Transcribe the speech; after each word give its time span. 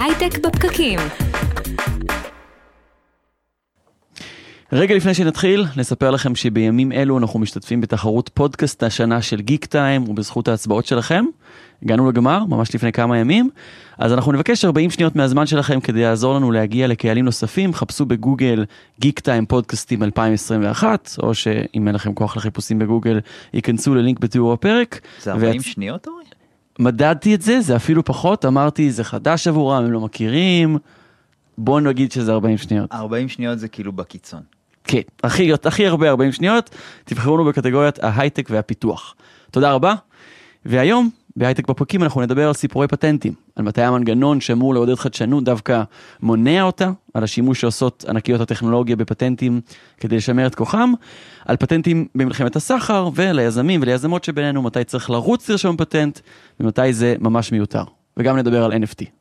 הייטק 0.00 0.38
בפקקים. 0.46 0.98
רגע 4.72 4.94
לפני 4.94 5.14
שנתחיל, 5.14 5.64
נספר 5.76 6.10
לכם 6.10 6.34
שבימים 6.34 6.92
אלו 6.92 7.18
אנחנו 7.18 7.38
משתתפים 7.38 7.80
בתחרות 7.80 8.30
פודקאסט 8.34 8.82
השנה 8.82 9.22
של 9.22 9.40
גיק 9.40 9.64
טיים, 9.64 10.08
ובזכות 10.08 10.48
ההצבעות 10.48 10.86
שלכם, 10.86 11.24
הגענו 11.82 12.08
לגמר, 12.10 12.44
ממש 12.44 12.74
לפני 12.74 12.92
כמה 12.92 13.18
ימים, 13.18 13.50
אז 13.98 14.12
אנחנו 14.12 14.32
נבקש 14.32 14.64
40 14.64 14.90
שניות 14.90 15.16
מהזמן 15.16 15.46
שלכם 15.46 15.80
כדי 15.80 16.02
לעזור 16.02 16.34
לנו 16.34 16.52
להגיע 16.52 16.86
לקהלים 16.86 17.24
נוספים, 17.24 17.74
חפשו 17.74 18.06
בגוגל 18.06 18.64
גיק 19.00 19.20
טיים 19.20 19.46
פודקאסטים 19.46 20.02
2021, 20.02 21.10
או 21.22 21.34
שאם 21.34 21.86
אין 21.86 21.94
לכם 21.94 22.14
כוח 22.14 22.36
לחיפושים 22.36 22.78
בגוגל, 22.78 23.20
ייכנסו 23.54 23.94
ללינק 23.94 24.18
בתיאור 24.20 24.52
הפרק. 24.52 25.00
זה 25.22 25.32
40 25.32 25.60
והצ- 25.60 25.62
שניות 25.64 26.06
אורי? 26.06 26.24
מדדתי 26.78 27.34
את 27.34 27.42
זה, 27.42 27.60
זה 27.60 27.76
אפילו 27.76 28.04
פחות, 28.04 28.44
אמרתי, 28.44 28.90
זה 28.90 29.04
חדש 29.04 29.48
עבורם, 29.48 29.84
הם 29.84 29.92
לא 29.92 30.00
מכירים, 30.00 30.78
בואו 31.58 31.80
נגיד 31.80 32.12
שזה 32.12 32.32
40 32.32 32.58
שניות. 32.58 32.92
40 32.92 33.28
שניות 33.28 33.58
זה 33.58 33.68
כאילו 33.68 33.92
בקיצון. 33.92 34.42
כן, 34.84 35.00
הכי, 35.24 35.52
הכי 35.64 35.86
הרבה 35.86 36.08
40 36.08 36.32
שניות, 36.32 36.70
תבחרו 37.04 37.36
לנו 37.36 37.46
בקטגוריית 37.46 38.04
ההייטק 38.04 38.46
והפיתוח. 38.50 39.14
תודה 39.50 39.72
רבה, 39.72 39.94
והיום 40.64 41.10
בהייטק 41.36 41.68
בפרקים 41.68 42.02
אנחנו 42.02 42.20
נדבר 42.20 42.46
על 42.46 42.52
סיפורי 42.52 42.88
פטנטים, 42.88 43.32
על 43.56 43.64
מתי 43.64 43.82
המנגנון 43.82 44.40
שאמור 44.40 44.74
לעודד 44.74 44.94
חדשנות 44.94 45.44
דווקא 45.44 45.82
מונע 46.22 46.62
אותה, 46.62 46.90
על 47.14 47.24
השימוש 47.24 47.60
שעושות 47.60 48.04
ענקיות 48.08 48.40
הטכנולוגיה 48.40 48.96
בפטנטים 48.96 49.60
כדי 50.00 50.16
לשמר 50.16 50.46
את 50.46 50.54
כוחם, 50.54 50.92
על 51.44 51.56
פטנטים 51.56 52.06
במלחמת 52.14 52.56
הסחר, 52.56 53.08
וליזמים 53.14 53.82
וליזמות 53.82 54.24
שבינינו 54.24 54.62
מתי 54.62 54.84
צריך 54.84 55.10
לרוץ 55.10 55.48
לרשום 55.48 55.76
פטנט, 55.76 56.20
ומתי 56.60 56.92
זה 56.92 57.14
ממש 57.20 57.52
מיותר. 57.52 57.84
וגם 58.16 58.36
נדבר 58.36 58.64
על 58.64 58.72
NFT. 58.72 59.15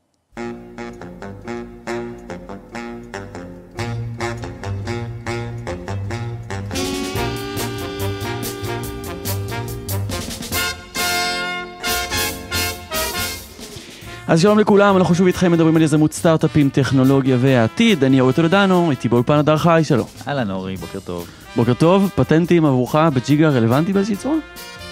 אז 14.27 14.41
שלום 14.41 14.59
לכולם, 14.59 14.97
אנחנו 14.97 15.15
שוב 15.15 15.27
איתכם 15.27 15.51
מדברים 15.51 15.75
על 15.75 15.81
יזמות 15.81 16.13
סטארט-אפים, 16.13 16.69
טכנולוגיה 16.69 17.37
והעתיד. 17.39 18.03
אני 18.03 18.21
אורי 18.21 18.33
טולדנו, 18.33 18.91
איתי 18.91 19.09
באולפן 19.09 19.33
הדר 19.33 19.57
חי, 19.57 19.81
שלום. 19.83 20.07
אהלן 20.27 20.51
אורי, 20.51 20.77
בוקר 20.77 20.99
טוב. 20.99 21.27
בוקר 21.55 21.73
טוב, 21.73 22.09
פטנטים 22.15 22.65
עבורך 22.65 22.95
בג'יגה 22.95 23.49
רלוונטי 23.49 23.93
באיזושהי 23.93 24.15
צורה? 24.15 24.35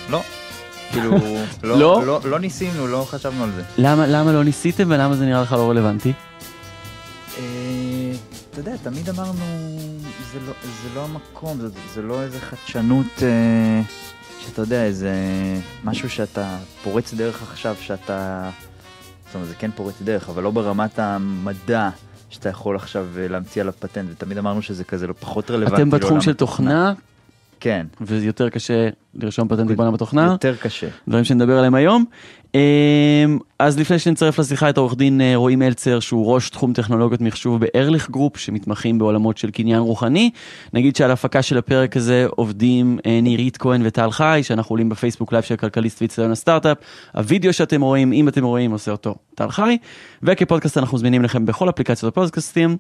לא. 0.09 0.21
כאילו, 0.91 1.11
לא? 1.63 1.79
לא, 1.79 2.05
לא, 2.05 2.19
לא 2.25 2.39
ניסינו, 2.39 2.87
לא 2.87 3.05
חשבנו 3.09 3.43
על 3.43 3.51
זה. 3.51 3.61
למה, 3.77 4.07
למה 4.07 4.31
לא 4.31 4.43
ניסיתם 4.43 4.83
ולמה 4.87 5.15
זה 5.15 5.25
נראה 5.25 5.41
לך 5.41 5.51
לא 5.51 5.69
רלוונטי? 5.69 6.13
אה, 7.37 7.43
אתה 8.51 8.59
יודע, 8.59 8.75
תמיד 8.83 9.09
אמרנו, 9.09 9.45
זה 10.33 10.39
לא, 10.47 10.53
זה 10.63 10.89
לא 10.95 11.03
המקום, 11.03 11.57
זה, 11.59 11.67
זה 11.93 12.01
לא 12.01 12.21
איזה 12.21 12.39
חדשנות, 12.39 13.23
אה, 13.23 13.81
שאתה 14.39 14.61
יודע, 14.61 14.83
איזה 14.83 15.13
משהו 15.83 16.09
שאתה 16.09 16.57
פורץ 16.83 17.13
דרך 17.13 17.41
עכשיו, 17.41 17.75
שאתה... 17.81 18.49
זאת 19.33 19.35
אומרת, 19.35 19.49
זה 19.49 19.55
כן 19.55 19.71
פורץ 19.75 20.01
דרך, 20.01 20.29
אבל 20.29 20.43
לא 20.43 20.51
ברמת 20.51 20.99
המדע 20.99 21.89
שאתה 22.29 22.49
יכול 22.49 22.75
עכשיו 22.75 23.07
אה, 23.17 23.27
להמציא 23.27 23.61
עליו 23.61 23.73
פטנט, 23.79 24.09
ותמיד 24.11 24.37
אמרנו 24.37 24.61
שזה 24.61 24.83
כזה 24.83 25.07
לא 25.07 25.13
פחות 25.19 25.51
רלוונטי. 25.51 25.81
אתם 25.81 25.89
בתחום 25.89 26.21
של. 26.21 26.33
תוכנה, 26.33 26.93
כן, 27.63 27.85
ויותר 28.01 28.49
קשה 28.49 28.89
לרשום 29.15 29.47
פטנטים 29.47 29.75
בעולם 29.75 29.93
התוכנה, 29.93 30.25
יותר 30.31 30.55
קשה. 30.55 30.87
דברים 31.07 31.23
שנדבר 31.23 31.57
עליהם 31.57 31.75
היום. 31.75 32.05
אמ, 32.55 32.59
אז 33.59 33.79
לפני 33.79 33.99
שנצרף 33.99 34.39
לשיחה 34.39 34.69
את 34.69 34.77
העורך 34.77 34.95
דין 34.95 35.21
אה, 35.21 35.35
רועי 35.35 35.55
מלצר, 35.55 35.99
שהוא 35.99 36.33
ראש 36.33 36.49
תחום 36.49 36.73
טכנולוגיות 36.73 37.21
מחשוב 37.21 37.59
בארליך 37.61 38.09
group, 38.09 38.37
שמתמחים 38.37 38.99
בעולמות 38.99 39.37
של 39.37 39.51
קניין 39.51 39.79
רוחני. 39.79 40.31
נגיד 40.73 40.95
שעל 40.95 41.09
ההפקה 41.09 41.41
של 41.41 41.57
הפרק 41.57 41.97
הזה 41.97 42.25
עובדים 42.29 42.99
אה, 43.05 43.19
נירית 43.21 43.57
כהן 43.57 43.81
וטל 43.85 44.11
חי, 44.11 44.39
שאנחנו 44.43 44.73
עולים 44.73 44.89
בפייסבוק 44.89 45.31
live 45.31 45.43
של 45.43 45.55
כלכליסט 45.55 46.01
ואיצטדיון 46.01 46.31
הסטארט-אפ. 46.31 46.77
הווידאו 47.13 47.53
שאתם 47.53 47.81
רואים, 47.81 48.13
אם 48.13 48.27
אתם 48.27 48.43
רואים, 48.43 48.71
עושה 48.71 48.91
אותו 48.91 49.15
טל 49.35 49.49
חי. 49.49 49.77
וכפודקאסט 50.23 50.77
אנחנו 50.77 50.97
זמינים 50.97 51.23
לכם 51.23 51.45
בכל 51.45 51.69
אפליקציות 51.69 52.13
הפודקאסטים. 52.13 52.77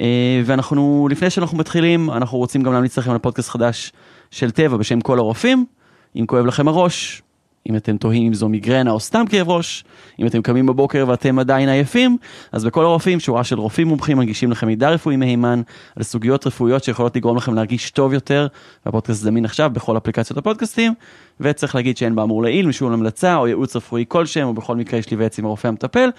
אה, 0.00 0.42
ואנחנו, 0.44 1.08
לפני 1.10 1.30
שאנחנו 1.30 1.58
מתחילים, 1.58 2.10
אנחנו 2.10 2.38
רוצים 2.38 2.62
גם 2.62 2.72
להמליץ 2.72 2.98
לכם 2.98 3.10
על 3.10 3.18
פודקאסט 3.18 3.48
חדש 3.48 3.92
של 4.30 4.50
טבע 4.50 4.76
בשם 4.76 5.00
כל 5.00 5.18
הרופאים. 5.18 5.66
אם 6.16 6.26
כואב 6.26 6.46
לכם 6.46 6.68
הראש, 6.68 7.22
אם 7.68 7.76
אתם 7.76 7.96
תוהים 7.96 8.26
אם 8.26 8.34
זו 8.34 8.48
מיגרנה 8.48 8.90
או 8.90 9.00
סתם 9.00 9.24
כאב 9.30 9.48
ראש, 9.48 9.84
אם 10.18 10.26
אתם 10.26 10.42
קמים 10.42 10.66
בבוקר 10.66 11.04
ואתם 11.08 11.38
עדיין 11.38 11.68
עייפים, 11.68 12.16
אז 12.52 12.64
בכל 12.64 12.84
הרופאים, 12.84 13.20
שורה 13.20 13.44
של 13.44 13.58
רופאים 13.58 13.88
מומחים 13.88 14.18
מגישים 14.18 14.50
לכם 14.50 14.66
מידע 14.66 14.90
רפואי 14.90 15.16
מהימן 15.16 15.62
על 15.96 16.02
סוגיות 16.02 16.46
רפואיות 16.46 16.84
שיכולות 16.84 17.16
לגרום 17.16 17.36
לכם 17.36 17.54
להרגיש 17.54 17.90
טוב 17.90 18.12
יותר, 18.12 18.46
והפודקאסט 18.86 19.22
זמין 19.22 19.44
עכשיו 19.44 19.70
בכל 19.70 19.96
אפליקציות 19.96 20.38
הפודקאסטים, 20.38 20.94
וצריך 21.40 21.74
להגיד 21.74 21.96
שאין 21.96 22.14
באמור 22.14 22.42
לעיל 22.42 22.66
משום 22.66 22.92
המלצה 22.92 23.36
או 23.36 23.46
ייעוץ 23.46 23.76
רפואי 23.76 24.04
כלשהם, 24.08 24.48
ובכל 24.48 24.76
מקרה 24.76 24.98
יש 24.98 25.10
להיוועץ 25.10 25.38
עם 25.38 25.44
הרופא 25.44 25.68
המטפל. 25.68 26.10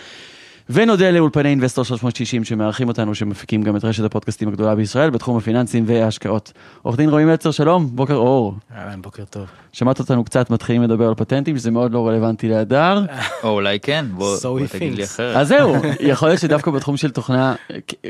ונודה 0.74 1.12
לאולפני 1.12 1.50
אינבסטור 1.50 1.86
360 1.86 2.44
שמארחים 2.44 2.88
אותנו, 2.88 3.16
שמפיקים 3.16 3.62
גם 3.62 3.76
את 3.76 3.86
רשת 3.86 4.04
הפודקאסטים 4.04 4.48
הגדולה 4.48 4.76
בישראל 4.76 5.10
בתחום 5.10 5.38
הפיננסים 5.38 5.84
וההשקעות. 5.88 6.54
עורך 6.82 6.98
דין 6.98 7.10
רועי 7.10 7.26
מלצר, 7.26 7.52
שלום, 7.52 7.88
בוקר 7.96 8.16
אור. 8.16 8.54
אהלן, 8.78 9.02
בוקר 9.02 9.24
טוב. 9.26 9.46
שמעת 9.74 10.00
אותנו 10.00 10.24
קצת 10.24 10.50
מתחילים 10.50 10.84
לדבר 10.84 11.08
על 11.08 11.16
פטנטים, 11.16 11.58
שזה 11.58 11.72
מאוד 11.72 11.92
לא 11.92 12.08
רלוונטי 12.08 12.50
להדר. 12.50 13.06
או 13.44 13.50
אולי 13.50 13.80
כן, 13.80 14.06
בוא, 14.12 14.38
So 14.38 14.42
בוא 14.42 14.60
תגיד 14.72 14.94
לי. 14.94 15.04
אחרת. 15.04 15.36
אז 15.36 15.48
זהו, 15.48 15.76
יכול 16.00 16.30
להיות 16.30 16.40
שדווקא 16.42 16.72
בתחום 16.72 16.98
של 16.98 17.12
תוכנה, 17.12 17.56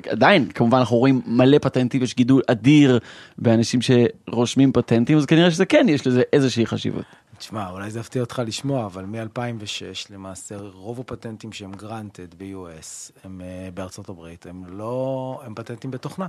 עדיין, 0.10 0.48
כמובן 0.54 0.78
אנחנו 0.78 0.98
רואים 0.98 1.22
מלא 1.26 1.58
פטנטים, 1.58 2.04
יש 2.04 2.16
גידול 2.16 2.42
אדיר 2.48 3.00
באנשים 3.38 3.80
שרושמים 3.82 4.72
פטנטים, 4.72 5.18
אז 5.18 5.26
כנראה 5.26 5.52
שזה 5.52 5.66
כן, 5.66 5.86
יש 5.90 6.08
לזה 6.08 6.22
איזושהי 6.34 6.66
חשיבות. 6.66 7.06
תשמע, 7.41 7.69
אולי 7.69 7.91
זה 7.91 8.00
יפתיע 8.00 8.22
אותך 8.22 8.41
לשמוע, 8.46 8.85
אבל 8.85 9.06
מ-2006 9.06 10.13
למעשה 10.13 10.57
רוב 10.57 11.00
הפטנטים 11.00 11.52
שהם 11.52 11.72
granted 11.74 12.35
ב-US, 12.38 13.12
הם 13.24 13.41
uh, 13.41 13.75
בארצות 13.75 14.09
הברית, 14.09 14.46
הם 14.46 14.63
לא, 14.68 15.41
הם 15.46 15.56
פטנטים 15.56 15.91
בתוכנה. 15.91 16.28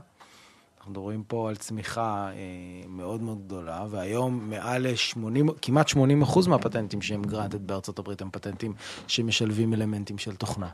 אנחנו 0.77 0.91
מדברים 0.93 1.23
פה 1.25 1.49
על 1.49 1.57
צמיחה 1.57 2.31
אה, 2.31 2.89
מאוד 2.89 3.23
מאוד 3.23 3.45
גדולה, 3.47 3.87
והיום 3.91 4.51
מעל 4.51 4.87
ל-80, 4.89 5.53
כמעט 5.63 5.89
80 5.89 6.23
אחוז 6.23 6.47
מהפטנטים 6.47 7.03
שהם 7.03 7.23
granted 7.25 7.59
בארצות 7.59 7.99
הברית 7.99 8.23
הם 8.23 8.29
פטנטים 8.33 8.75
שמשלבים 9.07 9.75
אלמנטים 9.75 10.19
של 10.19 10.37
תוכנה. 10.37 10.69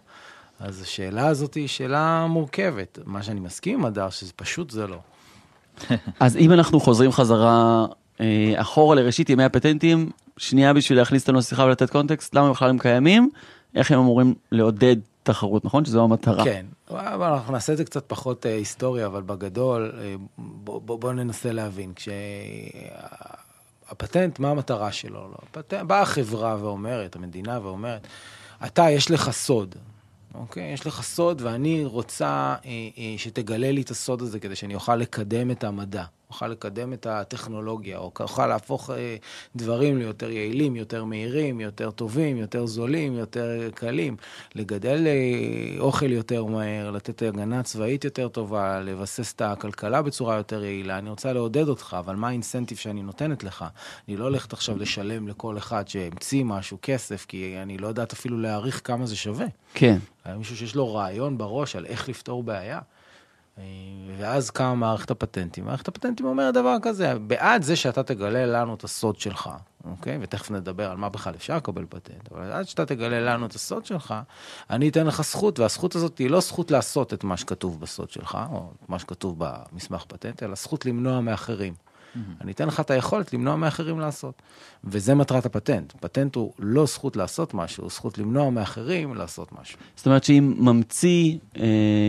אז 0.60 0.82
השאלה 0.82 1.27
הזאת 1.27 1.54
היא 1.54 1.69
שאלה 1.69 2.27
מורכבת. 2.27 2.98
מה 3.04 3.22
שאני 3.22 3.41
מסכים 3.41 3.78
עם 3.78 3.84
הדר, 3.84 4.10
שזה 4.10 4.32
פשוט 4.37 4.71
זה 4.71 4.87
לא. 4.87 4.98
אז 6.21 6.37
אם 6.37 6.53
אנחנו 6.53 6.81
חוזרים 6.81 7.12
חזרה 7.12 7.87
אחורה 8.56 8.97
לראשית 8.97 9.31
ימי 9.31 9.45
הפטנטים, 9.45 10.11
שנייה 10.37 10.73
בשביל 10.73 10.99
להכניס 10.99 11.23
אותנו 11.23 11.39
לשיחה 11.39 11.65
ולתת 11.65 11.91
קונטקסט, 11.91 12.34
למה 12.34 12.51
בכלל 12.51 12.71
הם 12.71 12.79
קיימים, 12.79 13.31
איך 13.75 13.91
הם 13.91 13.99
אמורים 13.99 14.34
לעודד 14.53 14.97
תחרות, 15.23 15.65
נכון? 15.65 15.84
שזו 15.84 16.05
המטרה. 16.05 16.45
כן, 16.45 16.67
אבל 16.91 17.33
אנחנו 17.33 17.53
נעשה 17.53 17.73
את 17.73 17.78
זה 17.78 17.84
קצת 17.84 18.05
פחות 18.07 18.47
אה, 18.47 18.55
היסטוריה, 18.55 19.07
אבל 19.07 19.23
בגדול, 19.23 19.93
אה, 19.99 20.15
בוא, 20.39 20.81
בוא, 20.81 20.99
בוא 20.99 21.12
ננסה 21.12 21.53
להבין. 21.53 21.93
כשהפטנט, 23.87 24.39
מה 24.39 24.51
המטרה 24.51 24.93
שלו? 24.93 25.21
לא, 25.21 25.37
הפטנט, 25.43 25.87
באה 25.87 26.01
החברה 26.01 26.57
ואומרת, 26.61 27.17
המדינה 27.17 27.59
ואומרת, 27.62 28.07
אתה, 28.67 28.91
יש 28.91 29.11
לך 29.11 29.31
סוד, 29.31 29.75
אוקיי? 30.34 30.73
יש 30.73 30.87
לך 30.87 31.03
סוד 31.03 31.43
ואני 31.43 31.84
רוצה 31.84 32.27
אה, 32.27 32.71
אה, 32.99 33.15
שתגלה 33.17 33.73
לי 33.73 33.83
את 33.83 33.91
הסוד 33.91 34.23
הזה 34.23 34.41
כדי 34.41 34.57
שאני 34.57 34.75
אוכל 34.75 34.97
לקדם 34.97 35.51
את 35.51 35.65
המדע, 35.65 36.05
אוכל 36.31 36.49
לקדם 36.49 36.93
את 36.93 37.06
הטכנולוגיה, 37.06 37.99
או 37.99 38.12
אוכל 38.21 38.47
להפוך 38.47 38.91
אה, 38.91 39.16
דברים 39.56 39.99
ליותר 39.99 40.31
יעילים, 40.31 40.77
יותר 40.77 41.05
מהירים, 41.05 41.61
יותר 41.61 41.91
טובים, 41.91 42.37
יותר 42.37 42.66
זולים, 42.66 43.15
יותר 43.15 43.71
קלים, 43.75 44.16
לגדל 44.55 45.06
אה, 45.06 45.80
אוכל 45.80 46.13
יותר 46.13 46.45
מהר, 46.45 46.91
לתת 46.91 47.22
הגנה 47.22 47.63
צבאית 47.63 48.04
יותר 48.04 48.28
טובה, 48.28 48.80
לבסס 48.80 49.33
את 49.33 49.42
הכלכלה 49.42 50.03
בצורה 50.03 50.36
יותר 50.36 50.65
יעילה. 50.65 50.98
אני 50.98 51.10
רוצה 51.10 51.33
לעודד 51.33 51.69
אותך, 51.69 51.97
אבל 51.98 52.16
מה 52.16 52.28
האינסנטיב 52.28 52.78
שאני 52.78 53.03
נותנת 53.03 53.45
לך? 53.45 53.65
אני 54.09 54.16
לא 54.16 54.25
הולכת 54.25 54.53
עכשיו 54.53 54.78
לשלם 54.78 55.28
לכל 55.28 55.59
אחד 55.59 55.89
שהמציא 55.89 56.45
משהו 56.45 56.78
כסף, 56.83 57.27
כי 57.28 57.57
אני 57.63 57.78
לא 57.78 57.89
יודעת 57.89 58.13
אפילו 58.13 58.39
להעריך 58.39 58.80
כמה 58.84 59.07
זה 59.07 59.16
שווה. 59.16 59.47
כן. 59.75 59.98
מישהו 60.36 60.57
שיש 60.57 60.75
לו 60.75 60.95
רעיון 60.95 61.39
בראש 61.39 61.77
על 61.77 61.86
איך 61.86 62.09
לפתור 62.09 62.42
בעיה. 62.42 62.80
ואז 64.19 64.51
קמה 64.51 64.75
מערכת 64.75 65.10
הפטנטים. 65.10 65.65
מערכת 65.65 65.89
הפטנטים 65.89 66.27
אומרת 66.27 66.55
דבר 66.55 66.77
כזה, 66.83 67.19
בעד 67.19 67.63
זה 67.63 67.77
שאתה 67.77 68.03
תגלה 68.03 68.47
לנו 68.47 68.75
את 68.75 68.84
הסוד 68.84 69.21
שלך, 69.21 69.51
אוקיי? 69.84 70.19
ותכף 70.21 70.51
נדבר 70.51 70.91
על 70.91 70.97
מה 70.97 71.09
בכלל 71.09 71.34
אפשר 71.34 71.57
לקבל 71.57 71.84
פטנט, 71.89 72.33
אבל 72.33 72.53
עד 72.53 72.69
שאתה 72.69 72.87
תגלה 72.87 73.21
לנו 73.21 73.47
את 73.47 73.55
הסוד 73.55 73.87
שלך, 73.87 74.15
אני 74.71 74.89
אתן 74.89 75.07
לך 75.07 75.22
זכות, 75.22 75.59
והזכות 75.59 75.95
הזאת 75.95 76.19
היא 76.19 76.31
לא 76.31 76.41
זכות 76.41 76.71
לעשות 76.71 77.15
את 77.15 77.25
מה 77.25 77.37
שכתוב 77.37 77.81
בסוד 77.81 78.10
שלך, 78.10 78.39
או 78.53 78.71
מה 78.89 78.99
שכתוב 78.99 79.37
במסמך 79.39 80.04
פטנט, 80.09 80.43
אלא 80.43 80.54
זכות 80.54 80.87
למנוע 80.87 81.21
מאחרים. 81.21 81.75
Mm. 82.15 82.19
אני 82.41 82.53
אתן 82.53 82.69
לך 82.69 82.81
את 82.81 82.91
היכולת 82.91 83.33
למנוע 83.33 83.57
מאחרים 83.57 84.01
לעשות. 84.01 84.43
וזה 84.84 85.15
מטרת 85.15 85.47
הפטנט. 85.47 85.93
פטנט 86.01 86.34
הוא 86.34 86.53
לא 86.59 86.87
זכות 86.87 87.16
לעשות 87.16 87.54
משהו, 87.54 87.83
הוא 87.84 87.91
זכות 87.91 88.19
למנוע 88.19 88.51
מאחרים 88.51 89.15
לעשות 89.15 89.53
משהו. 89.61 89.78
זאת 89.97 90.07
אומרת 90.07 90.25
שאם 90.25 90.54
ממציא 90.59 91.39
אה, 91.57 91.65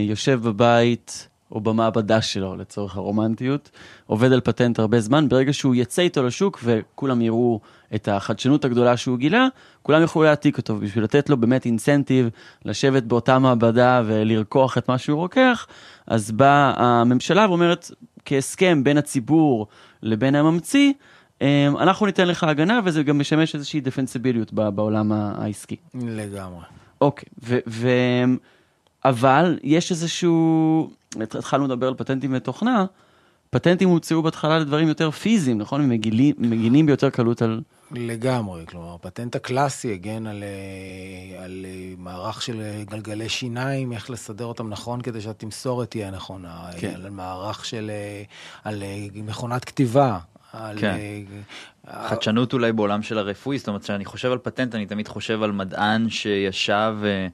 יושב 0.08 0.40
בבית 0.42 1.28
או 1.52 1.60
במעבדה 1.60 2.22
שלו, 2.22 2.56
לצורך 2.56 2.96
הרומנטיות, 2.96 3.70
עובד 4.06 4.32
על 4.32 4.40
פטנט 4.40 4.78
הרבה 4.78 5.00
זמן, 5.00 5.28
ברגע 5.28 5.52
שהוא 5.52 5.74
יצא 5.74 6.02
איתו 6.02 6.22
לשוק 6.22 6.60
וכולם 6.64 7.20
יראו 7.20 7.60
את 7.94 8.08
החדשנות 8.08 8.64
הגדולה 8.64 8.96
שהוא 8.96 9.18
גילה, 9.18 9.46
כולם 9.82 10.02
יוכלו 10.02 10.22
להעתיק 10.22 10.58
אותו, 10.58 10.76
בשביל 10.76 11.04
לתת 11.04 11.30
לו 11.30 11.36
באמת 11.36 11.66
אינסנטיב 11.66 12.28
לשבת 12.64 13.02
באותה 13.02 13.38
מעבדה 13.38 14.02
ולרקוח 14.06 14.78
את 14.78 14.88
מה 14.88 14.98
שהוא 14.98 15.18
רוקח, 15.18 15.66
אז 16.06 16.30
באה 16.30 16.72
הממשלה 16.76 17.48
ואומרת, 17.48 17.90
כהסכם 18.24 18.84
בין 18.84 18.98
הציבור 18.98 19.66
לבין 20.02 20.34
הממציא, 20.34 20.92
אה, 21.42 21.68
אנחנו 21.80 22.06
ניתן 22.06 22.28
לך 22.28 22.44
הגנה 22.44 22.80
וזה 22.84 23.02
גם 23.02 23.18
משמש 23.18 23.54
איזושהי 23.54 23.80
דפנסיביליות 23.80 24.52
בעולם 24.52 25.12
העסקי. 25.12 25.76
לגמרי. 25.94 26.64
אוקיי, 27.00 27.28
ו... 27.42 27.58
ו- 27.66 28.24
אבל 29.04 29.58
יש 29.62 29.90
איזשהו, 29.90 30.90
התחלנו 31.20 31.64
לדבר 31.64 31.88
על 31.88 31.94
פטנטים 31.94 32.30
ותוכנה, 32.34 32.84
פטנטים 33.50 33.88
הוצאו 33.88 34.22
בהתחלה 34.22 34.58
לדברים 34.58 34.88
יותר 34.88 35.10
פיזיים, 35.10 35.58
נכון? 35.58 35.80
הם 35.80 35.88
מגינים, 35.88 36.34
מגינים 36.38 36.86
ביותר 36.86 37.10
קלות 37.10 37.42
על... 37.42 37.60
לגמרי, 37.90 38.66
כלומר, 38.66 38.94
הפטנט 38.94 39.36
הקלאסי 39.36 39.92
הגן 39.92 40.26
על, 40.26 40.42
אה, 40.42 41.44
על 41.44 41.66
אה, 41.68 41.94
מערך 41.98 42.42
של 42.42 42.62
גלגלי 42.84 43.28
שיניים, 43.28 43.92
איך 43.92 44.10
לסדר 44.10 44.44
אותם 44.44 44.68
נכון 44.68 45.00
כדי 45.00 45.20
שהתמסורת 45.20 45.90
תהיה 45.90 46.10
נכונה, 46.10 46.70
כן. 46.78 46.92
על 46.94 47.10
מערך 47.10 47.64
של, 47.64 47.90
אה, 47.90 48.22
על 48.64 48.82
מכונת 49.14 49.64
כתיבה, 49.64 50.18
על... 50.52 50.78
כן. 50.80 50.96
חדשנות 51.88 52.52
אולי 52.52 52.72
בעולם 52.72 53.02
של 53.02 53.18
הרפואי, 53.18 53.58
זאת 53.58 53.68
אומרת 53.68 53.82
כשאני 53.82 54.04
חושב 54.04 54.32
על 54.32 54.38
פטנט 54.38 54.74
אני 54.74 54.86
תמיד 54.86 55.08
חושב 55.08 55.42
על 55.42 55.52
מדען 55.52 56.10
שישב 56.10 56.94
ו... 57.00 57.26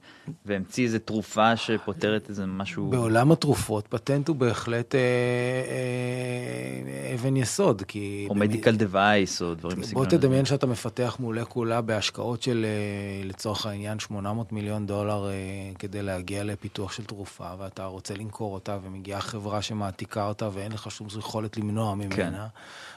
והמציא 0.45 0.83
איזה 0.83 0.99
תרופה 0.99 1.57
שפותרת 1.57 2.29
איזה 2.29 2.45
משהו... 2.45 2.89
בעולם 2.89 3.31
התרופות 3.31 3.87
פטנט 3.87 4.27
הוא 4.27 4.35
בהחלט 4.35 4.95
אה, 4.95 4.99
אה, 4.99 7.15
אבן 7.15 7.37
יסוד, 7.37 7.81
כי... 7.81 8.27
או 8.29 8.35
מדיקל 8.35 8.75
דווייס 8.75 9.41
או 9.41 9.55
דברים 9.55 9.79
בסגנון. 9.79 10.03
בוא 10.03 10.11
תדמיין 10.11 10.45
שאתה 10.45 10.67
מפתח 10.67 11.17
מולקולה 11.19 11.81
בהשקעות 11.81 12.41
של 12.41 12.65
אה, 12.65 13.27
לצורך 13.27 13.65
העניין 13.65 13.99
800 13.99 14.51
מיליון 14.51 14.85
דולר 14.85 15.27
אה, 15.27 15.33
כדי 15.79 16.01
להגיע 16.01 16.43
לפיתוח 16.43 16.91
של 16.91 17.03
תרופה, 17.03 17.47
ואתה 17.59 17.85
רוצה 17.85 18.13
למכור 18.13 18.53
אותה 18.53 18.77
ומגיעה 18.83 19.21
חברה 19.21 19.61
שמעתיקה 19.61 20.27
אותה 20.27 20.49
ואין 20.53 20.71
לך 20.71 20.91
שום 20.91 21.07
יכולת 21.19 21.57
למנוע 21.57 21.95
ממנה. 21.95 22.15
כן. 22.15 22.33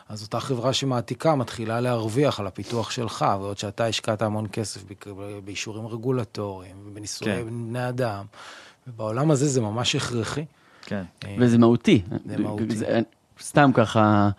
אז 0.08 0.23
אותה 0.23 0.41
חברה 0.41 0.73
שמעתיקה 0.73 1.35
מתחילה 1.40 1.81
להרוויח 1.81 2.40
על 2.40 2.46
הפיתוח 2.46 2.90
שלך, 2.90 3.25
ועוד 3.40 3.58
שאתה 3.58 3.87
השקעת 3.87 4.22
המון 4.22 4.46
כסף 4.52 4.81
באישורים 5.44 5.87
רגולטוריים 5.87 6.76
ובניסויי 6.87 7.37
כן. 7.37 7.46
בני 7.46 7.88
אדם. 7.88 8.25
ובעולם 8.87 9.31
הזה 9.31 9.48
זה 9.48 9.60
ממש 9.60 9.96
הכרחי. 9.96 10.44
כן. 10.87 11.02
אה, 11.25 11.37
וזה 11.38 11.58
מהותי. 11.58 12.02
זה 12.26 12.38
מהותי. 12.38 12.76
זה, 12.76 13.00
סתם 13.40 13.70
ככה, 13.75 14.31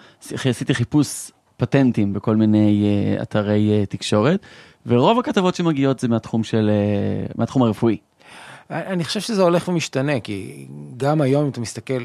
עשיתי 0.45 0.74
חיפוש 0.74 1.31
פטנטים 1.57 2.13
בכל 2.13 2.36
מיני 2.36 2.83
uh, 3.19 3.21
אתרי 3.21 3.86
תקשורת, 3.89 4.39
ורוב 4.86 5.19
הכתבות 5.19 5.56
שמגיעות 5.56 6.00
זה 6.00 6.07
מהתחום 6.07 6.44
של, 6.44 6.71
מהתחום 7.36 7.63
הרפואי. 7.63 7.98
אני 8.69 9.03
חושב 9.03 9.19
שזה 9.19 9.42
הולך 9.42 9.68
ומשתנה, 9.68 10.19
כי 10.19 10.68
גם 10.98 11.21
היום, 11.21 11.44
אם 11.44 11.50
אתה 11.50 11.62
מסתכל 11.62 12.03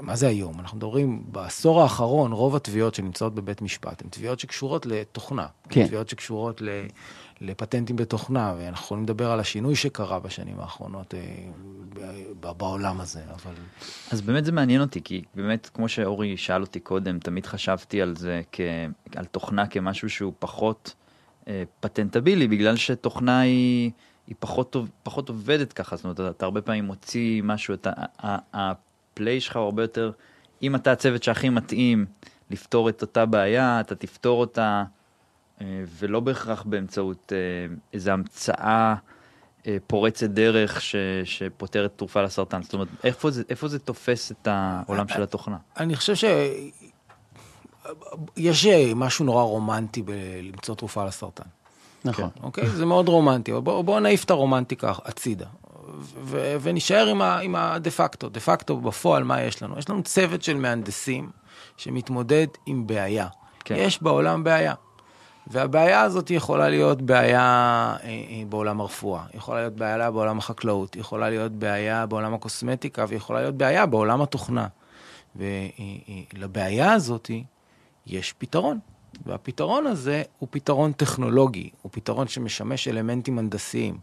מה 0.00 0.16
זה 0.16 0.28
היום? 0.28 0.60
אנחנו 0.60 0.76
מדברים, 0.76 1.22
בעשור 1.26 1.82
האחרון, 1.82 2.32
רוב 2.32 2.56
התביעות 2.56 2.94
שנמצאות 2.94 3.34
בבית 3.34 3.62
משפט 3.62 4.02
הן 4.02 4.08
תביעות 4.08 4.40
שקשורות 4.40 4.86
לתוכנה. 4.86 5.46
כן. 5.68 5.86
תביעות 5.86 6.08
שקשורות 6.08 6.62
ל, 6.62 6.68
לפטנטים 7.40 7.96
בתוכנה, 7.96 8.54
ואנחנו 8.58 8.84
יכולים 8.84 9.04
לדבר 9.04 9.30
על 9.30 9.40
השינוי 9.40 9.76
שקרה 9.76 10.20
בשנים 10.20 10.60
האחרונות 10.60 11.14
אה, 11.14 11.20
בעולם 12.40 13.00
הזה, 13.00 13.20
אבל... 13.24 13.54
אז 14.10 14.20
באמת 14.20 14.44
זה 14.44 14.52
מעניין 14.52 14.80
אותי, 14.80 15.02
כי 15.02 15.22
באמת, 15.34 15.70
כמו 15.74 15.88
שאורי 15.88 16.36
שאל 16.36 16.62
אותי 16.62 16.80
קודם, 16.80 17.18
תמיד 17.18 17.46
חשבתי 17.46 18.02
על 18.02 18.16
זה, 18.16 18.42
כ, 18.52 18.60
על 19.16 19.24
תוכנה 19.24 19.66
כמשהו 19.66 20.10
שהוא 20.10 20.32
פחות 20.38 20.94
אה, 21.48 21.62
פטנטבילי, 21.80 22.48
בגלל 22.48 22.76
שתוכנה 22.76 23.40
היא... 23.40 23.90
היא 24.26 24.36
פחות, 24.38 24.76
פחות 25.02 25.28
עובדת 25.28 25.72
ככה, 25.72 25.96
זאת 25.96 26.04
אומרת, 26.04 26.20
אתה 26.20 26.44
הרבה 26.44 26.62
פעמים 26.62 26.84
מוציא 26.84 27.42
משהו, 27.42 27.74
את 27.74 27.86
ה... 28.22 28.72
הפליי 29.12 29.40
שלך 29.40 29.56
הוא 29.56 29.64
הרבה 29.64 29.82
יותר, 29.82 30.10
אם 30.62 30.74
אתה 30.74 30.92
הצוות 30.92 31.22
שהכי 31.22 31.48
מתאים 31.48 32.06
לפתור 32.50 32.88
את 32.88 33.02
אותה 33.02 33.26
בעיה, 33.26 33.80
אתה 33.80 33.94
תפתור 33.94 34.40
אותה, 34.40 34.84
אה, 35.60 35.66
ולא 35.98 36.20
בהכרח 36.20 36.62
באמצעות 36.62 37.32
אה, 37.32 37.74
איזו 37.92 38.10
המצאה 38.10 38.94
אה, 39.66 39.76
פורצת 39.86 40.30
דרך 40.30 40.82
ש, 40.82 40.96
שפותרת 41.24 41.92
תרופה 41.96 42.22
לסרטן. 42.22 42.62
זאת 42.62 42.74
אומרת, 42.74 42.88
איפה 43.04 43.30
זה, 43.30 43.42
איפה 43.48 43.68
זה 43.68 43.78
תופס 43.78 44.32
את 44.32 44.48
העולם 44.50 45.08
של 45.08 45.22
התוכנה? 45.22 45.56
אני 45.76 45.96
חושב 45.96 46.14
ש... 46.14 46.24
יש 48.36 48.66
משהו 48.94 49.24
נורא 49.24 49.42
רומנטי 49.42 50.02
בלמצוא 50.02 50.74
תרופה 50.74 51.04
לסרטן. 51.04 51.44
נכון. 52.04 52.28
אוקיי? 52.42 52.68
זה 52.68 52.86
מאוד 52.86 53.08
רומנטי. 53.08 53.52
בואו 53.52 53.82
בוא 53.82 54.00
נעיף 54.00 54.24
את 54.24 54.30
הרומנטיקה 54.30 54.92
הצידה. 55.04 55.46
ו- 55.98 56.56
עם, 57.06 57.22
ה- 57.22 57.38
עם 57.38 57.56
הדה 57.56 57.90
פקטו. 57.90 58.28
דה 58.28 58.40
פקטו 58.40 58.76
בפועל, 58.76 59.24
מה 59.24 59.42
יש 59.42 59.62
לנו? 59.62 59.78
יש 59.78 59.90
לנו 59.90 60.02
צוות 60.02 60.42
של 60.42 60.56
מהנדסים 60.56 61.30
שמתמודד 61.76 62.46
עם 62.66 62.86
בעיה. 62.86 63.26
כן. 63.64 63.74
יש 63.78 64.02
בעולם 64.02 64.44
בעיה. 64.44 64.74
והבעיה 65.46 66.00
הזאת 66.00 66.30
יכולה 66.30 66.68
להיות 66.68 67.02
בעיה 67.02 67.40
אה, 67.40 68.08
אה, 68.08 68.42
בעולם 68.48 68.80
הרפואה, 68.80 69.22
יכולה 69.34 69.60
להיות 69.60 69.74
בעיה 69.74 70.10
בעולם 70.10 70.38
החקלאות, 70.38 70.96
יכולה 70.96 71.30
להיות 71.30 71.52
בעיה 71.52 72.06
בעולם 72.06 72.34
הקוסמטיקה 72.34 73.04
ויכולה 73.08 73.40
להיות 73.40 73.54
בעיה 73.54 73.86
בעולם 73.86 74.22
התוכנה. 74.22 74.66
ולבעיה 75.36 76.88
אה, 76.88 76.92
הזאת 76.92 77.30
יש 78.06 78.32
פתרון. 78.32 78.78
והפתרון 79.26 79.86
הזה 79.86 80.22
הוא 80.38 80.48
פתרון 80.50 80.92
טכנולוגי, 80.92 81.70
הוא 81.82 81.92
פתרון 81.92 82.28
שמשמש 82.28 82.88
אלמנטים 82.88 83.38
הנדסיים, 83.38 83.98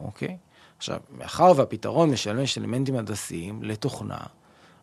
אוקיי? 0.00 0.36
עכשיו, 0.78 0.98
מאחר 1.18 1.52
והפתרון 1.56 2.10
משמש 2.10 2.58
אלמנטים 2.58 2.96
הנדסיים 2.96 3.62
לתוכנה, 3.62 4.18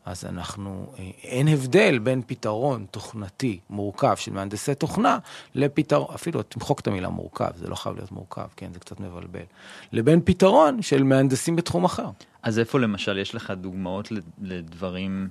אז 0.05 0.25
אנחנו, 0.25 0.93
אה, 0.99 1.09
אין 1.23 1.47
הבדל 1.47 1.99
בין 1.99 2.21
פתרון 2.27 2.85
תוכנתי 2.91 3.59
מורכב 3.69 4.15
של 4.15 4.33
מהנדסי 4.33 4.75
תוכנה 4.75 5.17
לפתרון, 5.55 6.13
אפילו 6.15 6.43
תמחוק 6.43 6.79
את 6.79 6.87
המילה 6.87 7.09
מורכב, 7.09 7.49
זה 7.55 7.67
לא 7.67 7.75
חייב 7.75 7.95
להיות 7.95 8.11
מורכב, 8.11 8.47
כן, 8.55 8.73
זה 8.73 8.79
קצת 8.79 8.99
מבלבל, 8.99 9.43
לבין 9.91 10.21
פתרון 10.25 10.81
של 10.81 11.03
מהנדסים 11.03 11.55
בתחום 11.55 11.85
אחר. 11.85 12.09
אז 12.43 12.59
איפה 12.59 12.79
למשל 12.79 13.17
יש 13.17 13.35
לך 13.35 13.53
דוגמאות 13.61 14.11
לדברים, 14.41 15.29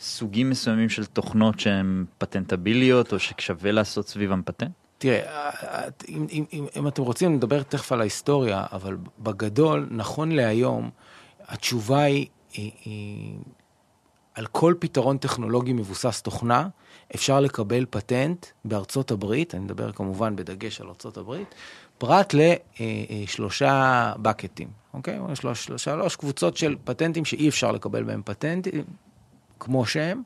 סוגים 0.00 0.50
מסוימים 0.50 0.88
של 0.88 1.04
תוכנות 1.04 1.60
שהן 1.60 2.04
פטנטביליות, 2.18 3.12
או 3.12 3.18
ששווה 3.18 3.72
לעשות 3.72 4.08
סביבם 4.08 4.42
פטנט? 4.44 4.70
תראה, 4.98 5.50
אם, 6.08 6.26
אם, 6.30 6.44
אם, 6.52 6.66
אם 6.76 6.88
אתם 6.88 7.02
רוצים 7.02 7.34
לדבר 7.34 7.62
תכף 7.62 7.92
על 7.92 8.00
ההיסטוריה, 8.00 8.66
אבל 8.72 8.96
בגדול, 9.18 9.88
נכון 9.90 10.32
להיום, 10.32 10.90
התשובה 11.48 12.02
היא, 12.02 12.26
היא, 12.52 12.72
היא 12.84 13.38
על 14.34 14.46
כל 14.46 14.74
פתרון 14.78 15.18
טכנולוגי 15.18 15.72
מבוסס 15.72 16.22
תוכנה, 16.22 16.68
אפשר 17.14 17.40
לקבל 17.40 17.86
פטנט 17.90 18.46
בארצות 18.64 19.10
הברית, 19.10 19.54
אני 19.54 19.64
מדבר 19.64 19.92
כמובן 19.92 20.36
בדגש 20.36 20.80
על 20.80 20.88
ארצות 20.88 21.16
הברית, 21.16 21.54
פרט 21.98 22.34
לשלושה 22.34 24.12
בקטים, 24.22 24.68
אוקיי? 24.94 25.18
שלוש, 25.34 25.64
שלוש, 25.64 25.84
שלוש 25.84 26.16
קבוצות 26.16 26.56
של 26.56 26.76
פטנטים 26.84 27.24
שאי 27.24 27.48
אפשר 27.48 27.72
לקבל 27.72 28.02
בהם 28.02 28.22
פטנטים, 28.24 28.84
כמו 29.60 29.86
שהם, 29.86 30.22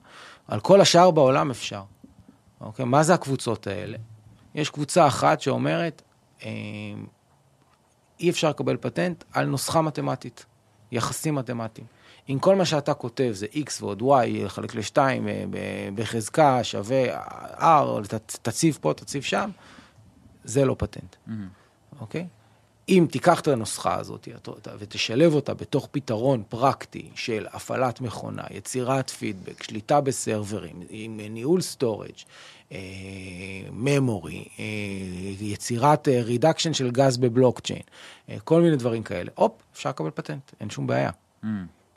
על 0.49 0.61
כל 0.61 0.81
השאר 0.81 1.11
בעולם 1.11 1.51
אפשר. 1.51 1.83
אוקיי? 2.61 2.85
מה 2.85 3.03
זה 3.03 3.15
הקבוצות 3.15 3.67
האלה? 3.67 3.99
יש 4.55 4.71
קבוצה 4.71 5.07
אחת 5.07 5.41
שאומרת, 5.41 6.03
אה, 6.45 6.51
אי 8.21 8.31
אפשר 8.31 8.51
לקבל 8.51 8.77
פטנט 8.77 9.25
על 9.33 9.47
נוסחה 9.47 9.83
מתמטית, 9.83 10.45
יחסים 10.93 11.35
מתמטיים. 11.35 11.87
אם 12.29 12.39
כל 12.41 12.57
מה 12.57 12.65
שאתה 12.65 12.95
כותב 12.95 13.31
זה 13.33 13.47
x 13.55 13.71
ועוד 13.81 14.03
y, 14.03 14.45
לחלק 14.45 14.75
ל-2 14.75 14.99
אה, 14.99 15.45
בחזקה 15.95 16.65
שווה 16.65 17.21
r, 17.59 18.17
תציב 18.43 18.79
פה, 18.81 18.95
תציב 18.95 19.23
שם, 19.23 19.51
זה 20.45 20.65
לא 20.65 20.77
פטנט, 20.79 21.17
mm-hmm. 21.29 22.01
אוקיי? 22.01 22.27
אם 22.89 23.07
תיקח 23.11 23.41
את 23.41 23.49
הנוסחה 23.49 23.95
הזאת 23.95 24.29
ותשלב 24.79 25.35
אותה 25.35 25.55
בתוך 25.55 25.89
פתרון 25.91 26.43
פרקטי 26.49 27.11
של 27.15 27.47
הפעלת 27.53 28.01
מכונה, 28.01 28.43
יצירת 28.51 29.11
פידבק, 29.11 29.63
שליטה 29.63 30.01
ב 30.01 30.08
servers־ים, 30.08 30.83
עם 30.89 31.21
ניהול 31.31 31.61
storage, 31.61 32.17
אה, 32.73 32.79
אה, 34.59 34.65
יצירת 35.41 36.09
רידקשן 36.09 36.69
אה, 36.69 36.75
של 36.75 36.91
גז 36.91 37.17
בבלוקצ'יין, 37.17 37.83
כל 38.45 38.63
מיני 38.63 38.77
דברים 38.77 39.03
כאלה. 39.03 39.31
הופ, 39.35 39.53
אפשר 39.75 39.89
לקבל 39.89 40.11
פטנט, 40.11 40.53
אין 40.61 40.71
שום 40.71 40.87
בעיה. 40.87 41.11
Mm. 41.45 41.47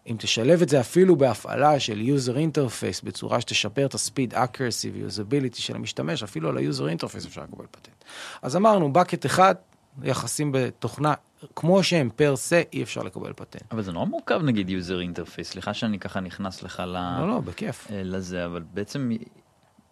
אם 0.08 0.16
תשלב 0.20 0.62
את 0.62 0.70
זה 0.70 0.80
אפילו 0.80 1.16
בהפעלה 1.16 1.80
של 1.80 2.02
user 2.02 2.36
interface 2.36 3.06
בצורה 3.06 3.42
שתשפר 3.42 3.86
את 3.86 3.96
ה-speed 3.96 4.34
accuracy 4.34 4.90
ו-usability 4.94 5.56
של 5.56 5.76
המשתמש, 5.76 6.24
אפילו 6.24 6.50
על 6.50 6.58
ה-user 6.58 7.00
interface 7.00 7.28
אפשר 7.28 7.44
לקבל 7.44 7.66
פטנט. 7.72 8.04
אז 8.42 8.56
אמרנו, 8.56 8.94
bucket 8.96 9.26
אחד, 9.26 9.56
יחסים 10.04 10.52
בתוכנה, 10.52 11.14
כמו 11.56 11.84
שהם 11.84 12.10
פר 12.16 12.36
סה, 12.36 12.62
אי 12.74 12.84
אפשר 12.84 13.04
לקבל 13.04 13.34
פטנט. 13.34 13.64
אבל 13.72 13.82
זה 13.82 13.92
נורא 13.92 14.06
מורכב 14.06 14.42
נגיד 14.44 14.70
user 14.70 15.18
interface, 15.18 15.44
סליחה 15.44 15.74
שאני 15.74 16.00
ככה 16.00 16.20
נכנס 16.20 16.64
לך 16.64 16.84
ל... 16.86 17.20
לא, 17.20 17.28
לא, 17.28 17.40
בכיף. 17.40 17.88
לזה, 17.92 18.46
אבל 18.46 18.64
בעצם 18.74 19.12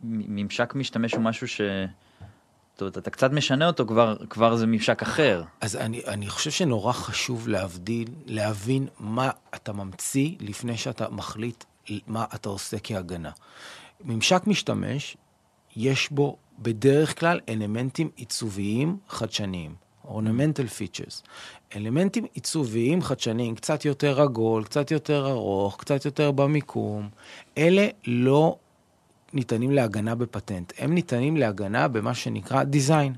ממשק 0.03 0.75
משתמש 0.75 1.13
הוא 1.13 1.21
משהו 1.21 1.47
ש... 1.47 1.61
זאת 2.73 2.81
אומרת, 2.81 2.97
אתה 2.97 3.09
קצת 3.09 3.31
משנה 3.31 3.67
אותו, 3.67 3.85
כבר, 3.87 4.15
כבר 4.29 4.55
זה 4.55 4.67
ממשק 4.67 5.01
אחר. 5.01 5.43
אז 5.61 5.75
אני, 5.75 6.01
אני 6.07 6.29
חושב 6.29 6.51
שנורא 6.51 6.93
חשוב 6.93 7.47
להבדיל, 7.47 8.07
להבין 8.25 8.87
מה 8.99 9.29
אתה 9.55 9.73
ממציא 9.73 10.31
לפני 10.39 10.77
שאתה 10.77 11.09
מחליט 11.09 11.63
מה 12.07 12.25
אתה 12.35 12.49
עושה 12.49 12.77
כהגנה. 12.83 13.31
ממשק 14.05 14.41
משתמש, 14.47 15.17
יש 15.75 16.11
בו 16.11 16.37
בדרך 16.59 17.19
כלל 17.19 17.39
אלמנטים 17.49 18.09
עיצוביים 18.15 18.97
חדשניים, 19.09 19.75
ornamental 20.05 20.67
features. 20.79 21.27
אלמנטים 21.75 22.25
עיצוביים 22.33 23.01
חדשניים, 23.01 23.55
קצת 23.55 23.85
יותר 23.85 24.21
עגול, 24.21 24.63
קצת 24.63 24.91
יותר 24.91 25.27
ארוך, 25.29 25.77
קצת 25.79 26.05
יותר 26.05 26.31
במיקום, 26.31 27.09
אלה 27.57 27.87
לא 28.05 28.57
ניתנים 29.33 29.71
להגנה 29.71 30.15
בפטנט, 30.15 30.73
הם 30.77 30.93
ניתנים 30.93 31.37
להגנה 31.37 31.87
במה 31.87 32.13
שנקרא 32.13 32.63
design. 32.63 33.13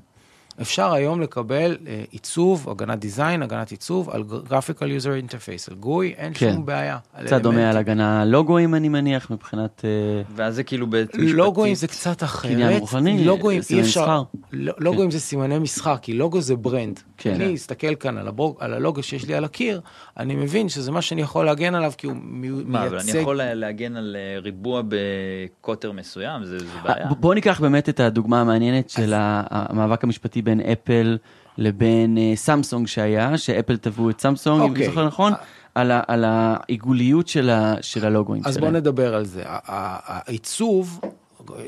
אפשר 0.60 0.92
היום 0.92 1.20
לקבל 1.20 1.76
uh, 1.80 1.88
עיצוב, 2.10 2.68
הגנת 2.70 2.98
design, 2.98 3.42
הגנת 3.42 3.70
עיצוב, 3.70 4.10
על 4.10 4.24
graphical 4.48 4.82
user 4.82 5.30
interface, 5.30 5.70
על 5.70 5.76
GUI, 5.76 6.14
אין 6.16 6.32
כן. 6.34 6.52
שום 6.54 6.66
בעיה. 6.66 6.98
קצת 7.26 7.42
דומה 7.42 7.70
על 7.70 7.76
הגנה 7.76 8.24
לוגואים, 8.24 8.74
אני 8.74 8.88
מניח, 8.88 9.30
מבחינת... 9.30 9.82
אה, 9.84 10.22
ואז 10.34 10.54
זה 10.54 10.62
כאילו 10.62 10.86
בעצם 10.86 11.18
לוגואים 11.20 11.74
זה 11.74 11.86
קצת 11.86 12.22
אחרת. 12.22 12.52
קניין 12.52 12.80
רוחני, 12.80 13.24
לוגואים 13.24 13.62
סימני 13.62 13.82
אפשר... 13.82 14.00
מסחר. 14.00 14.22
לא- 14.52 14.74
לוגואים 14.78 15.10
זה 15.10 15.20
סימני 15.20 15.58
מסחר, 15.58 15.96
כי 15.96 16.12
לוגו 16.12 16.40
זה 16.40 16.56
brand. 16.56 17.00
כן. 17.18 17.34
אני 17.34 17.54
אסתכל 17.54 17.94
כאן 17.94 18.18
על, 18.18 18.28
הבוג, 18.28 18.56
על 18.60 18.74
הלוגו 18.74 19.02
שיש 19.02 19.24
לי 19.24 19.34
על 19.34 19.44
הקיר, 19.44 19.80
אני 20.16 20.34
מבין 20.34 20.68
שזה 20.68 20.92
מה 20.92 21.02
שאני 21.02 21.22
יכול 21.22 21.46
להגן 21.46 21.74
עליו, 21.74 21.92
כי 21.98 22.06
הוא 22.06 22.16
מי- 22.22 22.48
מה, 22.50 22.86
אבל 22.86 22.96
אני 22.96 23.04
מייצג... 23.04 23.20
יכול 23.20 23.36
לה- 23.36 23.54
להגן 23.54 23.96
על 23.96 24.16
אה, 24.18 24.38
ריבוע 24.40 24.82
בקוטר 24.88 25.92
מסוים, 25.92 26.44
זה 26.44 26.58
זה 26.58 26.64
בעיה. 26.84 27.06
ב- 27.06 27.20
בוא 27.20 27.34
ניקח 27.34 27.60
באמת 27.60 27.88
את 27.88 28.00
הדוגמה 28.00 28.40
המעניינת 28.40 28.90
של 28.90 29.12
ה- 29.14 29.42
המאבק 29.50 30.04
המשפטי 30.04 30.42
בין 30.42 30.60
אפל 30.60 31.18
לבין 31.58 32.18
אה, 32.18 32.32
סמסונג 32.36 32.86
שהיה, 32.86 33.38
שאפל 33.38 33.76
תבעו 33.76 34.10
את 34.10 34.20
סמסונג, 34.20 34.60
אם 34.60 34.66
אני 34.66 34.70
אוקיי. 34.70 34.86
זוכר 34.86 35.06
נכון, 35.06 35.32
על 35.74 35.90
ה- 35.90 36.00
על 36.08 36.24
העיגוליות 36.26 37.28
של 37.28 37.50
ה- 37.50 37.74
של 37.80 38.06
הלוגואים 38.06 38.42
אז 38.46 38.56
בוא 38.58 38.68
שלהם. 38.68 38.76
נדבר 38.76 39.14
על 39.14 39.24
זה. 39.24 39.42
העיצוב, 39.46 41.00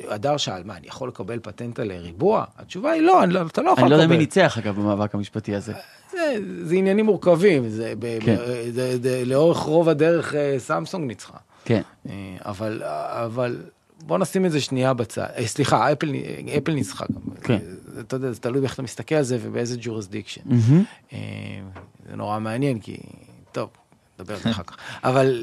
הדר 0.09 0.37
שאל, 0.37 0.63
מה, 0.65 0.77
אני 0.77 0.87
יכול 0.87 1.09
לקבל 1.09 1.39
פטנט 1.43 1.79
על 1.79 1.93
ריבוע? 1.93 2.45
התשובה 2.59 2.91
היא 2.91 3.03
לא, 3.03 3.23
אני 3.23 3.33
לא- 3.35 3.47
אתה 3.47 3.63
לא 3.63 3.71
יכול 3.71 3.83
אני 3.85 3.91
לא 3.91 3.95
יודע 3.95 4.05
לקבל. 4.05 4.17
מי 4.17 4.23
ניצח 4.23 4.59
אגב 4.59 4.77
במאבק 4.77 5.15
המשפטי 5.15 5.55
הזה. 5.55 5.73
זה, 6.13 6.35
זה 6.63 6.75
עניינים 6.75 7.07
מורכבים, 7.07 7.69
זה, 7.69 7.95
כן. 8.21 8.37
ב, 8.37 8.71
זה, 8.71 8.99
זה, 9.03 9.23
לאורך 9.27 9.59
רוב 9.59 9.89
הדרך 9.89 10.35
אה, 10.35 10.55
סמסונג 10.59 11.07
ניצחה. 11.07 11.39
כן. 11.65 11.83
אה, 12.09 12.13
אבל, 12.45 12.83
אבל 13.25 13.57
בוא 14.03 14.19
נשים 14.19 14.47
את 14.47 14.53
זה 14.53 14.61
שנייה 14.61 14.95
בצד. 14.95 15.27
אה, 15.37 15.47
סליחה, 15.47 15.93
אפל, 15.93 16.15
אפל 16.59 16.73
ניצחה 16.73 17.05
גם. 17.15 17.35
כן. 17.43 17.59
זה, 17.87 18.01
אתה 18.01 18.17
יודע, 18.17 18.33
זה 18.33 18.41
תלוי 18.41 18.61
באיך 18.61 18.75
אתה 18.75 18.83
מסתכל 18.83 19.15
על 19.15 19.23
זה 19.23 19.39
ובאיזה 19.43 19.77
jurisdiction. 19.81 20.41
אה, 21.13 21.19
זה 22.11 22.17
נורא 22.17 22.39
מעניין, 22.39 22.79
כי... 22.79 22.97
טוב, 23.53 23.69
נדבר 24.19 24.35
על 24.35 24.41
זה 24.41 24.51
אחר 24.51 24.63
כך. 24.63 24.77
אבל... 25.05 25.43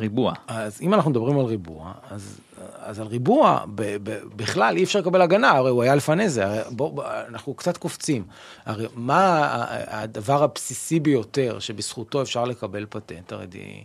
ריבוע. 0.00 0.32
אז 0.46 0.80
אם 0.82 0.94
אנחנו 0.94 1.10
מדברים 1.10 1.38
על 1.38 1.44
ריבוע, 1.44 1.92
אז, 2.10 2.40
אז 2.82 3.00
על 3.00 3.06
ריבוע 3.06 3.64
ב, 3.74 3.96
ב, 4.02 4.18
בכלל 4.36 4.76
אי 4.76 4.84
אפשר 4.84 4.98
לקבל 4.98 5.22
הגנה, 5.22 5.50
הרי 5.50 5.70
הוא 5.70 5.82
היה 5.82 5.94
לפני 5.94 6.28
זה, 6.28 6.46
הרי 6.46 6.60
בוא, 6.70 6.92
בוא, 6.92 7.04
אנחנו 7.28 7.54
קצת 7.54 7.76
קופצים. 7.76 8.24
הרי 8.66 8.86
מה 8.94 9.54
הדבר 9.88 10.42
הבסיסי 10.42 11.00
ביותר 11.00 11.58
שבזכותו 11.58 12.22
אפשר 12.22 12.44
לקבל 12.44 12.86
פטנט? 12.90 13.32
הרי 13.32 13.46
די, 13.46 13.84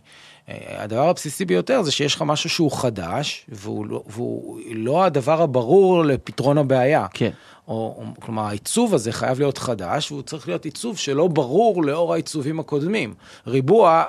הדבר 0.78 1.10
הבסיסי 1.10 1.46
ביותר 1.46 1.82
זה 1.82 1.92
שיש 1.92 2.16
לך 2.16 2.22
משהו 2.22 2.50
שהוא 2.50 2.72
חדש, 2.72 3.46
והוא 3.50 3.86
לא, 3.86 4.04
והוא 4.08 4.60
לא 4.72 5.04
הדבר 5.04 5.42
הברור 5.42 6.04
לפתרון 6.04 6.58
הבעיה. 6.58 7.06
כן. 7.14 7.32
או, 7.68 7.74
או, 7.74 8.22
כלומר, 8.22 8.44
העיצוב 8.44 8.94
הזה 8.94 9.12
חייב 9.12 9.40
להיות 9.40 9.58
חדש, 9.58 10.12
והוא 10.12 10.24
צריך 10.24 10.48
להיות 10.48 10.66
עיצוב 10.66 10.98
שלא 10.98 11.28
ברור 11.28 11.84
לאור 11.84 12.14
העיצובים 12.14 12.60
הקודמים. 12.60 13.14
ריבוע, 13.48 14.04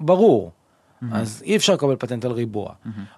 ברור. 0.00 0.50
אז 1.12 1.42
אי 1.46 1.56
אפשר 1.56 1.74
לקבל 1.74 1.96
פטנט 1.96 2.24
על 2.24 2.32
ריבוע. 2.32 2.72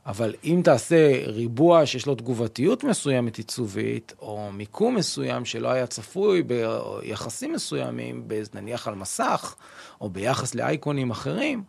אבל 0.06 0.34
אם 0.44 0.60
תעשה 0.64 1.26
ריבוע 1.26 1.86
שיש 1.86 2.06
לו 2.06 2.14
תגובתיות 2.14 2.84
מסוימת 2.84 3.36
עיצובית, 3.36 4.14
או 4.20 4.52
מיקום 4.52 4.94
מסוים 4.94 5.44
שלא 5.44 5.68
היה 5.68 5.86
צפוי 5.86 6.42
ביחסים 6.42 7.52
מסוימים, 7.52 8.28
נניח 8.54 8.88
על 8.88 8.94
מסך, 8.94 9.54
או 10.00 10.10
ביחס 10.10 10.54
לאייקונים 10.54 11.10
אחרים, 11.10 11.62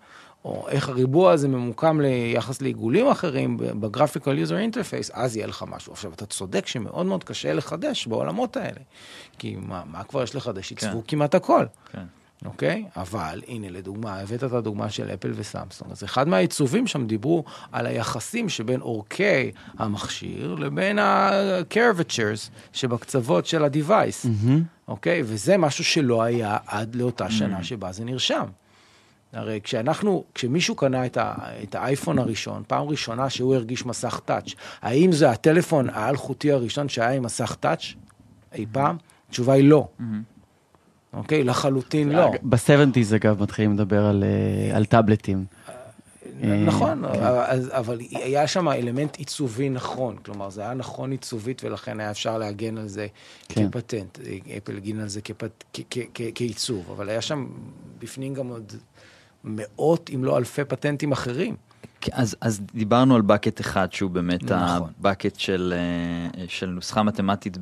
או 0.45 0.67
איך 0.69 0.89
הריבוע 0.89 1.31
הזה 1.31 1.47
ממוקם 1.47 2.01
ליחס 2.01 2.61
לעיגולים 2.61 3.07
אחרים 3.07 3.57
ב-graphical 3.57 4.47
user 4.47 4.73
interface, 4.73 5.11
אז 5.13 5.35
יהיה 5.35 5.47
לך 5.47 5.65
משהו. 5.67 5.93
עכשיו, 5.93 6.13
אתה 6.13 6.25
צודק 6.25 6.67
שמאוד 6.67 7.05
מאוד 7.05 7.23
קשה 7.23 7.53
לחדש 7.53 8.07
בעולמות 8.07 8.57
האלה. 8.57 8.81
כי 9.37 9.55
מה, 9.59 9.83
מה 9.85 10.03
כבר 10.03 10.23
יש 10.23 10.35
לחדש? 10.35 10.71
עיצבו 10.71 11.03
כמעט 11.07 11.35
הכל. 11.35 11.65
כן. 11.91 12.03
אוקיי? 12.45 12.85
אבל 12.95 13.41
הנה, 13.47 13.69
לדוגמה, 13.69 14.19
הבאת 14.19 14.43
את 14.43 14.53
הדוגמה 14.53 14.89
של 14.89 15.09
אפל 15.13 15.31
וסמסונג. 15.35 15.91
אז 15.91 16.03
אחד 16.03 16.27
מהעיצובים 16.27 16.87
שם 16.87 17.07
דיברו 17.07 17.43
על 17.71 17.85
היחסים 17.85 18.49
שבין 18.49 18.81
אורכי 18.81 19.51
המכשיר 19.77 20.55
לבין 20.55 20.99
ה-curvatures 20.99 22.49
שבקצוות 22.73 23.45
של 23.45 23.63
ה-device, 23.63 24.27
אוקיי? 24.87 25.21
וזה 25.25 25.57
משהו 25.57 25.83
שלא 25.83 26.23
היה 26.23 26.57
עד 26.67 26.95
לאותה 26.95 27.31
שנה 27.31 27.63
שבה 27.63 27.91
זה 27.91 28.05
נרשם. 28.05 28.45
הרי 29.33 29.59
כשאנחנו, 29.63 30.23
כשמישהו 30.35 30.75
קנה 30.75 31.05
את, 31.05 31.17
ה, 31.17 31.33
את 31.63 31.75
האייפון 31.75 32.19
הראשון, 32.19 32.63
פעם 32.67 32.87
ראשונה 32.87 33.29
שהוא 33.29 33.55
הרגיש 33.55 33.85
מסך 33.85 34.19
טאץ', 34.25 34.53
האם 34.81 35.11
זה 35.11 35.29
הטלפון 35.29 35.89
האלחוטי 35.89 36.51
הראשון 36.51 36.89
שהיה 36.89 37.11
עם 37.11 37.23
מסך 37.23 37.55
טאץ' 37.59 37.83
אי 38.53 38.65
פעם? 38.71 38.97
התשובה 39.29 39.53
היא 39.53 39.69
לא. 39.69 39.87
אוקיי? 41.13 41.43
לחלוטין 41.43 42.09
לא. 42.09 42.31
ב-70's 42.43 43.15
אגב 43.15 43.43
מתחילים 43.43 43.73
לדבר 43.73 44.05
על, 44.05 44.23
אה, 44.23 44.77
על 44.77 44.85
טאבלטים. 44.85 45.45
נכון, 46.65 47.03
כן. 47.13 47.19
אז- 47.23 47.69
אבל 47.71 47.99
היה 48.11 48.47
שם 48.47 48.67
אלמנט 48.69 49.15
עיצובי 49.15 49.69
נכון, 49.69 50.17
כלומר 50.17 50.49
זה 50.49 50.61
היה 50.61 50.73
נכון 50.73 51.11
עיצובית 51.11 51.63
ולכן 51.63 51.99
היה 51.99 52.11
אפשר 52.11 52.37
להגן 52.37 52.77
על 52.77 52.87
זה 52.87 53.07
כן. 53.49 53.69
כפטנט, 53.69 54.19
אפל 54.57 54.77
הגין 54.77 54.99
על 54.99 55.07
זה 55.07 55.21
כפט- 55.21 55.63
כ- 55.73 55.79
כ- 55.89 55.97
כ- 56.13 56.21
כעיצוב, 56.35 56.91
אבל 56.91 57.09
היה 57.09 57.21
שם 57.21 57.47
בפנים 57.99 58.33
גם 58.33 58.47
עוד 58.47 58.73
מאות 59.43 60.09
אם 60.15 60.23
לא 60.23 60.37
אלפי 60.37 60.63
פטנטים 60.65 61.11
אחרים. 61.11 61.55
כן, 62.01 62.11
אז, 62.15 62.35
אז 62.41 62.61
דיברנו 62.73 63.15
על 63.15 63.21
bucket 63.21 63.61
אחד 63.61 63.93
שהוא 63.93 64.11
באמת 64.11 64.43
נכון. 64.43 64.89
הבקט 64.99 65.39
של, 65.39 65.73
אה, 66.37 66.45
של 66.47 66.65
נוסחה 66.69 67.03
מתמטית 67.03 67.57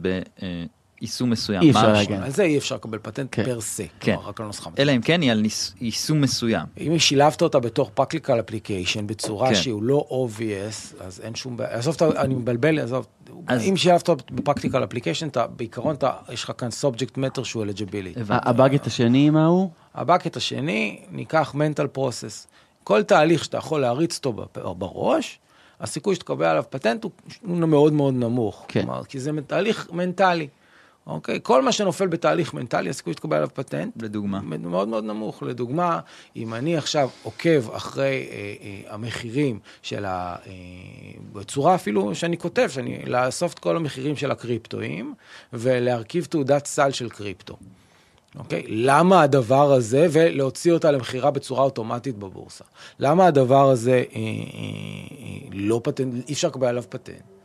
ביישום 1.01 1.29
מסוים. 1.29 1.61
אי 1.61 1.69
אפשר 1.71 1.93
להגן. 1.93 2.23
על 2.23 2.31
זה 2.31 2.43
אי 2.43 2.57
אפשר 2.57 2.75
לקבל 2.75 2.97
פטנט 3.01 3.27
כן. 3.31 3.43
per 3.45 3.61
se, 3.61 3.83
כן. 3.99 4.13
כלומר 4.15 4.29
רק 4.29 4.39
על 4.41 4.47
נוסחה. 4.47 4.69
אלא 4.79 4.91
אם 4.95 5.01
כן 5.01 5.21
היא 5.21 5.31
על 5.31 5.41
ניס- 5.41 5.73
יישום 5.81 6.21
מסוים. 6.21 6.65
אם 6.87 6.99
שילבת 6.99 7.41
אותה 7.41 7.59
בתור 7.59 7.91
practical 7.93 8.39
application 8.39 9.07
בצורה 9.07 9.49
כן. 9.49 9.55
שהוא 9.55 9.83
לא 9.83 10.05
obvious, 10.09 11.03
אז 11.03 11.21
אין 11.23 11.35
שום 11.35 11.57
בעיה. 11.57 11.77
עזוב, 11.77 11.95
אני 12.03 12.33
מבלבל, 12.35 12.79
עזוב. 12.79 13.05
אז- 13.47 13.61
אם 13.69 13.77
שילבת 13.77 14.09
אותה 14.09 14.23
ב 14.33 14.38
practical 14.38 14.83
application, 14.83 15.27
בעיקרון 15.55 15.95
אתה- 15.95 16.11
יש 16.33 16.43
לך 16.43 16.51
כאן 16.57 16.69
subject 16.81 17.17
matter 17.17 17.43
שהוא. 17.43 17.65
הבנתי. 18.15 18.49
הבאקט 18.49 18.87
השני, 18.87 19.29
מה 19.29 19.45
הוא? 19.45 19.69
ה 19.95 20.01
bucket 20.01 20.37
השני, 20.37 20.99
ניקח 21.11 21.55
mental 21.55 21.97
process. 21.97 22.47
כל 22.83 23.03
תהליך 23.03 23.43
שאתה 23.43 23.57
יכול 23.57 23.81
להריץ 23.81 24.17
אותו 24.17 24.33
בראש, 24.77 25.39
הסיכוי 25.81 26.15
שתקבל 26.15 26.45
עליו 26.45 26.63
פטנט 26.69 27.03
הוא 27.03 27.11
מאוד 27.57 27.93
מאוד 27.93 28.13
נמוך. 28.13 28.65
כן. 28.67 28.81
כלומר, 28.81 29.03
כי 29.03 29.19
זה 29.19 29.31
תהליך 29.47 29.87
מנטלי. 29.93 30.47
אוקיי? 31.07 31.39
כל 31.43 31.61
מה 31.61 31.71
שנופל 31.71 32.07
בתהליך 32.07 32.53
מנטלי, 32.53 32.89
הסיכוי 32.89 33.13
שתקבל 33.13 33.35
עליו 33.35 33.49
פטנט, 33.53 34.01
לדוגמה. 34.01 34.41
מאוד 34.41 34.87
מאוד 34.87 35.03
נמוך. 35.03 35.43
לדוגמה, 35.43 35.99
אם 36.35 36.53
אני 36.53 36.77
עכשיו 36.77 37.09
עוקב 37.23 37.69
אחרי 37.71 38.27
אה, 38.31 38.53
אה, 38.61 38.93
המחירים 38.93 39.59
של 39.81 40.05
ה... 40.05 40.35
אה, 40.47 40.51
בצורה 41.33 41.75
אפילו 41.75 42.15
שאני 42.15 42.37
כותב, 42.37 42.67
שאני 42.71 43.05
לאסוף 43.05 43.53
את 43.53 43.59
כל 43.59 43.75
המחירים 43.75 44.15
של 44.15 44.31
הקריפטואים, 44.31 45.13
ולהרכיב 45.53 46.25
תעודת 46.25 46.65
סל 46.65 46.91
של 46.91 47.09
קריפטו. 47.09 47.57
אוקיי? 48.39 48.63
למה 48.67 49.21
הדבר 49.21 49.73
הזה, 49.73 50.07
ולהוציא 50.11 50.71
אותה 50.71 50.91
למכירה 50.91 51.31
בצורה 51.31 51.63
אוטומטית 51.63 52.17
בבורסה. 52.17 52.63
למה 52.99 53.25
הדבר 53.25 53.69
הזה 53.69 53.91
אה, 53.91 54.01
אה, 54.15 54.21
אה, 55.19 55.47
לא 55.51 55.81
פטנט, 55.83 56.29
אי 56.29 56.33
אפשר 56.33 56.47
לקבל 56.47 56.67
עליו 56.67 56.83
פטנט? 56.89 57.36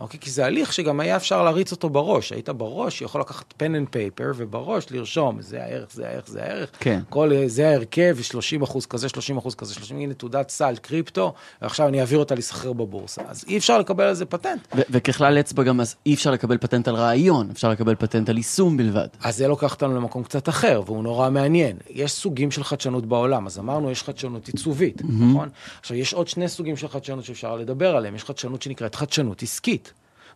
אוקיי? 0.00 0.20
כי 0.20 0.30
זה 0.30 0.46
הליך 0.46 0.72
שגם 0.72 1.00
היה 1.00 1.16
אפשר 1.16 1.42
להריץ 1.42 1.72
אותו 1.72 1.88
בראש. 1.88 2.32
היית 2.32 2.48
בראש, 2.48 3.02
יכול 3.02 3.20
לקחת 3.20 3.54
pen 3.56 3.74
and 3.74 3.88
paper, 3.88 4.32
ובראש 4.36 4.86
לרשום, 4.90 5.42
זה 5.42 5.62
הערך, 5.62 5.88
זה 5.92 6.08
הערך, 6.08 6.28
זה 6.28 6.42
הערך. 6.42 6.70
כן. 6.80 7.00
כל, 7.08 7.32
זה 7.46 7.68
ההרכב, 7.68 8.16
30 8.22 8.62
אחוז 8.62 8.86
כזה, 8.86 9.08
30 9.08 9.36
אחוז 9.36 9.54
כזה, 9.54 9.74
30, 9.74 9.98
הנה 9.98 10.14
תעודת 10.14 10.50
סל, 10.50 10.74
קריפטו, 10.82 11.34
ועכשיו 11.62 11.88
אני 11.88 12.00
אעביר 12.00 12.18
אותה 12.18 12.34
להיסחר 12.34 12.72
בבורסה. 12.72 13.22
אז 13.28 13.44
אי 13.48 13.58
אפשר 13.58 13.78
לקבל 13.78 14.04
על 14.04 14.14
זה 14.14 14.24
פטנט. 14.24 14.60
ו- 14.76 14.80
וככלל 14.90 15.40
אצבע 15.40 15.62
גם 15.62 15.80
אז 15.80 15.96
אי 16.06 16.14
אפשר 16.14 16.30
לקבל 16.30 16.58
פטנט 16.58 16.88
על 16.88 16.94
רעיון, 16.94 17.50
אפשר 17.50 17.70
לקבל 17.70 17.94
פטנט 17.94 18.28
על 18.28 18.36
יישום 18.36 18.76
בלבד. 18.76 19.08
אז 19.22 19.36
זה 19.36 19.48
לוקח 19.48 19.72
אותנו 19.72 19.96
למקום 19.96 20.22
קצת 20.22 20.48
אחר, 20.48 20.82
והוא 20.86 21.02
נורא 21.02 21.30
מעניין. 21.30 21.76
יש 21.90 22.12
סוגים 22.12 22.50
של 22.50 22.64
חדשנות 22.64 23.06
בעולם, 23.06 23.46
אז 23.46 23.58
אמרנו, 23.58 23.90
יש 23.90 24.02
חדשנות 24.02 24.46
עיצובית, 24.46 25.02
נכון? 25.04 25.48
עכשיו, 25.80 25.96
יש 25.96 26.14
עוד 26.14 26.28
שני 26.28 26.48
סוגים 26.48 26.76
של 26.76 26.88
חדשנות 26.88 27.24
שאפשר 27.24 27.56
לדבר 27.56 27.96
עליהם. 27.96 28.14
יש 28.14 28.24
חדשנות 28.24 28.62
שנקראת 28.62 28.94
חדשנות 28.94 29.42
עסקית. 29.42 29.89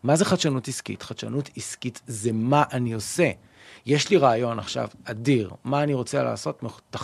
מה 0.04 0.16
זה 0.16 0.24
חדשנות 0.24 0.68
עסקית? 0.68 1.02
חדשנות 1.02 1.50
עסקית 1.56 2.00
זה 2.06 2.30
מה 2.32 2.62
אני 2.72 2.92
עושה. 2.92 3.30
יש 3.86 4.10
לי 4.10 4.16
רעיון 4.16 4.58
עכשיו 4.58 4.88
אדיר, 5.04 5.50
מה 5.64 5.82
אני 5.82 5.94
רוצה 5.94 6.22
לעשות? 6.22 6.62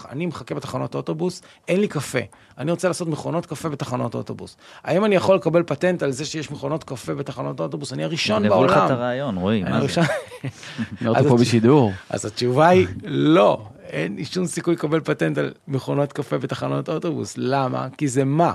אני 0.08 0.26
מחכה 0.26 0.54
בתחנות 0.54 0.94
אוטובוס, 0.94 1.42
אין 1.68 1.80
לי 1.80 1.88
קפה. 1.88 2.18
אני 2.58 2.70
רוצה 2.70 2.88
לעשות 2.88 3.08
מכונות 3.08 3.46
קפה 3.46 3.68
בתחנות 3.68 4.14
אוטובוס. 4.14 4.56
האם 4.84 5.04
אני 5.04 5.14
יכול 5.14 5.36
לקבל 5.36 5.62
פטנט 5.62 6.02
על 6.02 6.10
זה 6.10 6.24
שיש 6.24 6.50
מכונות 6.50 6.84
קפה 6.84 7.14
בתחנות 7.14 7.60
אוטובוס? 7.60 7.92
אני 7.92 8.04
הראשון 8.04 8.42
גנבו 8.42 8.64
לך 8.64 8.72
את 8.72 8.76
בעולם. 8.76 8.92
הרעיון, 8.92 9.36
רועי, 9.36 9.62
אני 9.62 9.70
מה 9.70 9.86
זה? 9.86 10.00
אני 10.00 11.08
אז 11.10 11.24
אותו 11.24 11.28
פה 11.28 11.36
בשידור. 11.36 11.92
אז 12.10 12.24
התשובה 12.24 12.68
היא 12.68 12.86
לא, 13.04 13.66
אין 13.82 14.16
לי 14.16 14.24
שום 14.24 14.46
סיכוי 14.46 14.74
לקבל 14.74 15.00
פטנט 15.00 15.38
על 15.38 15.52
מכונות 15.68 16.12
קפה 16.12 16.38
בתחנות 16.38 16.88
אוטובוס. 16.88 17.34
למה? 17.36 17.88
כי 17.98 18.08
זה 18.08 18.24
מה. 18.24 18.52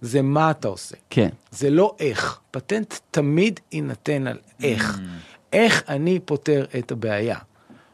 זה 0.00 0.22
מה 0.22 0.50
אתה 0.50 0.68
עושה. 0.68 0.96
כן. 1.10 1.28
זה 1.50 1.70
לא 1.70 1.94
איך. 2.00 2.40
פטנט 2.50 2.94
תמיד 3.10 3.60
יינתן 3.72 4.26
על 4.26 4.38
איך. 4.62 5.00
איך 5.52 5.82
אני 5.88 6.20
פותר 6.24 6.64
את 6.78 6.92
הבעיה, 6.92 7.38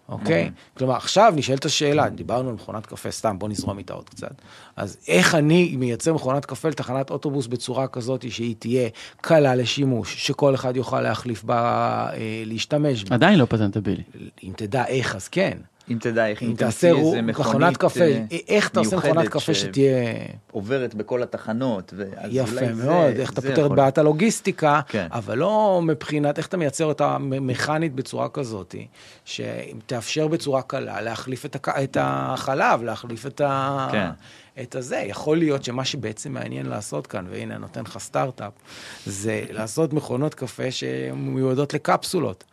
אוקיי? 0.08 0.50
כלומר, 0.76 0.96
עכשיו 0.96 1.32
נשאלת 1.36 1.64
השאלה, 1.64 2.08
דיברנו 2.08 2.48
על 2.48 2.54
מכונת 2.54 2.86
קפה, 2.86 3.10
סתם, 3.10 3.38
בוא 3.38 3.48
נזרום 3.48 3.78
איתה 3.78 3.94
עוד 3.94 4.08
קצת. 4.10 4.32
אז 4.76 4.96
איך 5.08 5.34
אני 5.34 5.76
מייצר 5.76 6.14
מכונת 6.14 6.44
קפה 6.44 6.68
לתחנת 6.68 7.10
אוטובוס 7.10 7.46
בצורה 7.46 7.86
כזאת 7.86 8.30
שהיא 8.30 8.54
תהיה 8.58 8.88
קלה 9.20 9.54
לשימוש, 9.54 10.26
שכל 10.26 10.54
אחד 10.54 10.76
יוכל 10.76 11.00
להחליף 11.00 11.44
בה, 11.44 12.08
אה, 12.12 12.42
להשתמש 12.46 13.04
בה. 13.04 13.14
עדיין 13.14 13.38
לא 13.38 13.44
פטנטבילי. 13.44 14.02
אם 14.44 14.52
תדע 14.56 14.86
איך, 14.86 15.16
אז 15.16 15.28
כן. 15.28 15.58
אם 15.90 15.98
תדע 16.00 16.26
איך, 16.26 16.42
אם 16.42 16.54
תעשה 16.56 16.90
איזה 16.90 17.22
מכונת 17.22 17.76
קפה, 17.76 18.00
אה, 18.00 18.26
איך 18.48 18.68
אתה 18.68 18.80
עושה 18.80 18.96
מכונת 18.96 19.28
קפה 19.28 19.54
שתהיה... 19.54 20.14
עוברת 20.50 20.94
בכל 20.94 21.22
התחנות, 21.22 21.94
יפה 22.28 22.72
מאוד, 22.72 23.14
איך 23.18 23.32
אתה 23.32 23.42
פותר 23.42 23.66
את 23.66 23.70
בעיית 23.70 23.98
הלוגיסטיקה, 23.98 24.80
כן. 24.88 25.06
אבל 25.10 25.38
לא 25.38 25.80
מבחינת 25.84 26.38
איך 26.38 26.46
אתה 26.46 26.56
מייצר 26.56 26.84
אותה 26.84 27.18
מכנית 27.20 27.94
בצורה 27.94 28.28
כזאת, 28.28 28.74
שתאפשר 29.24 30.28
בצורה 30.28 30.62
קלה 30.62 31.00
להחליף 31.00 31.46
את, 31.46 31.96
החלב, 32.00 32.82
להחליף 32.82 33.26
את, 33.26 33.40
ה... 33.40 33.88
כן. 33.92 34.08
את 34.62 34.74
הזה. 34.74 34.96
יכול 34.96 35.38
להיות 35.38 35.64
שמה 35.64 35.84
שבעצם 35.84 36.32
מעניין 36.32 36.66
לעשות 36.66 37.06
כאן, 37.06 37.26
והנה, 37.30 37.58
נותן 37.58 37.80
לך 37.80 37.98
סטארט-אפ, 37.98 38.52
זה 39.06 39.44
לעשות 39.50 39.92
מכונות 39.92 40.34
קפה 40.34 40.70
שמיועדות 40.70 41.74
לקפסולות. 41.74 42.44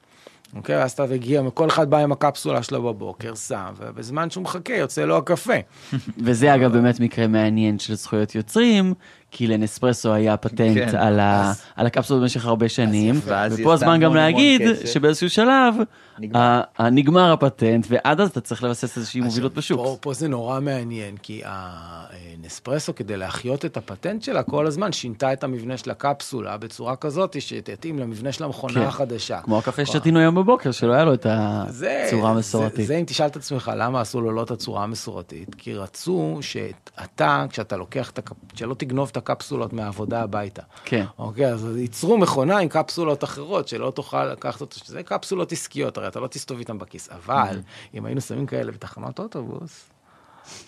אוקיי, 0.56 0.84
אז 0.84 0.92
אתה 0.92 1.06
מגיע, 1.06 1.42
כל 1.54 1.68
אחד 1.68 1.90
בא 1.90 1.98
עם 1.98 2.12
הקפסולה 2.12 2.64
שלו 2.64 2.82
בבוקר, 2.82 3.36
שם, 3.36 3.74
ובזמן 3.78 4.30
שהוא 4.30 4.44
מחכה 4.44 4.74
יוצא 4.74 5.06
לו 5.06 5.18
הקפה. 5.18 5.54
וזה 6.26 6.56
אגב 6.56 6.72
באמת 6.72 7.00
מקרה 7.00 7.28
מעניין 7.28 7.80
של 7.80 7.96
זכויות 7.96 8.36
יוצרים, 8.36 8.94
כי 9.32 9.48
לנספרסו 9.48 10.14
היה 10.14 10.38
פטנט 10.38 10.78
כן, 10.78 10.98
על, 10.98 11.20
ה, 11.20 11.52
על 11.76 11.86
הקפסולות 11.86 12.22
במשך 12.24 12.46
הרבה 12.46 12.70
שנים. 12.70 13.20
ואז 13.26 13.60
ופה 13.60 13.74
הזמן 13.74 14.00
גם 14.00 14.16
להגיד 14.16 14.62
כסף. 14.62 14.86
שבאיזשהו 14.94 15.30
שלב 15.30 15.76
נגמר. 16.20 16.40
ה- 16.40 16.62
ה- 16.78 16.90
נגמר 16.90 17.32
הפטנט, 17.32 17.88
ועד 17.90 18.22
אז 18.22 18.30
אתה 18.30 18.42
צריך 18.42 18.64
לבסס 18.64 18.98
איזושהי 18.98 19.22
מובילות 19.22 19.54
פה, 19.54 19.58
בשוק. 19.58 19.98
פה 20.02 20.14
זה 20.14 20.28
נורא 20.28 20.60
מעניין, 20.60 21.18
כי 21.18 21.42
הנספרסו, 21.46 22.96
כדי 22.96 23.18
להחיות 23.18 23.66
את 23.66 23.78
הפטנט 23.78 24.24
שלה, 24.24 24.44
כל 24.44 24.68
הזמן 24.68 24.92
שינתה 24.92 25.34
את 25.34 25.44
המבנה 25.44 25.78
של 25.78 25.92
הקפסולה 25.92 26.58
בצורה 26.58 26.96
כזאת 26.96 27.42
שתתאים 27.42 28.00
למבנה 28.00 28.32
של 28.32 28.44
המכונה 28.44 28.74
כן. 28.74 28.82
החדשה. 28.82 29.40
כמו 29.42 29.58
הקפה 29.58 29.86
ששתינו 29.86 30.20
היום 30.20 30.36
בבוקר, 30.36 30.72
שלא 30.72 30.94
היה 30.94 31.06
לו 31.06 31.14
את 31.14 31.26
זה, 31.70 32.04
הצורה 32.08 32.22
זה, 32.22 32.28
המסורתית. 32.28 32.88
זה 32.88 32.98
אם 32.98 33.04
תשאל 33.08 33.28
את 33.28 33.36
עצמך 33.36 33.72
למה 33.78 34.02
עשו 34.02 34.22
לו 34.22 34.32
לא 34.32 34.44
את 34.44 34.52
הצורה 34.52 34.84
המסורתית, 34.84 35.56
כי 35.56 35.74
רצו 35.74 36.38
שאתה, 36.42 37.46
כשאתה 37.50 37.78
לוקח 37.78 38.10
את 38.10 38.18
הקפ... 38.20 38.36
שלא 38.54 38.74
תגנוב 38.74 39.10
את 39.12 39.18
הקפסולות 39.22 39.74
מהעבודה 39.74 40.22
הביתה. 40.22 40.62
כן. 40.86 41.06
אוקיי, 41.20 41.48
אז 41.54 41.78
ייצרו 41.78 42.18
מכונה 42.18 42.58
עם 42.58 42.70
קפסולות 42.70 43.24
אחרות, 43.24 43.68
שלא 43.68 43.92
תוכל 43.92 44.26
לקחת 44.26 44.62
אותה, 44.62 44.76
שזה 44.76 45.04
קפסולות 45.04 45.52
עסקיות, 45.52 45.98
הרי 45.98 46.08
אתה 46.08 46.20
לא 46.20 46.28
תסתובב 46.28 46.60
איתן 46.60 46.78
בכיס. 46.78 47.10
אבל, 47.12 47.60
אם 47.94 48.06
היינו 48.06 48.22
שמים 48.22 48.46
כאלה 48.46 48.72
בתחנות 48.72 49.20
אוטובוס, 49.20 49.91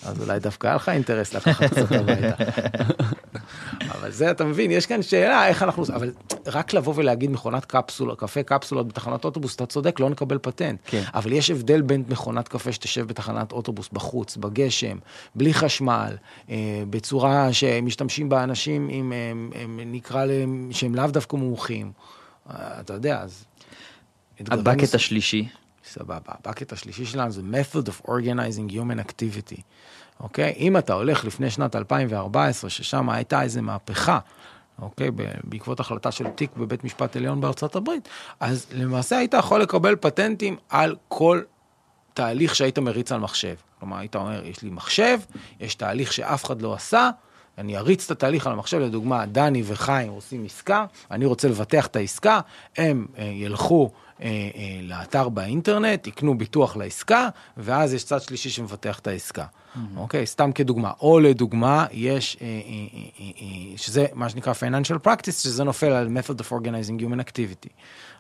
אז 0.06 0.22
אולי 0.22 0.40
דווקא 0.40 0.68
היה 0.68 0.76
לך 0.76 0.90
אינטרס 0.90 1.34
לקחת 1.34 1.64
קצת 1.64 1.92
הביתה. 1.92 2.36
אבל 3.92 4.12
זה, 4.12 4.32
אתה 4.32 4.46
מבין, 4.46 4.72
יש 4.72 4.86
כאן 4.86 5.02
שאלה 5.02 5.48
איך 5.48 5.64
אנחנו, 5.64 5.84
אבל 5.94 6.12
רק 6.48 6.74
לבוא 6.74 6.94
ולהגיד 6.96 7.32
מכונת 7.32 7.66
קפסולה, 7.66 8.16
קפה 8.16 8.44
קפסולות 8.44 8.88
בתחנת 8.88 9.26
אוטובוס, 9.26 9.56
אתה 9.56 9.66
צודק, 9.66 10.00
לא 10.00 10.10
נקבל 10.10 10.38
פטנט. 10.42 10.80
כן. 10.86 11.04
אבל 11.14 11.32
יש 11.32 11.50
הבדל 11.50 11.82
בין 11.82 12.04
מכונת 12.10 12.48
קפה 12.48 12.72
שתשב 12.72 13.08
בתחנת 13.08 13.52
אוטובוס 13.52 13.90
בחוץ, 13.94 14.38
בגשם, 14.38 14.98
בלי 15.36 15.54
חשמל, 15.54 16.16
אה, 16.50 16.56
בצורה 16.90 17.54
שמשתמשים 17.54 18.30
בה 18.30 18.44
אנשים 18.44 18.88
עם, 18.92 19.14
הם, 19.32 19.52
הם, 19.56 19.80
נקרא 19.86 20.26
להם, 20.26 20.70
שהם 20.72 20.96
לאו 20.96 21.08
דווקא 21.08 21.36
מומחים. 21.36 21.92
אה, 22.50 22.80
אתה 22.80 22.94
יודע, 22.94 23.22
אז... 23.22 23.46
הבקט 24.40 24.80
נוס- 24.82 24.96
השלישי, 24.96 25.48
סבבה. 25.94 26.18
הבקט 26.28 26.74
השלישי 26.74 27.06
שלנו 27.06 27.32
זה 27.32 27.42
method 27.42 27.88
of 27.88 28.08
organizing 28.08 28.72
human 28.72 29.00
activity. 29.08 29.62
אוקיי? 30.20 30.54
אם 30.58 30.78
אתה 30.78 30.94
הולך 30.94 31.26
לפני 31.26 31.50
שנת 31.50 31.76
2014, 31.76 32.70
ששם 32.70 33.10
הייתה 33.10 33.42
איזו 33.42 33.62
מהפכה, 33.62 34.20
אוקיי? 34.82 35.12
בעקבות 35.44 35.80
החלטה 35.80 36.12
של 36.12 36.28
תיק 36.28 36.52
בבית 36.58 36.84
משפט 36.84 37.16
עליון 37.16 37.42
בארצות 37.42 37.76
הברית, 37.76 38.10
אז 38.40 38.68
למעשה 38.72 39.18
היית 39.18 39.34
יכול 39.34 39.62
לקבל 39.62 39.96
פטנטים 39.96 40.58
על 40.70 40.96
כל 41.08 41.42
תהליך 42.14 42.56
שהיית 42.56 42.80
מריץ 42.80 43.12
על 43.12 43.20
מחשב. 43.20 43.56
כלומר, 43.80 43.98
היית 43.98 44.16
אומר, 44.16 44.46
יש 44.46 44.62
לי 44.62 44.70
מחשב, 44.70 45.20
יש 45.60 45.76
תהליך 45.76 46.14
שאף 46.14 46.46
אחד 46.46 46.62
לא 46.62 46.74
עשה, 46.74 47.10
אני 47.58 47.78
אריץ 47.78 48.06
את 48.06 48.12
התהליך 48.12 48.48
על 48.48 48.54
המחשב, 48.54 48.78
לדוגמה, 48.78 49.26
דני 49.26 49.64
וחיים 49.66 50.12
עושים 50.12 50.46
עסקה, 50.46 50.86
אני 51.12 51.26
רוצה 51.26 51.48
לבטח 51.48 51.88
את 51.88 51.96
העסקה, 51.96 52.40
הם 52.78 53.06
אה, 53.18 53.24
ילכו 53.24 53.92
אה, 54.22 54.28
אה, 54.28 54.80
לאתר 54.82 55.30
באינטרנט, 55.30 56.08
יקנו 56.08 56.38
ביטוח 56.38 56.78
לעסקה, 56.78 57.30
ואז 57.58 57.94
יש 57.94 58.04
צד 58.04 58.22
שלישי 58.22 58.50
שמבטח 58.50 59.00
את 59.00 59.08
העסקה. 59.08 59.46
אוקיי? 59.98 60.26
סתם 60.26 60.52
כדוגמה. 60.52 60.92
או 61.02 61.20
לדוגמה, 61.20 61.86
יש, 61.92 62.38
שזה 63.76 64.06
מה 64.14 64.30
שנקרא 64.30 64.54
financial 64.54 65.08
practice, 65.08 65.32
שזה 65.32 65.64
נופל 65.64 65.92
על 65.92 66.08
method 66.08 66.40
of 66.40 66.52
organizing 66.52 67.02
human 67.02 67.20
activity. 67.20 67.70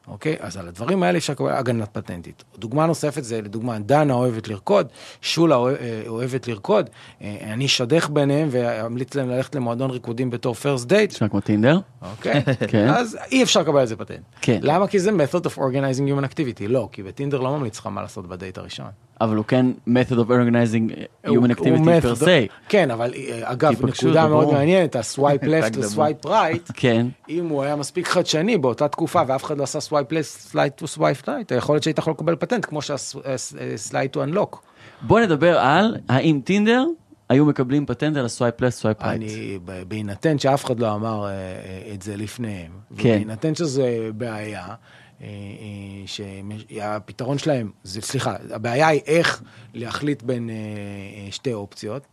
אוקיי? 0.07 0.35
אז 0.39 0.57
על 0.57 0.67
הדברים 0.67 1.03
האלה 1.03 1.17
אפשר 1.17 1.33
לקבל 1.33 1.49
הגנת 1.49 1.89
פטנטית. 1.91 2.43
דוגמה 2.57 2.85
נוספת 2.85 3.23
זה, 3.23 3.41
לדוגמה, 3.41 3.79
דנה 3.79 4.13
אוהבת 4.13 4.47
לרקוד, 4.47 4.87
שולה 5.21 5.55
אה, 5.55 6.03
אוהבת 6.07 6.47
לרקוד, 6.47 6.89
אה, 7.21 7.37
אני 7.53 7.65
אשדך 7.65 8.09
ביניהם 8.09 8.47
ואמליץ 8.51 9.15
להם 9.15 9.29
ללכת 9.29 9.55
למועדון 9.55 9.91
ריקודים 9.91 10.29
בתור 10.29 10.55
first 10.55 10.89
date, 10.89 11.07
נשמע 11.11 11.27
כמו 11.27 11.39
טינדר. 11.39 11.79
אוקיי? 12.01 12.43
כן. 12.71 12.87
אז 12.87 13.17
אי 13.31 13.43
אפשר 13.43 13.61
לקבל 13.61 13.79
על 13.79 13.85
זה 13.85 13.95
פטנט. 13.95 14.19
כן. 14.41 14.59
למה? 14.61 14.87
כי 14.87 14.99
זה 14.99 15.11
method 15.11 15.45
of 15.45 15.57
organizing 15.57 16.09
human 16.09 16.33
activity. 16.33 16.67
לא, 16.67 16.89
כי 16.91 17.03
בטינדר 17.03 17.39
לא 17.39 17.57
ממליץ 17.57 17.79
לך 17.79 17.87
מה 17.87 18.01
לעשות 18.01 18.27
בדייט 18.27 18.57
הראשון. 18.57 18.87
אבל 19.21 19.35
הוא 19.35 19.45
כן 19.45 19.65
method 19.87 20.13
of 20.13 20.29
organizing 20.29 20.91
human 21.27 21.51
activity 21.51 22.03
per 22.03 22.23
se. 22.23 22.51
כן, 22.69 22.91
אבל 22.91 23.13
אה, 23.13 23.39
אגב, 23.43 23.85
נקודה 23.85 24.27
מאוד. 24.27 24.53
מעניינת, 24.53 24.95
ה-swipe 24.95 25.43
left. 25.53 25.77
ו-swipe 25.77 26.25
right, 26.25 26.73
כן. 26.73 27.07
אם 27.29 27.47
הוא 27.47 27.63
היה 27.63 27.75
מספיק 27.75 28.07
חדשני 28.07 28.57
באותה 28.57 28.87
תקופה 28.87 29.21
ואף 29.27 29.43
אחד 29.43 29.57
לא 29.57 29.63
עשה 29.63 29.79
swipe 29.79 30.11
left, 30.11 30.51
slide 30.51 30.83
to 30.83 30.97
swipe 30.97 31.25
right, 31.25 31.55
יכול 31.57 31.75
להיות 31.75 31.83
שהיית 31.83 31.97
יכול 31.97 32.13
לקבל 32.13 32.35
פטנט 32.35 32.65
כמו 32.65 32.81
שה-slide 32.81 34.15
to 34.15 34.17
unlock. 34.17 34.57
בוא 35.01 35.19
נדבר 35.19 35.59
על 35.59 35.97
האם 36.09 36.41
טינדר 36.43 36.85
היו 37.29 37.45
מקבלים 37.45 37.85
פטנט 37.85 38.17
על 38.17 38.25
הסווייפ 38.25 38.61
לס, 38.61 38.79
סווייפ 38.79 39.03
רייט. 39.03 39.21
אני, 39.21 39.59
בהינתן 39.87 40.39
שאף 40.39 40.65
אחד 40.65 40.79
לא 40.79 40.95
אמר 40.95 41.25
אה, 41.25 41.29
אה, 41.29 41.93
את 41.93 42.01
זה 42.01 42.17
לפניהם, 42.17 42.71
כן. 42.97 43.09
ובהינתן 43.09 43.55
שזה 43.55 44.09
בעיה, 44.17 44.61
אה, 44.61 44.69
אה, 44.69 44.75
שהפתרון 46.05 47.37
שלהם, 47.37 47.71
זה, 47.83 48.01
סליחה, 48.01 48.35
הבעיה 48.53 48.87
היא 48.87 49.01
איך 49.05 49.43
להחליט 49.73 50.23
בין 50.23 50.49
אה, 50.49 50.55
אה, 50.55 51.31
שתי 51.31 51.53
אופציות, 51.53 52.07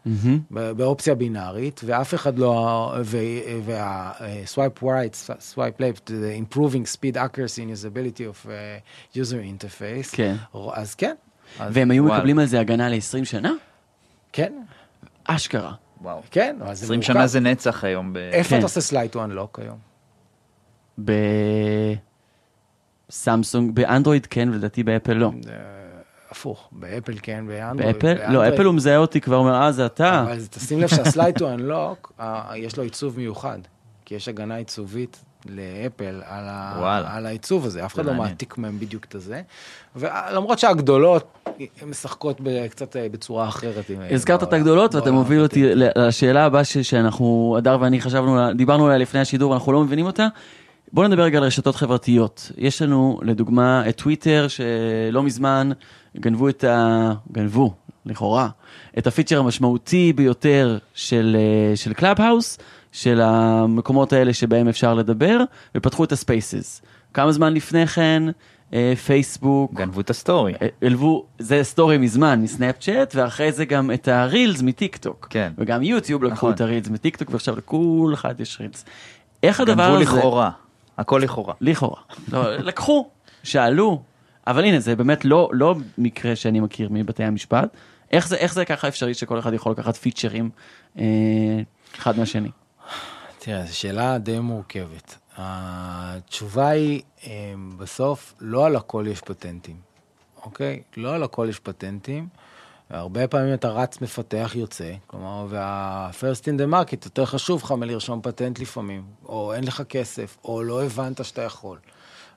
ב- 0.51 0.70
באופציה 0.70 1.14
בינארית, 1.14 1.81
ואף 1.85 2.14
אחד 2.14 2.38
לא, 2.38 2.94
וה-swipe 3.64 4.83
right, 4.83 5.31
swipe 5.55 5.81
left, 5.81 6.09
the 6.09 6.55
improving 6.55 6.96
speed 6.96 7.16
accuracy 7.16 7.59
and 7.59 7.77
usability 7.77 8.20
of 8.20 8.46
uh, 8.46 9.16
user 9.16 9.62
interface, 9.64 10.16
כן. 10.16 10.35
אז 10.75 10.94
כן, 10.94 11.14
אז, 11.59 11.73
והם 11.77 11.90
היו 11.90 12.03
וואלה. 12.05 12.16
מקבלים 12.18 12.38
על 12.38 12.46
זה 12.46 12.61
הגנה 12.61 12.88
ל-20 12.88 13.25
שנה? 13.25 13.53
כן, 14.33 14.53
אשכרה. 15.25 15.73
וואו. 16.03 16.20
כן, 16.31 16.57
אבל 16.61 16.75
זה 16.75 16.85
20 16.85 16.99
מורכב. 17.01 17.12
שנה 17.12 17.27
זה 17.27 17.40
נצח 17.40 17.85
היום. 17.85 18.12
ב- 18.12 18.16
איפה 18.16 18.51
כן. 18.51 18.57
אתה 18.59 18.64
עושה 18.64 18.81
slide 18.96 19.12
to 19.14 19.18
unlock 19.18 19.61
היום? 19.62 19.79
בסמסונג, 23.11 23.75
באנדרואיד 23.75 24.27
כן, 24.31 24.49
ולדעתי 24.53 24.83
באפל 24.83 25.12
לא. 25.12 25.27
אה, 25.49 25.53
הפוך, 26.31 26.68
באפל 26.73 27.12
כן, 27.23 27.44
באנדרואיד. 27.49 27.94
באפל? 27.94 28.12
לא, 28.14 28.18
באנדרואיד- 28.18 28.53
אפל 28.53 28.64
הוא 28.64 28.75
מזהה 28.75 28.96
אותי 28.96 29.20
כבר, 29.20 29.37
אומר, 29.37 29.55
אה, 29.55 29.73
זה 29.73 29.87
אתה. 29.87 30.23
אבל 30.23 30.38
תשים 30.51 30.81
לב 30.81 30.87
שה 30.88 31.07
slide 31.07 31.37
to 31.37 31.40
unlock, 31.40 32.11
אה, 32.20 32.53
יש 32.57 32.77
לו 32.77 32.83
עיצוב 32.83 33.16
מיוחד. 33.18 33.59
כי 34.05 34.14
יש 34.14 34.29
הגנה 34.29 34.55
עיצובית 34.57 35.23
לאפל 35.49 36.05
על, 36.27 36.44
ה... 36.49 37.03
על 37.16 37.27
העיצוב 37.27 37.66
הזה, 37.66 37.85
אף 37.85 37.94
אחד 37.94 38.07
לא. 38.07 38.14
מעתיק 38.14 38.59
מהם 38.59 38.79
בדיוק 38.79 39.05
את 39.05 39.14
הזה. 39.14 39.42
ולמרות 39.96 40.59
שהגדולות, 40.59 41.49
משחקות 41.87 42.40
ב- 42.42 42.66
קצת 42.66 42.96
אה, 42.96 43.07
בצורה 43.11 43.49
אחרת. 43.49 43.85
הזכרת 44.11 44.42
את 44.42 44.53
הגדולות 44.53 44.94
ואתה 44.94 45.11
מוביל 45.12 45.40
אותי 45.40 45.62
לשאלה 45.75 46.44
הבאה 46.44 46.64
שאנחנו, 46.64 47.55
הדר 47.59 47.79
ואני 47.81 48.01
חשבנו, 48.01 48.53
דיברנו 48.55 48.87
עליה 48.87 48.99
לפני 48.99 49.20
השידור, 49.20 49.55
אנחנו 49.55 49.73
לא 49.73 49.85
מבינים 49.85 50.07
אותה. 50.07 50.27
בואו 50.92 51.09
נדבר 51.09 51.22
רגע 51.22 51.38
על 51.38 51.44
רשתות 51.44 51.76
חברתיות. 51.76 52.53
יש 52.57 52.83
לנו 52.83 53.20
לדוגמה 53.22 53.88
את 53.88 53.96
טוויטר, 53.96 54.46
שלא 54.48 55.22
מזמן 55.22 55.70
גנבו 56.16 56.48
את 56.48 56.64
ה... 56.64 57.12
גנבו, 57.33 57.74
לכאורה, 58.07 58.48
את 58.98 59.07
הפיצ'ר 59.07 59.38
המשמעותי 59.38 60.12
ביותר 60.12 60.79
של, 60.94 61.37
אה, 61.38 61.76
של 61.76 61.92
קלאב-האוס, 61.92 62.59
של 62.92 63.20
המקומות 63.20 64.12
האלה 64.12 64.33
שבהם 64.33 64.68
אפשר 64.68 64.94
לדבר, 64.94 65.38
ופתחו 65.74 66.05
את 66.05 66.12
ה 66.12 66.21
Spaces. 66.21 66.83
כמה 67.14 67.33
זמן 67.33 67.55
לפני 67.55 67.87
כן, 67.87 68.22
אה, 68.72 68.92
פייסבוק, 69.07 69.74
גנבו 69.74 70.00
את 70.00 70.11
הסטורי. 70.11 70.53
הלו, 70.83 71.25
זה 71.38 71.61
סטורי 71.62 71.98
מזמן, 71.98 72.42
מסנאפצ'אט, 72.42 73.14
ואחרי 73.14 73.53
זה 73.53 73.64
גם 73.64 73.90
את 73.90 74.09
ה 74.09 74.18
Reels 74.18 74.62
מטיק 74.62 74.96
טוק. 74.96 75.26
כן. 75.31 75.53
וגם 75.59 75.83
יוטיוב 75.83 76.24
לקחו 76.24 76.35
נכון. 76.35 76.53
את 76.53 76.61
ה 76.61 76.65
Reels 76.65 76.88
מטיק 76.88 77.16
טוק, 77.16 77.31
ועכשיו 77.31 77.57
לכול 77.57 78.14
אחד 78.14 78.40
יש 78.40 78.61
Reels. 78.61 78.85
איך 79.42 79.61
הדבר 79.61 79.88
גנבו 79.88 80.03
הזה... 80.03 80.18
לכאורה. 80.18 80.50
הכל 81.01 81.21
לכאורה. 81.25 81.55
לכאורה. 81.61 82.01
לא, 82.33 82.57
לקחו, 82.57 83.09
שאלו, 83.43 84.03
אבל 84.47 84.65
הנה, 84.65 84.81
זה 84.81 84.97
באמת 84.97 85.25
לא, 85.25 85.51
לא 85.53 85.75
מקרה 85.99 86.37
שאני 86.37 86.61
מכיר 86.61 86.89
מבתי 86.91 87.25
המשפט. 87.25 87.77
איך 88.13 88.29
זה, 88.29 88.37
איך 88.37 88.55
זה 88.55 88.65
ככה 88.65 88.89
אפשרי 88.89 89.15
שכל 89.15 89.39
אחד 89.39 89.55
יכול 89.55 89.73
לקחת 89.73 89.97
פיצ'רים 89.97 90.51
אה, 90.99 91.05
אחד 91.99 92.19
מהשני? 92.19 92.51
תראה, 93.39 93.65
זו 93.65 93.77
שאלה 93.77 94.19
די 94.19 94.39
מורכבת. 94.39 95.19
התשובה 95.37 96.69
היא, 96.69 97.03
אה, 97.27 97.55
בסוף, 97.79 98.35
לא 98.41 98.67
על 98.67 98.77
הכל 98.77 99.05
יש 99.09 99.21
פטנטים, 99.21 99.77
אוקיי? 100.45 100.83
לא 100.97 101.15
על 101.15 101.23
הכל 101.23 101.47
יש 101.51 101.59
פטנטים. 101.59 102.29
הרבה 102.90 103.29
פעמים 103.29 103.55
אתה 103.55 103.68
רץ 103.68 104.00
מפתח 104.00 104.53
יוצא, 104.55 104.92
כלומר, 105.07 105.46
וה-first 105.48 106.42
in 106.42 106.61
the 106.61 106.72
market 106.72 107.05
יותר 107.05 107.24
חשוב 107.24 107.62
לך 107.64 107.72
מלרשום 107.72 108.20
פטנט 108.22 108.59
לפעמים, 108.59 109.03
או 109.24 109.55
אין 109.55 109.64
לך 109.64 109.83
כסף, 109.88 110.37
או 110.44 110.62
לא 110.62 110.85
הבנת 110.85 111.24
שאתה 111.24 111.42
יכול. 111.42 111.79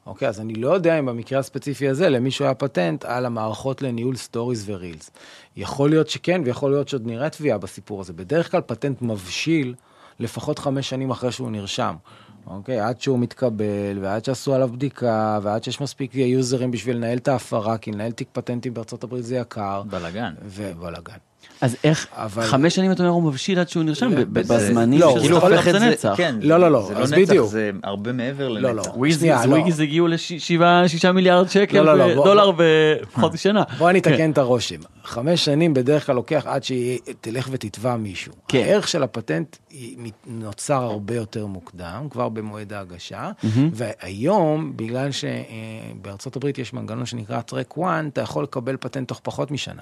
אוקיי, 0.06 0.28
אז 0.28 0.40
אני 0.40 0.54
לא 0.54 0.74
יודע 0.74 1.00
אם 1.00 1.06
במקרה 1.06 1.40
הספציפי 1.40 1.90
הזה 1.90 2.10
למישהו 2.10 2.46
היה 2.46 2.54
פטנט 2.54 3.06
על 3.06 3.26
המערכות 3.26 3.82
לניהול 3.82 4.16
stories 4.16 4.70
ו 4.70 4.76
reels. 4.76 5.12
יכול 5.56 5.90
להיות 5.90 6.10
שכן, 6.10 6.42
ויכול 6.46 6.72
להיות 6.72 6.90
שעוד 6.90 7.08
נראה 7.08 7.30
תביעה 7.30 7.58
בסיפור 7.58 8.02
הזה. 8.02 8.14
בדרך 8.14 8.52
כלל 8.52 8.62
פטנט 8.62 9.02
מבשיל 9.02 9.76
לפחות 10.20 10.60
חמש 10.60 10.90
שנים 10.90 11.12
אחרי 11.12 11.32
שהוא 11.32 11.52
נרשם. 11.52 11.96
אוקיי, 12.48 12.80
עד 12.80 13.02
שהוא 13.02 13.20
מתקבל, 13.20 14.00
ועד 14.02 14.26
שעשו 14.26 14.54
עליו 14.54 14.70
בדיקה, 14.74 15.40
ועד 15.44 15.64
שיש 15.64 15.82
מספיק 15.82 16.16
יוזרים 16.16 16.72
בשביל 16.72 16.98
לנהל 16.98 17.18
את 17.18 17.28
ההפרה, 17.28 17.78
כי 17.78 17.92
לנהל 17.92 18.12
תיק 18.12 18.28
פטנטים 18.32 18.74
בארצות 18.74 19.04
הברית 19.04 19.24
זה 19.24 19.36
יקר. 19.36 19.84
בלאגן. 19.90 20.34
ובלאגן. 20.46 21.18
אז 21.62 21.76
איך, 21.84 22.08
אבל- 22.14 22.44
חמש 22.44 22.76
שנים 22.76 22.92
אתה 22.92 23.04
אומר 23.04 23.14
הוא 23.14 23.24
מבשיל 23.24 23.60
עד 23.60 23.70
שהוא 23.70 23.84
נרשם, 23.84 24.10
זה- 24.16 24.26
בזמנים 24.26 25.00
לא, 25.00 25.16
שזה 25.24 25.34
הופך 25.34 25.68
את 25.68 25.74
זה 25.74 25.80
נצח. 25.80 26.14
כן, 26.18 26.36
לא, 26.42 26.58
לא, 26.60 26.72
לא, 26.72 26.86
זה 26.88 26.94
לא 26.94 27.00
נצח, 27.04 27.18
בדיוק. 27.18 27.48
זה 27.50 27.72
הרבה 27.84 28.12
מעבר 28.14 28.50
לא, 28.50 28.60
לנצח. 28.74 28.92
לא. 28.98 29.10
שנייה, 29.12 29.46
לא. 29.46 29.52
וויגיז 29.52 29.80
הגיעו 29.80 30.08
לשבעה, 30.08 30.88
שישה 30.88 31.12
מיליארד 31.12 31.50
שקל, 31.50 31.82
לא, 31.82 31.98
לא, 31.98 32.16
לא, 32.16 32.24
דולר 32.24 32.52
בפחות 32.58 33.34
משנה. 33.34 33.64
בוא 33.78 33.90
אני 33.90 34.02
כן. 34.02 34.12
אתקן 34.14 34.32
את 34.32 34.38
הרושם. 34.38 34.76
חמש 35.04 35.46
שנים 35.46 35.74
בדרך 35.74 36.06
כלל 36.06 36.16
לוקח 36.16 36.44
עד 36.48 36.62
שתלך 36.64 37.48
ותתבע 37.52 37.96
מישהו. 37.96 38.34
כן. 38.48 38.58
הערך 38.58 38.88
של 38.88 39.04
הפטנט 39.04 39.56
נוצר 40.28 40.84
הרבה 40.84 41.16
יותר 41.16 41.46
מוקדם, 41.46 42.08
כבר 42.12 42.30
במועד 42.30 42.74
ההגשה, 42.74 43.32
והיום, 43.74 44.74
בגלל 44.76 45.10
שבארצות 45.12 46.36
הברית 46.36 46.58
יש 46.58 46.74
מנגנון 46.74 47.06
שנקרא 47.06 47.42
טרק 47.42 47.74
1, 47.84 47.84
אתה 48.14 48.22
יכול 48.22 48.44
לקבל 48.44 48.78
פטנט 48.80 49.08
תוך 49.08 49.20
פחות 49.24 49.52
משנה. 49.52 49.82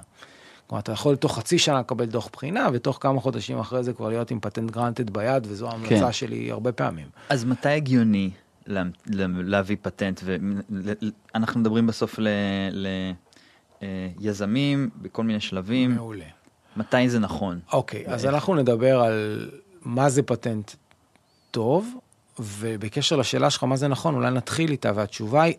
כלומר, 0.72 0.82
אתה 0.82 0.92
יכול 0.92 1.16
תוך 1.16 1.38
חצי 1.38 1.60
שנה 1.60 1.80
לקבל 1.80 2.06
דוח 2.06 2.30
בחינה, 2.34 2.68
ותוך 2.74 2.98
כמה 3.02 3.22
חודשים 3.22 3.60
אחרי 3.60 3.84
זה 3.84 3.94
כבר 3.94 4.10
להיות 4.10 4.32
עם 4.32 4.40
פטנט 4.40 4.72
גרנטד 4.72 5.10
ביד, 5.10 5.48
וזו 5.48 5.70
ההמלצה 5.70 5.90
כן. 6.06 6.12
שלי 6.12 6.52
הרבה 6.52 6.72
פעמים. 6.72 7.08
אז 7.30 7.46
מתי 7.46 7.70
הגיוני 7.70 8.30
לה- 8.68 8.84
לה- 9.08 9.26
להביא 9.44 9.76
פטנט? 9.82 10.22
ואנחנו 11.34 11.60
מדברים 11.60 11.88
בסוף 11.88 12.20
ליזמים 14.20 14.90
בכל 15.02 15.24
מיני 15.24 15.40
שלבים. 15.40 15.96
מעולה. 15.96 16.26
מתי 16.78 17.10
זה 17.10 17.20
נכון? 17.20 17.60
אוקיי, 17.74 18.04
אז 18.08 18.24
ואיך? 18.24 18.34
אנחנו 18.36 18.56
נדבר 18.56 19.00
על 19.02 19.50
מה 19.82 20.10
זה 20.10 20.24
פטנט 20.24 20.72
טוב, 21.52 21.96
ובקשר 22.40 23.16
לשאלה 23.16 23.50
שלך 23.50 23.64
מה 23.64 23.76
זה 23.78 23.88
נכון, 23.88 24.16
אולי 24.16 24.32
נתחיל 24.32 24.72
איתה, 24.72 24.92
והתשובה 24.96 25.42
היא, 25.42 25.56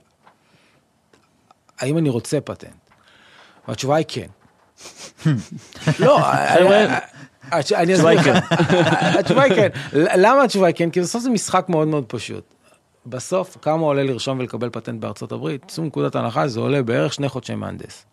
האם 1.79 1.98
אני 1.98 2.09
רוצה 2.09 2.40
פטנט? 2.40 2.72
והתשובה 3.68 3.96
היא 3.96 4.07
כן. 4.09 4.27
לא, 5.99 6.19
התש- 7.53 7.75
אני 7.77 7.93
התשובה 7.93 7.95
אסביר 7.95 8.09
היא 8.09 8.19
לך. 8.21 8.53
התשובה 9.19 9.43
היא 9.43 9.55
כן. 9.55 9.69
למה 9.93 10.43
התשובה 10.43 10.67
היא 10.67 10.75
כן? 10.75 10.91
כי 10.91 11.01
בסוף 11.01 11.23
זה 11.23 11.31
משחק 11.31 11.67
מאוד 11.69 11.89
מאוד 11.89 12.05
פשוט. 12.09 12.45
בסוף, 13.07 13.57
כמה 13.63 13.83
עולה 13.83 14.03
לרשום 14.03 14.39
ולקבל 14.39 14.71
פטנט 14.73 15.01
בארצות 15.01 15.33
הברית? 15.33 15.65
צאו 15.69 15.85
נקודת 15.85 16.15
הנחה, 16.17 16.49
זה 16.49 16.61
עולה 16.61 16.83
בערך 16.83 17.13
שני 17.13 17.29
חודשי 17.29 17.55
מהנדס. 17.55 18.05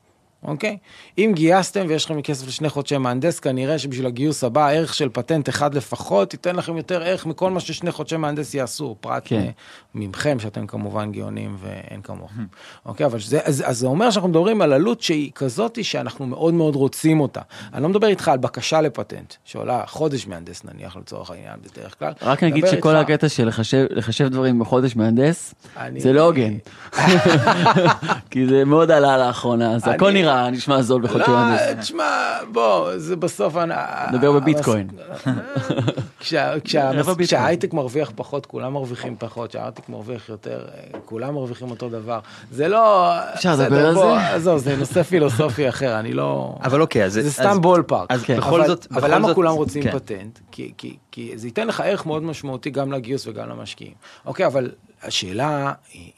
אוקיי? 0.43 0.77
אם 1.17 1.31
גייסתם 1.35 1.85
ויש 1.89 2.05
לכם 2.05 2.21
כסף 2.21 2.47
לשני 2.47 2.69
חודשי 2.69 2.97
מהנדס, 2.97 3.39
כנראה 3.39 3.79
שבשביל 3.79 4.05
הגיוס 4.05 4.43
הבא, 4.43 4.65
הערך 4.65 4.93
של 4.93 5.09
פטנט 5.13 5.49
אחד 5.49 5.73
לפחות, 5.75 6.33
ייתן 6.33 6.55
לכם 6.55 6.77
יותר 6.77 7.03
ערך 7.03 7.25
מכל 7.25 7.51
מה 7.51 7.59
ששני 7.59 7.91
חודשי 7.91 8.17
מהנדס 8.17 8.53
יעשו, 8.53 8.95
פרט 9.01 9.21
כן. 9.25 9.49
ממכם, 9.95 10.39
שאתם 10.39 10.67
כמובן 10.67 11.11
גאונים 11.11 11.57
ואין 11.61 12.01
כמוכם. 12.01 12.43
אוקיי, 12.85 13.05
אבל 13.05 13.19
זה, 13.19 13.39
אז, 13.43 13.63
אז 13.67 13.77
זה 13.79 13.87
אומר 13.87 14.11
שאנחנו 14.11 14.29
מדברים 14.29 14.61
על 14.61 14.73
עלות 14.73 15.01
שהיא 15.01 15.31
כזאת 15.35 15.83
שאנחנו 15.83 16.25
מאוד 16.27 16.53
מאוד 16.53 16.75
רוצים 16.75 17.19
אותה. 17.19 17.41
אני 17.73 17.83
לא 17.83 17.89
מדבר 17.89 18.07
איתך 18.07 18.27
על 18.27 18.37
בקשה 18.37 18.81
לפטנט, 18.81 19.33
שעולה 19.45 19.83
חודש 19.87 20.27
מהנדס 20.27 20.63
נניח 20.63 20.97
לצורך 20.97 21.31
העניין 21.31 21.55
בדרך 21.61 21.99
כלל. 21.99 22.13
רק 22.21 22.43
נגיד 22.43 22.65
שכל 22.67 22.89
איתך- 22.95 22.99
הקטע 23.09 23.29
של 23.29 23.47
לחשב- 23.47 23.85
לחשב 23.89 24.27
דברים 24.27 24.59
בחודש 24.59 24.95
מהנדס, 24.95 25.53
אני- 25.77 25.99
זה 26.01 26.13
לא 26.13 26.21
הוגן. 26.21 26.53
כי 28.31 28.47
זה 28.47 28.65
מאוד 28.65 28.91
עלה 28.91 29.17
לאחרונה, 29.27 29.75
אז 29.75 29.83
אני- 29.83 29.95
הכל 29.95 30.11
נראה, 30.11 30.28
נשמע 30.51 30.81
זול 30.81 31.01
בחודש 31.01 31.27
לא, 31.27 31.33
מהנדס. 31.35 31.79
תשמע, 31.79 32.03
בוא, 32.51 32.97
זה 32.97 33.15
בסוף... 33.15 33.57
אני- 33.57 33.73
נדבר 34.13 34.31
בביטקוין. 34.31 34.87
כשה- 36.19 36.59
כשה- 36.59 36.89
רבע 36.91 36.99
ביטקוין. 37.01 37.27
כשההייטק 37.27 37.73
מרוויח 37.73 38.11
פחות, 38.15 38.45
כולם 38.45 38.73
מרוויחים 38.73 39.15
פחות, 39.19 39.49
כשההייטק 39.49 39.89
מרוויח 39.89 40.29
יותר, 40.29 40.65
אה, 40.73 40.99
כולם 41.05 41.33
מרוויחים 41.33 41.69
אותו 41.69 41.89
דבר. 41.89 42.19
זה 42.51 42.67
לא... 42.67 43.11
אפשר 43.33 43.53
לדבר 43.59 43.85
על 43.87 43.95
זה? 43.95 44.29
עזוב, 44.35 44.57
זה 44.57 44.75
נושא 44.75 45.03
פילוסופי 45.03 45.69
אחר, 45.69 45.99
אני 45.99 46.13
לא... 46.13 46.55
אבל 46.63 46.81
אוקיי, 46.81 47.03
אז... 47.05 47.13
זה 47.13 47.31
סתם 47.31 47.61
בול 47.61 47.83
פארק. 47.83 48.11
אז 48.11 48.23
כן. 48.23 48.37
בכל 48.37 48.59
אבל, 48.59 48.67
זאת... 48.67 48.87
אבל 48.91 49.01
בכל 49.01 49.15
למה 49.15 49.33
כולם 49.33 49.53
רוצים 49.53 49.83
כן. 49.83 49.91
פטנט? 49.91 50.39
כי, 50.51 50.73
כי, 50.77 50.97
כי 51.11 51.31
זה 51.35 51.47
ייתן 51.47 51.67
לך 51.67 51.81
ערך 51.81 52.05
מאוד 52.05 52.23
משמעותי 52.23 52.69
גם 52.69 52.91
לגיוס 52.91 53.27
וגם 53.27 53.49
למשקיעים. 53.49 53.93
אוקיי, 54.25 54.45
אבל 54.45 54.71
השאלה 55.03 55.71
היא 55.93 56.11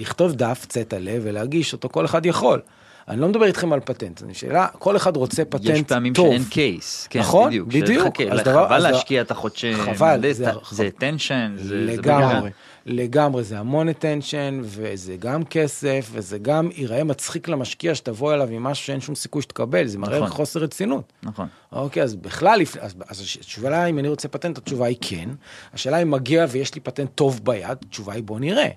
לכתוב 0.00 0.32
דף 0.32 0.66
צטלה 0.68 1.14
ולהגיש 1.22 1.72
אותו, 1.72 1.88
כל 1.88 2.04
אחד 2.04 2.26
יכול. 2.26 2.60
אני 3.08 3.20
לא 3.20 3.28
מדבר 3.28 3.44
איתכם 3.44 3.72
על 3.72 3.80
פטנט, 3.80 4.18
זו 4.18 4.26
שאלה, 4.32 4.66
כל 4.78 4.96
אחד 4.96 5.16
רוצה 5.16 5.44
פטנט 5.44 5.64
יש 5.64 5.78
טוב. 5.78 5.88
פעמים 5.88 6.14
שאין 6.14 6.44
קייס, 6.50 7.06
כן, 7.10 7.18
נכון, 7.20 7.48
בדיוק. 7.48 7.68
בדיוק. 7.68 8.04
שחכה, 8.06 8.24
אז 8.32 8.40
דבר- 8.40 8.66
חבל 8.66 8.76
אז 8.76 8.82
להשקיע 8.82 9.22
את 9.22 9.30
החודשי 9.30 9.74
חבל, 9.74 10.06
מהנדס, 10.06 10.36
זה- 10.36 10.50
זה 10.70 10.88
attention, 10.98 11.56
זה... 11.56 11.68
זה 11.68 11.74
לגמרי, 11.92 12.34
בלגן. 12.40 12.48
לגמרי, 12.86 13.44
זה 13.44 13.58
המון 13.58 13.88
attention, 13.88 14.32
וזה 14.62 15.16
גם 15.18 15.44
כסף, 15.44 16.08
וזה 16.12 16.38
גם 16.38 16.68
ייראה 16.76 17.04
מצחיק 17.04 17.48
למשקיע 17.48 17.94
שתבוא 17.94 18.34
אליו 18.34 18.48
עם 18.48 18.62
משהו 18.62 18.86
שאין 18.86 19.00
שום 19.00 19.14
סיכוי 19.14 19.42
שתקבל, 19.42 19.86
זה 19.86 19.98
מראה 19.98 20.16
נכון. 20.18 20.30
חוסר 20.30 20.60
רצינות. 20.60 21.12
נכון. 21.22 21.46
אוקיי, 21.72 22.02
אז 22.02 22.14
בכלל, 22.16 22.60
אז, 22.80 22.94
אז 23.08 23.22
התשובה 23.40 23.86
אם 23.86 23.98
אני 23.98 24.08
רוצה 24.08 24.28
פטנט, 24.28 24.58
התשובה 24.58 24.86
היא 24.86 24.96
כן. 25.00 25.28
השאלה 25.74 26.02
אם 26.02 26.10
מגיע 26.10 26.46
ויש 26.48 26.74
לי 26.74 26.80
פטנט 26.80 27.10
טוב 27.14 27.40
ביד, 27.44 27.78
התשובה 27.88 28.12
היא 28.12 28.22
בוא 28.22 28.40
נראה. 28.40 28.68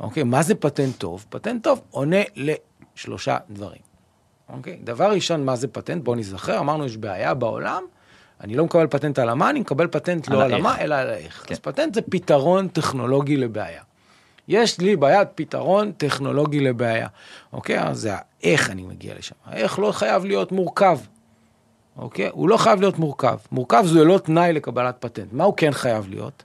אוקיי, 0.00 0.22
מה 0.22 0.42
זה 0.42 0.54
פטנט 0.54 0.98
טוב? 0.98 1.24
פטנט 1.30 1.64
טוב 1.64 1.80
עונה 1.90 2.16
לשלושה 2.96 3.36
דברים. 3.50 3.80
אוקיי, 4.48 4.78
דבר 4.84 5.10
ראשון, 5.10 5.44
מה 5.44 5.56
זה 5.56 5.68
פטנט? 5.68 6.04
בוא 6.04 6.16
נזכר, 6.16 6.58
אמרנו, 6.58 6.86
יש 6.86 6.96
בעיה 6.96 7.34
בעולם, 7.34 7.82
אני 8.40 8.56
לא 8.56 8.64
מקבל 8.64 8.86
פטנט 8.86 9.18
על 9.18 9.28
המה, 9.28 9.50
אני 9.50 9.60
מקבל 9.60 9.86
פטנט 9.86 10.28
על 10.28 10.36
לא 10.36 10.42
על. 10.44 10.54
המה, 10.54 10.80
אלא 10.80 10.94
על 10.94 11.10
האיך. 11.10 11.44
כן. 11.46 11.54
אז 11.54 11.60
פטנט 11.60 11.94
זה 11.94 12.02
פתרון 12.02 12.68
טכנולוגי 12.68 13.36
לבעיה. 13.36 13.82
יש 14.48 14.80
לי 14.80 14.96
בעיית 14.96 15.28
פתרון 15.34 15.92
טכנולוגי 15.92 16.60
לבעיה. 16.60 17.08
אוקיי? 17.52 17.80
אז 17.80 18.00
זה 18.00 18.14
האיך 18.14 18.70
אני 18.70 18.82
מגיע 18.82 19.14
לשם. 19.18 19.34
האיך 19.46 19.78
לא 19.78 19.92
חייב 19.92 20.24
להיות 20.24 20.52
מורכב. 20.52 20.98
אוקיי? 21.96 22.28
הוא 22.32 22.48
לא 22.48 22.56
חייב 22.56 22.80
להיות 22.80 22.98
מורכב. 22.98 23.36
מורכב 23.52 23.84
זה 23.86 24.04
לא 24.04 24.18
תנאי 24.18 24.52
לקבלת 24.52 24.96
פטנט. 25.00 25.32
מה 25.32 25.44
הוא 25.44 25.54
כן 25.56 25.72
חייב 25.72 26.08
להיות? 26.08 26.42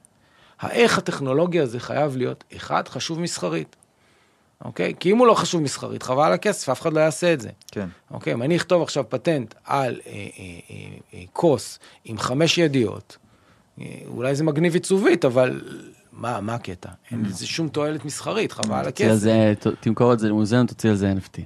האיך 0.60 0.98
הטכנולוגי 0.98 1.60
הזה 1.60 1.80
חייב 1.80 2.18
להיות, 2.18 2.44
אחד, 2.56 2.88
חשוב 2.88 3.20
מסחרית. 3.20 3.76
אוקיי? 4.66 4.94
כי 5.00 5.12
אם 5.12 5.18
הוא 5.18 5.28
לא 5.28 5.34
חשוב 5.34 5.62
מסחרית, 5.62 6.04
חבל 6.04 6.24
על 6.24 6.34
הכסף, 6.34 6.70
אף 6.70 6.82
אחד 6.82 6.94
לא 6.94 7.00
יעשה 7.00 7.34
את 7.34 7.42
זה. 7.42 7.50
כן. 7.72 7.88
אוקיי? 8.12 8.34
אם 8.34 8.42
אני 8.44 8.56
אכתוב 8.56 8.82
עכשיו 8.82 9.04
פטנט 9.10 9.54
על 9.66 10.00
אה, 10.08 10.12
אה, 10.12 10.20
אה, 10.70 10.76
אה, 11.14 11.24
כוס 11.34 11.80
עם 12.06 12.18
חמש 12.18 12.58
ידיעות, 12.58 13.18
אה, 13.82 13.86
אולי 14.08 14.36
זה 14.36 14.44
מגניב 14.44 14.74
עיצובית, 14.74 15.26
אבל 15.26 15.62
מה, 16.14 16.42
מה 16.42 16.56
הקטע? 16.56 16.90
אין 17.12 17.24
לזה 17.26 17.48
שום 17.48 17.68
תועלת 17.68 18.06
מסחרית, 18.06 18.52
חבל 18.52 18.76
על 18.76 18.88
הכסף. 18.88 19.14
זה, 19.14 19.54
ת- 19.60 19.68
תמכור 19.68 20.14
את 20.14 20.20
זה 20.20 20.30
למוזיאון, 20.30 20.66
תוציא 20.66 20.90
על 20.90 20.96
זה 20.96 21.14
NFT. 21.18 21.42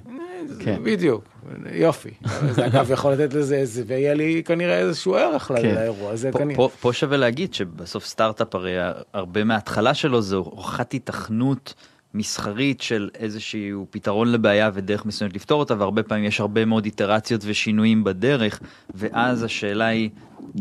כן. 0.60 0.80
בדיוק, 0.84 1.24
יופי. 1.72 2.10
זה 2.50 2.66
אגב 2.66 2.90
יכול 2.90 3.12
לתת 3.12 3.34
לזה 3.34 3.56
איזה, 3.56 3.82
ויהיה 3.86 4.14
לי 4.14 4.42
כנראה 4.44 4.78
איזשהו 4.78 5.14
ערך 5.14 5.42
כן. 5.42 5.74
לאירוע 5.74 6.12
הזה. 6.12 6.32
פה, 6.32 6.38
כנראה. 6.38 6.56
פה, 6.56 6.68
פה 6.80 6.92
שווה 6.92 7.16
להגיד 7.16 7.54
שבסוף 7.54 8.06
סטארט-אפ 8.06 8.54
הרי 8.54 8.72
הרבה 9.12 9.44
מההתחלה 9.44 9.94
שלו 9.94 10.22
זה 10.22 10.36
הוכחת 10.36 10.92
היתכנות 10.92 11.74
מסחרית 12.14 12.80
של 12.80 13.10
איזשהו 13.14 13.86
פתרון 13.90 14.32
לבעיה 14.32 14.70
ודרך 14.74 15.06
מסוימת 15.06 15.34
לפתור 15.34 15.60
אותה 15.60 15.74
והרבה 15.78 16.02
פעמים 16.02 16.24
יש 16.24 16.40
הרבה 16.40 16.64
מאוד 16.64 16.84
איטרציות 16.84 17.40
ושינויים 17.44 18.04
בדרך 18.04 18.60
ואז 18.94 19.42
השאלה 19.42 19.86
היא 19.86 20.10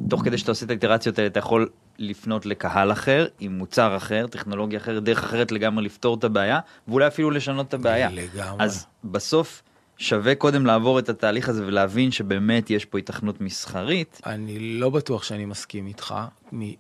תוך 0.10 0.22
כדי 0.24 0.38
שאתה 0.38 0.52
עושה 0.52 0.66
את 0.66 0.70
האיטרציות 0.70 1.18
האלה 1.18 1.28
אתה 1.28 1.40
יכול 1.40 1.70
לפנות 2.00 2.46
לקהל 2.46 2.92
אחר 2.92 3.28
עם 3.40 3.58
מוצר 3.58 3.98
אחר 3.98 4.28
טכנולוגיה 4.28 4.80
אחרת 4.80 5.04
דרך 5.04 5.24
אחרת 5.24 5.52
לגמרי 5.52 5.86
לפתור 5.86 6.16
את 6.16 6.24
הבעיה 6.24 6.60
ואולי 6.88 7.08
אפילו 7.08 7.32
לשנות 7.32 7.68
את 7.68 7.74
הבעיה. 7.74 8.10
לגמרי. 8.12 8.66
אז 8.66 8.86
בסוף 9.04 9.64
שווה 9.98 10.36
קודם 10.36 10.66
לעבור 10.66 11.00
את 11.00 11.10
התהליך 11.10 11.50
הזה 11.50 11.66
ולהבין 11.66 12.12
שבאמת 12.12 12.70
יש 12.70 12.86
פה 12.86 12.98
היתכנות 12.98 13.42
מסחרית. 13.42 14.22
אני 14.26 14.60
לא 14.60 14.90
בטוח 14.90 15.24
שאני 15.24 15.46
מסכים 15.46 15.88
איתך, 15.88 16.16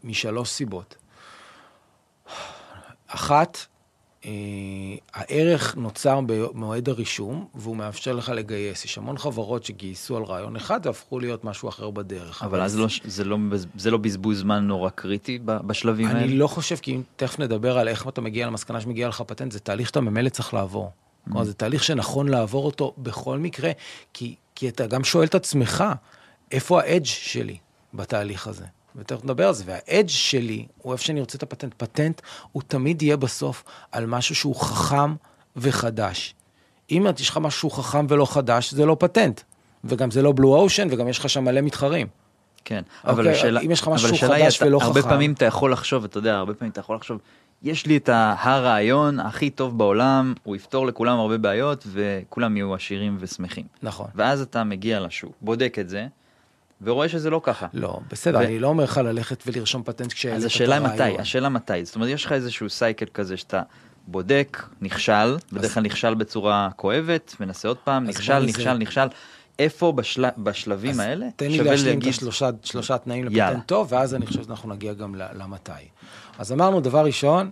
משלוש 0.04 0.50
סיבות. 0.50 0.96
אחת, 3.08 3.58
הערך 5.14 5.76
נוצר 5.76 6.20
במועד 6.26 6.90
הרישום, 6.90 7.48
והוא 7.56 7.76
מאפשר 7.76 8.14
לך 8.14 8.30
לגייס. 8.30 8.86
יש 8.86 8.98
המון 8.98 9.18
חברות 9.18 9.64
שגייסו 9.64 10.18
על 10.18 10.24
רעיון 10.24 10.56
אחד 10.56 10.80
והפכו 10.84 11.20
להיות 11.20 11.44
משהו 11.44 11.70
אחר 11.70 11.90
בדרך. 11.90 12.44
אבל 12.44 12.62
אז 12.62 12.78
לא, 12.78 12.88
זה, 13.04 13.24
לא, 13.24 13.38
זה 13.78 13.92
לא 13.92 13.98
בזבוז 13.98 14.40
זמן 14.40 14.68
נורא 14.68 14.90
קריטי 14.90 15.40
בשלבים 15.46 16.08
האלה? 16.08 16.20
אני 16.20 16.38
לא 16.38 16.48
חושב, 16.48 16.76
כי 16.76 16.96
אם 16.96 17.02
תכף 17.16 17.40
נדבר 17.40 17.78
על 17.78 17.88
איך 17.88 18.08
אתה 18.08 18.22
מגיע 18.22 18.48
למסקנה 18.48 18.82
שמגיע 18.82 19.08
לך 19.08 19.22
פטנט, 19.22 19.52
זה 19.52 19.60
תהליך 19.60 19.88
שאתה 19.88 20.02
ממילא 20.02 20.30
צריך 20.30 20.54
לעבור. 20.54 20.92
כלומר, 21.26 21.44
זה 21.44 21.54
תהליך 21.54 21.84
שנכון 21.84 22.28
לעבור 22.30 22.66
אותו 22.66 22.94
בכל 22.98 23.38
מקרה, 23.38 23.72
כי, 24.14 24.36
כי 24.56 24.70
אתה 24.70 24.88
גם 24.88 25.04
שואל 25.04 25.26
את 25.26 25.36
עצמך, 25.36 25.84
איפה 26.52 26.82
האדג' 26.82 27.06
שלי 27.06 27.58
בתהליך 27.94 28.48
הזה? 28.48 28.66
ותכף 28.96 29.24
נדבר 29.24 29.48
על 29.48 29.54
זה, 29.54 29.64
והאדג' 29.68 30.08
שלי 30.10 30.66
הוא 30.78 30.94
איפה 30.94 31.04
שאני 31.04 31.20
רוצה 31.20 31.38
את 31.38 31.44
הפטנט. 31.44 31.74
פטנט 31.78 32.22
הוא 32.52 32.62
תמיד 32.68 33.02
יהיה 33.02 33.18
בסוף 33.18 33.64
על 33.92 34.06
משהו 34.06 34.36
שהוא 34.36 34.56
חכם 34.56 35.16
וחדש. 35.56 36.36
אם 36.92 37.06
יש 37.20 37.30
לך 37.30 37.38
משהו 37.38 37.70
חכם 37.70 38.06
ולא 38.10 38.26
חדש, 38.34 38.74
זה 38.74 38.86
לא 38.86 38.96
פטנט. 39.00 39.42
וגם 39.84 40.12
זה 40.12 40.22
לא 40.22 40.32
בלו 40.36 40.56
אושן, 40.56 40.88
וגם 40.92 41.08
יש 41.08 41.20
לך 41.20 41.30
שם 41.30 41.44
מלא 41.44 41.62
מתחרים. 41.62 42.08
כן, 42.66 42.82
אבל 43.06 43.20
אוקיי, 43.28 43.38
השאלה, 43.40 43.60
אם 43.62 43.72
יש 43.72 43.82
לך 43.82 43.88
משהו 43.88 44.10
היא, 44.12 44.22
חדש 44.22 44.58
אתה- 44.58 44.66
ולא 44.68 44.80
הרבה 44.82 45.02
חכם. 45.02 45.10
פעמים 45.10 45.34
אתה 45.34 45.46
יכול 45.46 45.72
לחשוב, 45.72 46.04
אתה 46.04 46.18
יודע, 46.18 46.36
הרבה 46.36 46.54
פעמים 46.54 46.72
אתה 46.72 46.80
יכול 46.80 46.96
לחשוב, 46.96 47.20
יש 47.64 47.86
לי 47.86 47.98
את 47.98 48.10
הרעיון 48.14 49.20
הכי 49.20 49.50
טוב 49.50 49.78
בעולם, 49.78 50.34
הוא 50.44 50.56
יפתור 50.56 50.88
לכולם 50.88 51.20
הרבה 51.20 51.38
בעיות, 51.38 51.88
וכולם 51.88 52.58
יהיו 52.58 52.76
עשירים 52.76 53.18
ושמחים. 53.20 53.66
נכון. 53.84 54.08
ואז 54.16 54.42
אתה 54.42 54.64
מגיע 54.64 55.00
לשוק, 55.00 55.32
בודק 55.42 55.78
את 55.80 55.90
זה, 55.90 56.08
ורואה 56.84 57.10
שזה 57.10 57.30
לא 57.30 57.42
ככה. 57.44 57.68
לא, 57.74 58.00
בסדר, 58.12 58.38
ו- 58.38 58.42
אני 58.42 58.60
לא 58.60 58.68
אומר 58.68 58.84
לך 58.84 58.98
ללכת 58.98 59.44
ולרשום 59.48 59.84
פטנט 59.84 60.14
כשהעלית 60.14 60.38
אז 60.38 60.46
השאלה. 60.46 60.80
מתי, 60.80 61.18
השאלה 61.20 61.50
מתי, 61.50 61.86
זאת 61.86 61.96
אומרת 61.96 62.10
יש 62.10 62.26
לך 62.26 62.32
איזשהו 62.32 62.70
סייקל 62.70 63.06
כזה 63.14 63.38
שאתה 63.38 63.62
בודק, 64.08 64.64
נכשל, 64.82 65.38
בדרך 65.54 65.74
כלל 65.74 65.84
נכשל 65.84 66.14
בצורה 66.14 66.70
כואבת, 66.76 67.36
מנסה 67.40 67.68
עוד 67.68 67.78
פעם, 67.78 68.04
נכשל, 68.04 68.40
נזה- 68.40 68.48
נכשל, 68.48 68.74
נכשל, 68.74 69.08
איפה 69.60 69.92
בשל- 69.92 70.26
בשלבים 70.38 71.00
האלה 71.00 71.26
תן 71.36 71.52
לי 71.52 71.58
להשלים 71.64 72.00
את 72.00 72.08
השלושה 72.08 72.50
שלושה 72.64 72.98
תנאים. 72.98 73.26
לפטנט 73.26 73.68
טוב, 73.68 73.88
ואז 73.92 74.16
אני 74.16 74.26
חושב 74.26 74.44
שאנחנו 74.44 74.70
נגיע 74.74 74.94
גם 74.94 75.16
למתי. 75.16 75.72
אז 76.40 76.52
אמרנו, 76.52 76.82
דבר 76.82 77.06
ראשון, 77.06 77.52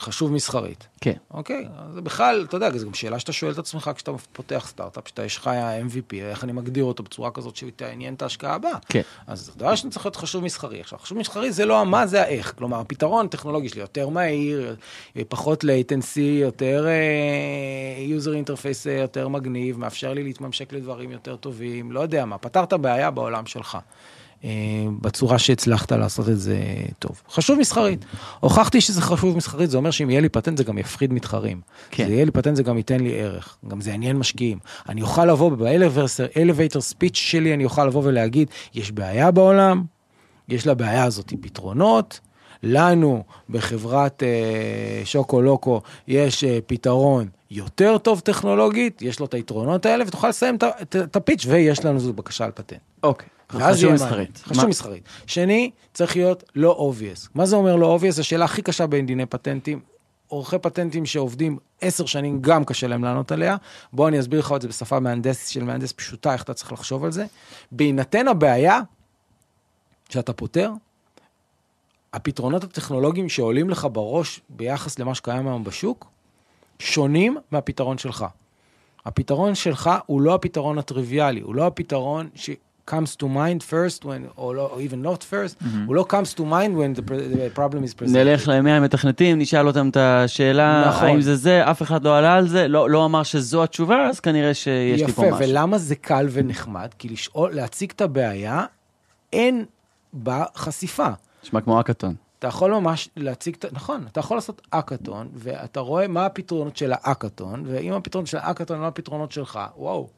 חשוב 0.00 0.32
מסחרית. 0.32 0.88
כן. 1.00 1.12
אוקיי? 1.30 1.68
זה 1.94 2.00
בכלל, 2.00 2.44
אתה 2.48 2.56
יודע, 2.56 2.78
זו 2.78 2.86
גם 2.86 2.94
שאלה 2.94 3.18
שאתה 3.18 3.32
שואל 3.32 3.52
את 3.52 3.58
עצמך 3.58 3.90
כשאתה 3.94 4.12
פותח 4.32 4.66
סטארט-אפ, 4.68 5.08
שאתה 5.08 5.24
יש 5.24 5.36
לך 5.36 5.50
MVP, 5.86 6.14
איך 6.14 6.44
אני 6.44 6.52
מגדיר 6.52 6.84
אותו 6.84 7.02
בצורה 7.02 7.30
כזאת 7.30 7.56
שתעניין 7.56 8.14
את 8.14 8.22
ההשקעה 8.22 8.54
הבאה. 8.54 8.78
כן. 8.88 9.00
אז 9.26 9.52
דבר 9.56 9.68
ראשון 9.68 9.90
צריך 9.90 10.06
להיות 10.06 10.16
חשוב 10.16 10.44
מסחרי. 10.44 10.80
עכשיו, 10.80 10.98
חשוב 10.98 11.18
מסחרי 11.18 11.52
זה 11.52 11.66
לא 11.66 11.80
המה, 11.80 12.06
זה 12.06 12.22
האיך. 12.22 12.54
כלומר, 12.58 12.80
הפתרון 12.80 13.26
הטכנולוגי 13.26 13.68
שלי 13.68 13.80
יותר 13.80 14.08
מהיר, 14.08 14.76
פחות 15.28 15.64
latency, 15.64 16.20
יותר 16.20 16.86
uh, 16.86 18.22
user 18.22 18.48
interface 18.48 18.88
אה, 18.88 18.92
יותר 18.92 19.28
מגניב, 19.28 19.78
מאפשר 19.78 20.12
לי 20.12 20.22
להתממשק 20.22 20.72
לדברים 20.72 21.10
יותר 21.10 21.36
טובים, 21.36 21.92
לא 21.92 22.00
יודע 22.00 22.24
מה, 22.24 22.38
פתרת 22.38 22.72
בעיה 22.72 23.10
בעולם 23.10 23.46
שלך. 23.46 23.78
אה, 24.44 24.50
בצורה 25.00 25.38
שהצלחת 25.38 25.92
לעשות 25.92 26.28
את 26.28 26.40
זה 26.40 26.58
טוב. 26.98 27.22
חשוב 27.30 27.58
מסחרית. 27.58 28.04
הוכחתי 28.40 28.80
שזה 28.80 29.02
חשוב 29.02 29.36
מסחרית, 29.36 29.70
זה 29.70 29.76
אומר 29.76 29.90
שאם 29.90 30.10
יהיה 30.10 30.20
לי 30.20 30.28
פטנט 30.28 30.58
זה 30.58 30.64
גם 30.64 30.78
יפחיד 30.78 31.12
מתחרים. 31.12 31.60
כן. 31.90 32.06
זה 32.06 32.12
יהיה 32.12 32.24
לי 32.24 32.30
פטנט 32.30 32.56
זה 32.56 32.62
גם 32.62 32.76
ייתן 32.76 33.00
לי 33.00 33.20
ערך, 33.20 33.56
גם 33.68 33.80
זה 33.80 33.90
יעניין 33.90 34.16
משקיעים. 34.16 34.58
אני 34.88 35.02
אוכל 35.02 35.24
לבוא 35.24 35.50
באלווייטר 35.50 36.80
ספיץ' 36.80 37.16
שלי, 37.16 37.54
אני 37.54 37.64
אוכל 37.64 37.84
לבוא 37.84 38.02
ולהגיד, 38.04 38.48
יש 38.74 38.92
בעיה 38.92 39.30
בעולם, 39.30 39.84
יש 40.48 40.66
לבעיה 40.66 41.04
הזאת 41.04 41.32
פתרונות, 41.40 42.20
לנו 42.62 43.22
בחברת 43.50 44.22
אה, 44.22 45.02
שוקו 45.04 45.42
לוקו 45.42 45.80
יש 46.08 46.44
אה, 46.44 46.58
פתרון 46.66 47.28
יותר 47.50 47.98
טוב 47.98 48.20
טכנולוגית, 48.20 49.02
יש 49.02 49.20
לו 49.20 49.26
את 49.26 49.34
היתרונות 49.34 49.86
האלה, 49.86 50.04
ותוכל 50.06 50.28
לסיים 50.28 50.56
את 50.82 51.16
הפיץ' 51.16 51.46
ויש 51.48 51.84
לנו 51.84 52.00
זו 52.00 52.12
בקשה 52.12 52.44
על 52.44 52.50
פטנט. 52.50 52.80
אוקיי. 53.02 53.28
ואז 53.52 53.82
יהיה 53.82 53.94
מסחרית. 53.94 54.42
חשוב 54.44 54.66
מסחרית. 54.66 55.02
שני, 55.26 55.70
צריך 55.92 56.16
להיות 56.16 56.44
לא 56.54 56.92
obvious. 56.92 57.28
מה 57.34 57.46
זה 57.46 57.56
אומר 57.56 57.76
לא 57.76 57.98
obvious? 57.98 58.10
זו 58.10 58.20
השאלה 58.20 58.44
הכי 58.44 58.62
קשה 58.62 58.86
בין 58.86 59.06
דיני 59.06 59.26
פטנטים. 59.26 59.80
עורכי 60.28 60.58
פטנטים 60.58 61.06
שעובדים 61.06 61.58
עשר 61.80 62.06
שנים, 62.06 62.42
גם 62.42 62.64
קשה 62.64 62.86
להם 62.86 63.04
לענות 63.04 63.32
עליה. 63.32 63.56
בוא 63.92 64.08
אני 64.08 64.20
אסביר 64.20 64.40
לך 64.40 64.52
את 64.56 64.62
זה 64.62 64.68
בשפה 64.68 65.00
מהנדס 65.00 65.46
של 65.46 65.64
מהנדס 65.64 65.92
פשוטה, 65.92 66.32
איך 66.32 66.42
אתה 66.42 66.54
צריך 66.54 66.72
לחשוב 66.72 67.04
על 67.04 67.12
זה. 67.12 67.26
בהינתן 67.72 68.28
הבעיה 68.28 68.80
שאתה 70.08 70.32
פותר, 70.32 70.72
הפתרונות 72.12 72.64
הטכנולוגיים 72.64 73.28
שעולים 73.28 73.70
לך 73.70 73.88
בראש 73.92 74.40
ביחס 74.48 74.98
למה 74.98 75.14
שקיים 75.14 75.48
היום 75.48 75.64
בשוק, 75.64 76.06
שונים 76.78 77.38
מהפתרון 77.50 77.98
שלך. 77.98 78.26
הפתרון 79.06 79.54
שלך 79.54 79.90
הוא 80.06 80.20
לא 80.20 80.34
הפתרון 80.34 80.78
הטריוויאלי, 80.78 81.40
הוא 81.40 81.54
לא 81.54 81.66
הפתרון 81.66 82.28
ש... 82.34 82.50
comes 82.90 83.16
to 83.16 83.22
mind 83.22 83.62
first 83.70 84.04
when, 84.04 84.38
או 84.38 84.54
לא, 84.54 84.70
או 84.72 84.80
even 84.80 85.06
not 85.06 85.22
first, 85.22 85.64
הוא 85.86 85.94
לא 85.94 86.06
comes 86.10 86.34
to 86.34 86.40
mind 86.40 86.74
when 86.76 87.00
the, 87.00 87.10
the 87.10 87.58
problem 87.58 87.84
is 87.84 87.94
presented. 87.94 88.10
נלך 88.10 88.48
למאה 88.48 88.76
המתכנתים, 88.76 89.38
נשאל 89.38 89.66
אותם 89.66 89.88
את 89.88 89.96
השאלה, 89.96 90.84
נכון. 90.88 91.08
האם 91.08 91.20
זה 91.20 91.36
זה, 91.36 91.70
אף 91.70 91.82
אחד 91.82 92.04
לא 92.04 92.18
עלה 92.18 92.34
על 92.34 92.48
זה, 92.48 92.68
לא, 92.68 92.90
לא 92.90 93.04
אמר 93.04 93.22
שזו 93.22 93.62
התשובה, 93.62 94.06
אז 94.08 94.20
כנראה 94.20 94.54
שיש 94.54 95.00
לי 95.00 95.06
פה 95.06 95.26
יפה, 95.26 95.36
משהו. 95.36 95.48
ולמה 95.48 95.78
זה 95.78 95.96
קל 95.96 96.26
ונחמד? 96.30 96.88
כי 96.98 97.08
לשאול, 97.08 97.54
להציג 97.54 97.90
את 97.96 98.00
הבעיה, 98.00 98.64
אין 99.32 99.64
בה 100.12 100.44
חשיפה. 100.56 101.08
נשמע 101.44 101.60
כמו 101.60 101.80
אקאטון. 101.80 102.14
אתה 102.38 102.48
יכול 102.48 102.74
ממש 102.74 103.08
להציג, 103.16 103.56
נכון, 103.72 104.04
אתה 104.12 104.20
יכול 104.20 104.36
לעשות 104.36 104.62
אקאטון, 104.70 105.28
ואתה 105.34 105.80
רואה 105.80 106.08
מה 106.08 106.26
הפתרונות 106.26 106.76
של 106.76 106.92
האקאטון, 106.92 107.64
ואם 107.66 107.92
הפתרונות 107.92 108.26
של 108.26 108.38
האקאטון 108.40 108.76
הם 108.76 108.82
לא 108.82 108.88
הפתרונות 108.88 109.32
שלך, 109.32 109.58
וואו. 109.76 110.08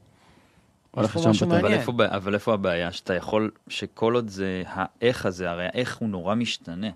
הולך 0.94 1.16
לשם 1.16 1.32
פטנט. 1.32 1.52
אבל. 1.52 1.72
איפה, 1.72 1.92
אבל 2.00 2.34
איפה 2.34 2.54
הבעיה? 2.54 2.92
שאתה 2.92 3.14
יכול, 3.14 3.50
שכל 3.68 4.14
עוד 4.14 4.28
זה 4.28 4.62
האיך 4.66 5.26
הזה, 5.26 5.50
הרי 5.50 5.66
האיך 5.66 5.96
הוא 5.96 6.08
נורא 6.08 6.34
משתנה. 6.34 6.90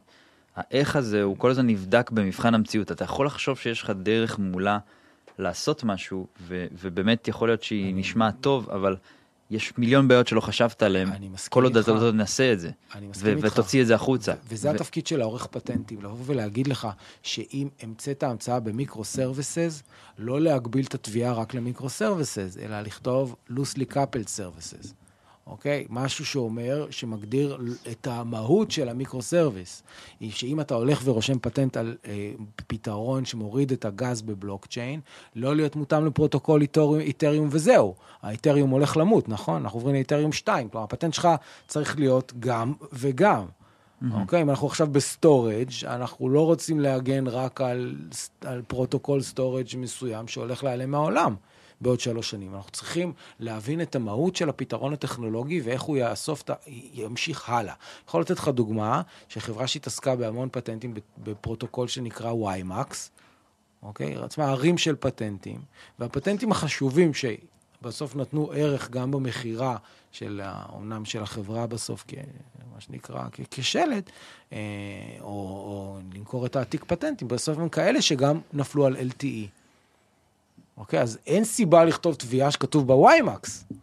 האיך 0.56 0.96
הזה 0.96 1.22
הוא 1.22 1.36
כל 1.38 1.50
הזמן 1.50 1.66
נבדק 1.66 2.10
במבחן 2.10 2.54
המציאות. 2.54 2.92
אתה 2.92 3.04
יכול 3.04 3.26
לחשוב 3.26 3.58
שיש 3.58 3.82
לך 3.82 3.90
דרך 3.90 4.38
מולה 4.38 4.78
לעשות 5.38 5.84
משהו, 5.84 6.26
ו- 6.40 6.66
ובאמת 6.72 7.28
יכול 7.28 7.48
להיות 7.48 7.62
שהיא 7.62 7.94
נשמעת 7.94 8.34
טוב, 8.40 8.70
אבל 8.70 8.96
יש 9.50 9.72
מיליון 9.78 10.08
בעיות 10.08 10.28
שלא 10.28 10.40
חשבת 10.40 10.82
עליהן, 10.82 11.08
כל 11.48 11.64
עוד. 11.64 11.76
אתה 11.76 11.92
לא 11.92 12.10
תנסה 12.10 12.52
את 12.52 12.60
זה, 12.60 12.70
אני 12.94 13.06
מסכים 13.06 13.36
איתך. 13.36 13.52
ותוציא 13.52 13.82
את 13.82 13.86
זה 13.86 13.94
החוצה. 13.94 14.32
וזה 14.48 14.70
ו- 14.70 14.74
התפקיד 14.74 15.06
של 15.06 15.20
העורך 15.20 15.46
פטנטים, 15.46 16.02
לבוא 16.02 16.24
ולהגיד 16.26 16.66
לך 16.66 16.88
שאם 17.22 17.68
המצאת 17.82 18.22
המצאה 18.22 18.60
ב 18.60 18.68
micro 18.68 19.04
services, 19.04 19.82
לא 20.18 20.40
להגביל 20.40 20.84
את 20.86 20.94
התביעה 20.94 21.32
רק 21.32 21.54
ל 21.54 21.60
micro 21.60 21.88
services, 21.88 22.56
אלא 22.62 22.80
לכתוב 22.80 23.36
loosely 23.50 23.92
coupled 23.92 24.28
services. 24.38 25.05
אוקיי? 25.46 25.86
משהו 25.90 26.26
שאומר, 26.26 26.86
שמגדיר 26.90 27.58
את 27.90 28.06
המהות 28.06 28.70
של 28.70 28.88
ה 28.88 28.94
micro 28.94 29.22
service. 29.22 29.82
היא 30.20 30.32
שאם 30.32 30.60
אתה 30.60 30.74
הולך 30.74 31.00
ורושם 31.04 31.38
פטנט 31.38 31.76
על 31.76 31.96
אה, 32.06 32.32
פתרון 32.66 33.24
שמוריד 33.24 33.72
את 33.72 33.84
הגז 33.84 34.22
בבלוקצ'יין, 34.22 35.00
לא 35.36 35.56
להיות 35.56 35.76
מותאם 35.76 36.06
לפרוטוקול 36.06 36.62
Ethereum, 36.62 37.00
Ethereum 37.00 37.48
וזהו. 37.52 37.94
ה 38.22 38.28
Ethereum 38.28 38.70
הולך 38.70 38.96
למות, 38.96 39.28
נכון? 39.28 39.62
אנחנו 39.62 39.78
עוברים 39.78 39.94
ל 39.94 39.99
Ethereum 39.99 40.32
2, 40.32 40.68
כלומר 40.68 40.84
הפטנט 40.84 41.14
שלך 41.14 41.28
צריך 41.66 41.98
להיות 41.98 42.32
גם 42.38 42.72
וגם. 42.92 43.46
אוקיי? 44.12 44.42
אם 44.42 44.50
אנחנו 44.50 44.66
עכשיו 44.66 44.86
ב 44.86 44.96
storage, 44.96 45.70
אנחנו 45.86 46.28
לא 46.28 46.44
רוצים 46.44 46.80
להגן 46.80 47.26
רק 47.26 47.60
על, 47.60 47.96
על 48.40 48.62
פרוטוקול 48.62 49.22
storage 49.22 49.66
מסוים 49.76 50.28
שהולך 50.28 50.64
להיעלם 50.64 50.90
מהעולם 50.90 51.34
בעוד 51.80 52.00
שלוש 52.00 52.30
שנים. 52.30 52.54
אנחנו 52.54 52.70
צריכים 52.70 53.12
להבין 53.40 53.80
את 53.80 53.96
המהות 53.96 54.36
של 54.36 54.48
הפתרון 54.48 54.92
הטכנולוגי 54.92 55.60
ואיך 55.60 55.82
הוא 55.82 55.96
יאסוף, 55.96 56.42
ימשיך 56.94 57.48
הלאה. 57.48 57.74
יכול 58.08 58.20
לתת 58.20 58.38
לך 58.38 58.48
דוגמה, 58.48 59.02
שחברה 59.28 59.66
שהתעסקה 59.66 60.16
בהמון 60.16 60.48
פטנטים 60.52 60.94
בפרוטוקול 61.18 61.88
שנקרא 61.88 62.32
WiMAX, 62.32 62.94
אוקיי? 63.82 64.16
עצמה 64.16 64.50
ערים 64.50 64.78
של 64.78 64.96
פטנטים, 65.00 65.60
והפטנטים 65.98 66.50
החשובים 66.52 67.14
שבסוף 67.80 68.16
נתנו 68.16 68.52
ערך 68.54 68.90
גם 68.90 69.10
במכירה 69.10 69.76
של, 70.12 70.40
אומנם 70.72 71.04
של 71.04 71.22
החברה 71.22 71.66
בסוף, 71.66 72.04
כ, 72.08 72.14
מה 72.74 72.80
שנקרא, 72.80 73.24
כ- 73.32 73.40
כשלט, 73.50 74.10
אה, 74.52 74.58
או, 75.20 75.26
או 75.26 75.98
למכור 76.14 76.46
את 76.46 76.56
העתיק 76.56 76.84
פטנטים, 76.84 77.28
בסוף 77.28 77.58
הם 77.58 77.68
כאלה 77.68 78.02
שגם 78.02 78.40
נפלו 78.52 78.86
על 78.86 78.96
LTE. 78.96 79.46
אוקיי? 80.76 81.00
אז 81.00 81.18
אין 81.26 81.44
סיבה 81.44 81.84
לכתוב 81.84 82.14
תביעה 82.14 82.50
שכתוב 82.50 82.92
ב-WiMAX, 82.92 83.74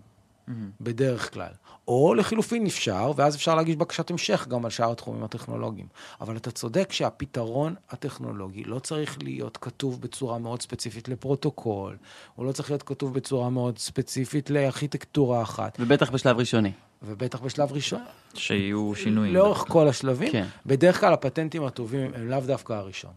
בדרך 0.82 1.34
כלל. 1.34 1.52
או 1.88 2.14
לחילופין 2.14 2.66
אפשר, 2.66 3.12
ואז 3.16 3.36
אפשר 3.36 3.56
להגיש 3.56 3.76
בקשת 3.76 4.12
המשך 4.12 4.48
גם 4.48 4.66
על 4.66 4.72
שאר 4.72 4.92
התחומים 4.92 5.24
הטכנולוגיים. 5.24 5.88
אבל 6.22 6.38
אתה 6.38 6.52
צודק 6.52 6.92
שהפתרון 6.92 7.76
הטכנולוגי 7.90 8.64
לא 8.64 8.80
צריך 8.80 9.18
להיות 9.24 9.58
כתוב 9.62 10.02
בצורה 10.02 10.38
מאוד 10.38 10.62
ספציפית 10.62 11.10
לפרוטוקול, 11.10 11.98
הוא 12.36 12.46
לא 12.46 12.52
צריך 12.52 12.72
להיות 12.72 12.84
כתוב 12.84 13.14
בצורה 13.14 13.50
מאוד 13.50 13.78
ספציפית 13.78 14.50
לארכיטקטורה 14.50 15.42
אחת, 15.42 15.78
ובטח 15.80 16.10
בשלב 16.10 16.38
ראשוני. 16.38 16.72
ובטח 17.08 17.42
בשלב 17.42 17.72
ראשון. 17.72 18.02
שיהיו 18.34 18.92
שינויים. 18.96 19.34
לאורך 19.34 19.66
כל 19.68 19.88
השלבים. 19.88 20.32
כן. 20.32 20.46
בדרך 20.66 21.00
כלל 21.00 21.14
הפטנטים 21.14 21.64
הטובים 21.64 22.12
הם 22.16 22.30
לאו 22.30 22.40
דווקא 22.40 22.74
הראשון. 22.74 23.12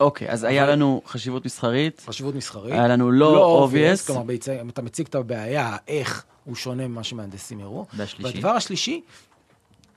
אוקיי, 0.00 0.30
אז 0.30 0.44
היה 0.44 0.66
לנו 0.66 1.02
חשיבות 1.06 1.44
מסחרית, 1.44 2.02
חשיבות 2.06 2.34
מסחרית. 2.34 2.72
היה 2.72 2.88
לנו 2.88 3.10
לא 3.10 3.68
obvious. 3.68 4.06
כלומר, 4.06 4.34
אתה 4.68 4.82
מציג 4.82 5.06
את 5.06 5.14
הבעיה, 5.14 5.76
איך 5.88 6.24
הוא 6.50 6.56
שונה 6.56 6.88
ממה 6.88 7.04
שמהנדסים 7.04 7.60
הראו. 7.60 7.86
והשלישי? 7.94 8.34
והדבר 8.36 8.50
השלישי, 8.50 9.00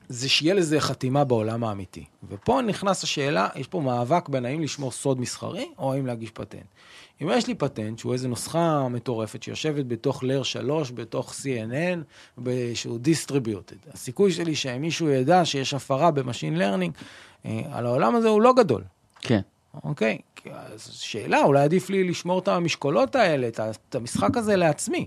זה 0.08 0.28
שיהיה 0.28 0.54
לזה 0.54 0.80
חתימה 0.80 1.24
בעולם 1.24 1.64
האמיתי. 1.64 2.04
ופה 2.28 2.60
נכנס 2.66 3.04
השאלה, 3.04 3.48
יש 3.56 3.68
פה 3.68 3.80
מאבק 3.80 4.28
בין 4.28 4.44
האם 4.44 4.60
לשמור 4.60 4.92
סוד 4.92 5.20
מסחרי, 5.20 5.68
או 5.78 5.92
האם 5.92 6.06
להגיש 6.06 6.30
פטנט. 6.30 6.66
אם 7.22 7.30
יש 7.32 7.46
לי 7.46 7.54
פטנט, 7.54 7.98
שהוא 7.98 8.12
איזו 8.12 8.28
נוסחה 8.28 8.88
מטורפת 8.88 9.42
שיושבת 9.42 9.86
בתוך 9.86 10.24
layer 10.24 10.42
3, 10.42 10.90
בתוך 10.90 11.32
CNN, 11.32 12.42
שהוא 12.74 12.98
distributed, 13.04 13.92
הסיכוי 13.92 14.32
שלי 14.32 14.54
שמישהו 14.54 15.08
ידע 15.08 15.44
שיש 15.44 15.74
הפרה 15.74 16.10
ב 16.10 16.16
machine 16.16 16.56
learning 16.56 16.94
אה, 17.46 17.62
על 17.72 17.86
העולם 17.86 18.14
הזה 18.14 18.28
הוא 18.28 18.42
לא 18.42 18.52
גדול. 18.56 18.82
כן. 19.20 19.40
אוקיי, 19.84 20.18
אז 20.50 20.88
שאלה, 20.92 21.42
אולי 21.42 21.62
עדיף 21.62 21.90
לי 21.90 22.04
לשמור 22.04 22.38
את 22.38 22.48
המשקולות 22.48 23.16
האלה, 23.16 23.48
את 23.48 23.94
המשחק 23.94 24.36
הזה 24.36 24.56
לעצמי. 24.56 25.06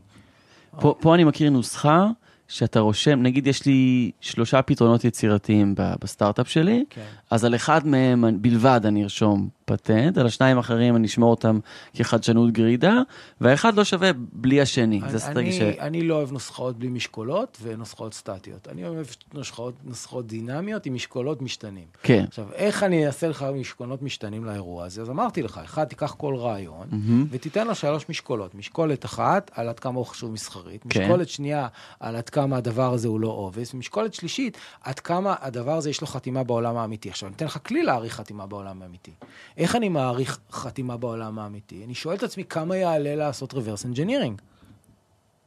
פה, 0.79 0.95
פה 0.99 1.15
אני 1.15 1.23
מכיר 1.23 1.49
נוסחה 1.49 2.07
שאתה 2.47 2.79
רושם, 2.79 3.21
נגיד 3.21 3.47
יש 3.47 3.65
לי 3.65 4.11
שלושה 4.21 4.61
פתרונות 4.61 5.05
יצירתיים 5.05 5.75
בסטארט-אפ 5.77 6.49
שלי, 6.49 6.83
כן. 6.89 7.01
אז 7.31 7.45
על 7.45 7.55
אחד 7.55 7.87
מהם 7.87 8.41
בלבד 8.41 8.81
אני 8.85 9.03
ארשום 9.03 9.49
פטנט, 9.67 10.17
על 10.17 10.25
השניים 10.25 10.57
האחרים 10.57 10.95
אני 10.95 11.07
אשמור 11.07 11.31
אותם 11.31 11.59
כחדשנות 11.93 12.51
גרידה, 12.51 13.01
והאחד 13.41 13.75
לא 13.75 13.83
שווה 13.83 14.11
בלי 14.31 14.61
השני. 14.61 15.01
זה 15.09 15.17
אסטרטגיה 15.17 15.51
ש... 15.51 15.61
אני, 15.61 15.79
אני 15.79 16.01
לא 16.01 16.15
אוהב 16.15 16.31
נוסחאות 16.31 16.77
בלי 16.77 16.87
משקולות 16.87 17.57
ונוסחאות 17.61 18.13
סטטיות. 18.13 18.67
אני 18.67 18.87
אוהב 18.87 19.07
נוסחאות, 19.33 19.73
נוסחאות 19.83 20.27
דינמיות 20.27 20.85
עם 20.85 20.93
משקולות 20.93 21.41
משתנים. 21.41 21.87
כן. 22.03 22.25
עכשיו, 22.27 22.45
איך 22.53 22.83
אני 22.83 23.07
אעשה 23.07 23.27
לך 23.27 23.45
משקולות 23.55 24.01
משתנים 24.01 24.45
לאירוע 24.45 24.85
הזה? 24.85 25.01
אז 25.01 25.09
אמרתי 25.09 25.41
לך, 25.41 25.61
אחד, 25.63 25.83
תיקח 25.83 26.15
כל 26.17 26.35
רעיון, 26.35 26.87
מהמם. 26.91 27.25
ותיתן 27.29 27.67
לו 27.67 27.75
שלוש 27.75 28.05
משקולות. 28.09 28.55
משקולת 28.55 29.05
אחת, 29.05 29.51
על 29.53 29.69
עד 29.69 29.79
כמה 29.79 29.97
הוא 29.97 30.05
חשוב 30.05 30.31
מסחרית. 30.31 30.85
כן. 30.89 31.03
משקולת 31.03 31.29
שנייה, 31.29 31.67
על 31.99 32.15
עד 32.15 32.29
כמה 32.29 32.57
הדבר 32.57 32.93
הזה 32.93 33.07
הוא 33.07 33.19
לא 33.19 33.27
obvious. 33.27 33.73
ומשקולת 33.73 34.13
שלישית, 34.13 34.57
עד 34.81 34.99
כמה 34.99 35.35
הדבר 35.41 35.77
הזה 35.77 35.89
יש 35.89 36.01
לו 36.01 36.07
חתימה 36.07 36.43
בעולם 36.43 36.77
האמיתי. 36.77 37.09
עכשיו, 37.09 37.27
אני 37.27 37.35
אתן 37.35 37.45
לך 37.45 37.59
כלי 37.65 37.83
להעריך 37.83 38.15
חתימה 38.15 38.45
בעולם 38.45 38.81
האמיתי. 38.81 39.11
איך 39.57 39.75
אני 39.75 39.89
מעריך 39.89 40.39
חתימה 40.51 40.97
בעולם 40.97 41.39
האמיתי? 41.39 41.83
אני 41.85 41.93
שואל 41.95 42.15
את 42.15 42.23
עצמי, 42.23 42.43
כמה 42.43 42.77
יעלה 42.77 43.15
לעשות 43.15 43.53
reverse 43.53 43.95
engineering? 43.95 44.41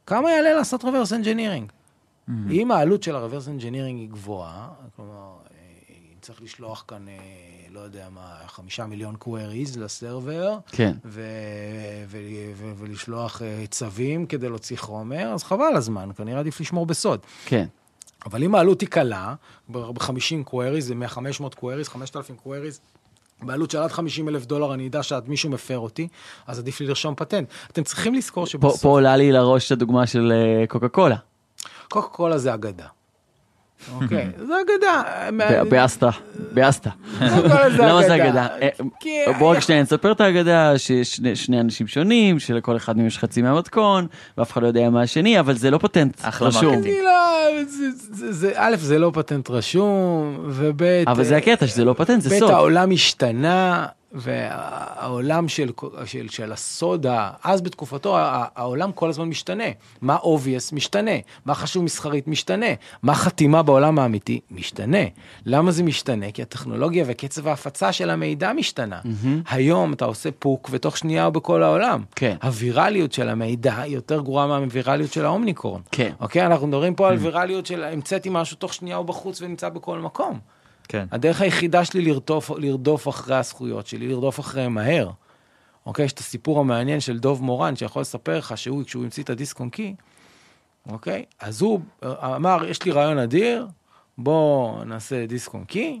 כמה 0.05 0.31
יעלה 0.31 0.53
לעשות 0.53 0.83
reverse 0.83 1.23
engineering? 1.23 1.71
אם 2.51 2.71
העלות 2.71 3.03
של 3.03 3.15
ה-reverse 3.15 3.61
engineering 3.61 3.85
היא 3.85 4.09
גבוהה, 4.09 4.69
כלומר, 4.95 5.33
אה, 5.51 5.95
צריך 6.21 6.41
לשלוח 6.41 6.85
כאן, 6.87 7.07
אה, 7.07 7.13
לא 7.69 7.79
יודע 7.79 8.07
מה, 8.09 8.37
חמישה 8.47 8.85
מיליון 8.85 9.15
queries 9.23 9.79
ל 9.79 9.89
server, 9.89 10.57
כן. 10.67 10.93
ו- 11.05 11.21
ו- 12.07 12.17
ו- 12.55 12.73
ולשלוח 12.77 13.41
אה, 13.41 13.63
צווים 13.69 14.25
כדי 14.25 14.49
להוציא 14.49 14.77
חומר, 14.77 15.31
אז 15.33 15.43
חבל 15.43 15.75
הזמן, 15.75 16.09
כנראה 16.17 16.39
עדיף 16.39 16.59
לשמור 16.59 16.85
בסוד. 16.85 17.19
כן. 17.45 17.65
אבל 18.25 18.43
אם 18.43 18.55
העלות 18.55 18.81
היא 18.81 18.89
קלה, 18.89 19.35
ב-50 19.71 20.49
queries, 20.49 20.79
זה 20.79 20.93
500 21.07 21.55
queries, 21.55 21.89
5,000 21.89 22.35
queries, 22.45 22.79
בעלות 23.41 23.71
של 23.71 23.77
עד 23.77 23.91
50 23.91 24.29
אלף 24.29 24.45
דולר, 24.45 24.73
אני 24.73 24.87
אדע 24.87 25.03
שעד 25.03 25.29
מישהו 25.29 25.49
מפר 25.49 25.79
אותי, 25.79 26.07
אז 26.47 26.59
עדיף 26.59 26.79
לי 26.79 26.87
לרשום 26.87 27.15
פטנט. 27.15 27.49
אתם 27.71 27.83
צריכים 27.83 28.13
לזכור 28.13 28.45
פה, 28.45 28.49
שבסוף, 28.49 28.81
פה 28.81 28.89
עולה 28.89 29.17
לי 29.17 29.31
לראש 29.31 29.71
הדוגמה 29.71 30.07
של 30.07 30.31
אה, 30.31 30.67
קוקה 30.67 30.89
קולה, 30.89 31.17
קוקה 31.89 32.07
קולה 32.07 32.37
זה 32.37 32.53
אגדה. 32.53 32.85
אוקיי, 34.01 34.27
זה 34.47 34.53
אגדה. 34.61 35.03
ב- 35.37 35.69
באסטה, 35.69 36.09
באסטה. 36.53 36.89
קוקה 37.19 37.41
קולה 37.41 37.69
זה 37.69 37.77
למה 37.77 38.01
זה 38.03 38.15
אגדה? 38.15 38.47
אה, 38.61 38.69
כי- 38.99 39.09
בואו 39.39 39.49
רק 39.49 39.59
שנייה 39.59 39.81
נספר 39.81 40.11
את 40.11 40.21
האגדה 40.21 40.77
שיש 40.77 41.21
שני- 41.33 41.59
אנשים 41.61 41.87
שונים, 41.87 42.39
שלכל 42.39 42.77
אחד 42.77 42.97
מהם 42.97 43.07
יש 43.07 43.17
חצי 43.19 43.41
מהמתכון, 43.41 44.07
ואף 44.37 44.51
אחד 44.51 44.61
לא 44.61 44.67
יודע 44.67 44.89
מה 44.89 45.01
השני, 45.01 45.39
אבל 45.39 45.57
זה 45.57 45.71
לא 45.71 45.77
פטנט 45.77 46.17
אחלה 46.21 46.47
רשום. 46.47 46.75
לא, 47.03 47.11
זה- 47.67 47.85
זה- 48.11 48.31
זה- 48.33 48.51
א', 48.55 48.75
זה 48.77 48.99
לא 48.99 49.11
פטנט 49.13 49.49
רשום, 49.49 50.37
וב', 50.49 50.83
אבל 51.07 51.23
זה 51.23 51.37
הקטע, 51.37 51.67
שזה 51.67 51.85
לא 51.85 51.93
פטנט, 51.97 52.21
זה 52.21 52.29
ב', 52.35 52.39
סוד. 52.39 52.49
העולם 52.51 52.91
השתנה, 52.91 53.85
והעולם 54.13 55.47
של, 55.47 55.71
של, 56.05 56.29
של 56.29 56.51
הסודה, 56.51 57.29
אז 57.43 57.61
בתקופתו 57.61 58.17
העולם 58.19 58.91
כל 58.91 59.09
הזמן 59.09 59.25
משתנה. 59.25 59.63
מה 60.01 60.17
obvious 60.17 60.75
משתנה, 60.75 61.11
מה 61.45 61.55
חשוב 61.55 61.83
מסחרית 61.83 62.27
משתנה, 62.27 62.65
מה 63.03 63.15
חתימה 63.15 63.63
בעולם 63.63 63.99
האמיתי 63.99 64.39
משתנה. 64.51 64.97
למה 65.45 65.71
זה 65.71 65.83
משתנה? 65.83 66.31
כי 66.31 66.41
הטכנולוגיה 66.41 67.03
וקצב 67.07 67.47
ההפצה 67.47 67.91
של 67.91 68.09
המידע 68.09 68.53
משתנה. 68.53 68.99
היום 69.49 69.93
אתה 69.93 70.05
עושה 70.05 70.29
פוק 70.39 70.69
ותוך 70.71 70.97
שנייה 70.97 71.25
הוא 71.25 71.33
בכל 71.33 71.63
העולם. 71.63 72.03
כן. 72.15 72.35
הווירליות 72.43 73.13
של 73.13 73.29
המידע 73.29 73.81
היא 73.81 73.95
יותר 73.95 74.21
גרועה 74.21 74.47
מהווירליות 74.47 75.13
של 75.13 75.25
האומניקורן. 75.25 75.81
כן. 75.91 76.11
אוקיי? 76.19 76.45
אנחנו 76.45 76.67
מדברים 76.67 76.95
פה 76.95 77.09
על 77.09 77.17
וירליות 77.17 77.65
של 77.65 77.83
המצאתי 77.83 78.29
משהו 78.31 78.57
תוך 78.57 78.73
שנייה 78.73 78.95
הוא 78.95 79.05
בחוץ 79.05 79.41
ונמצא 79.41 79.69
בכל 79.69 79.99
מקום. 79.99 80.39
כן. 80.91 81.05
הדרך 81.11 81.41
היחידה 81.41 81.85
שלי 81.85 82.01
לרדוף, 82.01 82.51
לרדוף 82.57 83.07
אחרי 83.07 83.35
הזכויות 83.35 83.87
שלי, 83.87 84.07
לרדוף 84.07 84.39
אחריהם 84.39 84.73
מהר. 84.73 85.09
אוקיי? 85.85 86.05
יש 86.05 86.13
את 86.13 86.19
הסיפור 86.19 86.59
המעניין 86.59 86.99
של 86.99 87.19
דוב 87.19 87.43
מורן, 87.43 87.75
שיכול 87.75 88.01
לספר 88.01 88.37
לך 88.37 88.57
שהוא, 88.57 88.83
כשהוא 88.83 89.03
המציא 89.03 89.23
את 89.23 89.29
הדיסק 89.29 89.59
און 89.59 89.69
קי, 89.69 89.95
אוקיי? 90.89 91.25
אז 91.39 91.61
הוא 91.61 91.79
אמר, 92.05 92.65
יש 92.67 92.83
לי 92.83 92.91
רעיון 92.91 93.17
אדיר, 93.17 93.67
בוא 94.17 94.83
נעשה 94.83 95.25
דיסק 95.25 95.53
און 95.53 95.63
קי, 95.63 95.99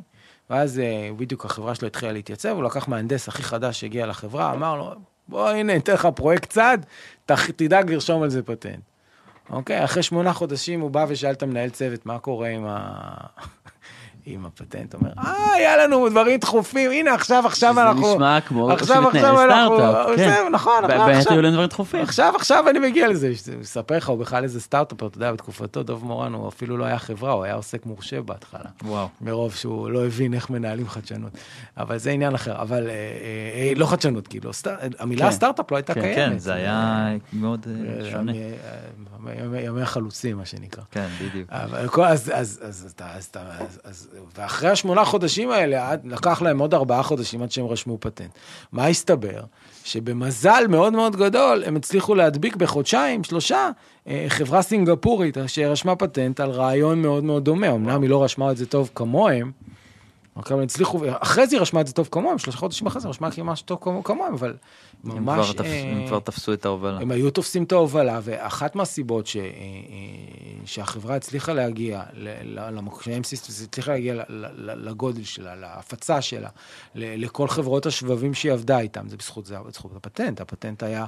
ואז 0.49 0.79
אה, 0.79 1.09
בדיוק 1.17 1.45
החברה 1.45 1.75
שלו 1.75 1.87
התחילה 1.87 2.11
להתייצב, 2.11 2.49
הוא 2.49 2.63
לקח 2.63 2.87
מהנדס 2.87 3.27
הכי 3.27 3.43
חדש 3.43 3.79
שהגיע 3.79 4.05
לחברה, 4.05 4.53
אמר 4.53 4.75
לו, 4.75 4.91
בוא 5.27 5.49
הנה, 5.49 5.73
ניתן 5.73 5.93
לך 5.93 6.07
פרויקט 6.15 6.49
צד, 6.49 6.77
תדאג 7.55 7.91
לרשום 7.91 8.23
על 8.23 8.29
זה 8.29 8.43
פטנט. 8.43 8.81
אוקיי, 9.49 9.83
אחרי 9.83 10.03
שמונה 10.03 10.33
חודשים 10.33 10.81
הוא 10.81 10.91
בא 10.91 11.05
ושאל 11.09 11.31
את 11.31 11.43
המנהל 11.43 11.69
צוות, 11.69 12.05
מה 12.05 12.19
קורה 12.19 12.49
עם 12.49 12.65
ה... 12.67 13.13
עם 14.25 14.45
הפטנט, 14.45 14.93
אומר, 14.93 15.09
אה, 15.17 15.53
היה 15.53 15.77
לנו 15.77 16.09
דברים 16.09 16.39
דחופים, 16.39 16.91
הנה 16.91 17.13
עכשיו, 17.13 17.43
עכשיו 17.47 17.73
זה 17.73 17.81
אנחנו... 17.83 18.13
נשמע 18.13 18.41
כמו 18.41 18.71
עכשיו, 18.71 19.07
עכשיו 19.07 19.43
אנחנו... 19.45 19.77
כן. 20.17 20.33
זהו, 20.35 20.49
נכון, 20.49 20.73
נכון, 20.83 20.87
באמת 20.87 21.17
עכשיו. 21.17 21.33
היו 21.33 21.41
לנו 21.41 21.51
דברים 21.53 21.67
דחופים. 21.69 22.01
עכשיו, 22.01 22.33
עכשיו 22.35 22.69
אני 22.69 22.79
מגיע 22.79 23.07
לזה, 23.07 23.31
מספר 23.59 23.97
לך, 23.97 24.09
הוא 24.09 24.17
בכלל 24.17 24.43
איזה 24.43 24.61
סטארט-אפר, 24.61 25.07
אתה 25.07 25.17
יודע, 25.17 25.31
בתקופתו, 25.31 25.83
דוב 25.83 26.05
מורן, 26.05 26.33
הוא 26.33 26.47
אפילו 26.49 26.77
לא 26.77 26.85
היה 26.85 26.99
חברה, 26.99 27.31
הוא 27.31 27.43
היה 27.43 27.53
עוסק 27.53 27.85
מורשה 27.85 28.21
בהתחלה. 28.21 28.59
וואו. 28.83 29.07
מרוב 29.21 29.53
שהוא 29.55 29.89
לא 29.89 30.05
הבין 30.05 30.33
איך 30.33 30.49
מנהלים 30.49 30.89
חדשנות. 30.89 31.31
אבל 31.77 31.97
זה 31.97 32.11
עניין 32.11 32.35
אחר, 32.35 32.61
אבל 32.61 32.87
אה, 32.87 32.93
אה, 32.93 32.95
אה, 33.69 33.73
לא 33.75 33.85
חדשנות, 33.85 34.27
כאילו, 34.27 34.53
סטאר- 34.53 34.75
המילה 34.99 35.25
כן. 35.25 35.31
סטארט-אפ 35.31 35.71
לא 35.71 35.77
הייתה 35.77 35.93
כן, 35.93 36.01
קיימת. 36.01 36.15
כן, 36.15 36.37
זה 36.37 36.53
היה 36.53 37.07
מאוד 37.33 37.65
אה, 37.69 38.05
אה, 38.05 38.11
שונה. 38.11 38.31
ימי- 38.31 39.33
אה, 39.57 39.61
ימי- 39.61 39.81
החלוצים, 39.81 40.37
מה 40.37 40.45
שנקרא. 40.45 40.83
כן, 40.91 41.07
בדיוק. 41.21 41.49
אבל 41.51 41.79
אז, 42.05 42.31
אז, 42.33 42.59
אז, 42.63 42.85
אז, 42.87 42.91
אתה- 43.25 43.41
אז, 43.59 43.79
אז, 43.83 44.07
ואחרי 44.35 44.69
השמונה 44.69 45.05
חודשים 45.05 45.51
האלה, 45.51 45.95
לקח 46.03 46.41
להם 46.41 46.59
עוד 46.59 46.73
ארבעה 46.73 47.03
חודשים 47.03 47.43
עד 47.43 47.51
שהם 47.51 47.65
רשמו 47.65 47.97
פטנט. 47.99 48.29
מה 48.71 48.87
הסתבר? 48.87 49.41
שבמזל 49.83 50.63
מאוד 50.69 50.93
מאוד 50.93 51.15
גדול, 51.15 51.63
הם 51.65 51.75
הצליחו 51.75 52.15
להדביק 52.15 52.55
בחודשיים, 52.55 53.23
שלושה, 53.23 53.69
אה, 54.07 54.25
חברה 54.27 54.61
סינגפורית 54.61 55.37
שרשמה 55.47 55.95
פטנט 55.95 56.39
על 56.39 56.49
רעיון 56.49 57.01
מאוד 57.01 57.23
מאוד 57.23 57.45
דומה. 57.45 57.69
אמנם 57.69 58.01
היא 58.01 58.09
לא 58.09 58.23
רשמה 58.23 58.51
את 58.51 58.57
זה 58.57 58.65
טוב 58.65 58.89
כמוהם, 58.95 59.51
אוקיי, 60.35 60.53
אבל 60.53 60.63
הצליחו, 60.63 61.01
אחרי 61.19 61.47
זה 61.47 61.55
היא 61.55 61.61
רשמה 61.61 61.81
את 61.81 61.87
זה 61.87 61.93
טוב 61.93 62.09
כמוהם, 62.11 62.37
שלושה 62.37 62.57
חודשים 62.57 62.87
אחרי 62.87 63.01
זה 63.01 63.09
רשמה 63.09 63.29
ממש 63.37 63.61
טוב 63.61 63.77
כמו- 63.81 64.03
כמוהם, 64.03 64.33
אבל 64.33 64.53
הם 65.03 65.25
ממש... 65.25 65.51
כבר 65.51 65.65
אה, 65.65 65.81
הם 65.81 66.07
כבר 66.07 66.19
תפסו 66.19 66.53
את 66.53 66.65
ההובלה. 66.65 66.99
הם 66.99 67.11
היו 67.11 67.31
תופסים 67.31 67.63
את 67.63 67.71
ההובלה, 67.71 68.19
ואחת 68.23 68.75
מהסיבות 68.75 69.27
ש, 69.27 69.37
אה, 69.37 69.41
אה, 69.43 69.47
שהחברה 70.65 71.15
הצליחה 71.15 71.53
להגיע, 71.53 72.03
סיסטמס 73.23 73.63
הצליחה 73.63 73.91
להגיע 73.91 74.23
לגודל 74.57 75.23
שלה, 75.23 75.55
להפצה 75.55 76.21
שלה, 76.21 76.49
לכל 76.95 77.47
חברות 77.47 77.85
השבבים 77.85 78.33
שהיא 78.33 78.51
עבדה 78.51 78.79
איתם, 78.79 79.09
זה 79.09 79.17
בזכות 79.17 79.45
זה, 79.45 79.55
בזכות 79.67 79.91
הפטנט. 79.95 80.41
הפטנט 80.41 80.83
היה 80.83 81.05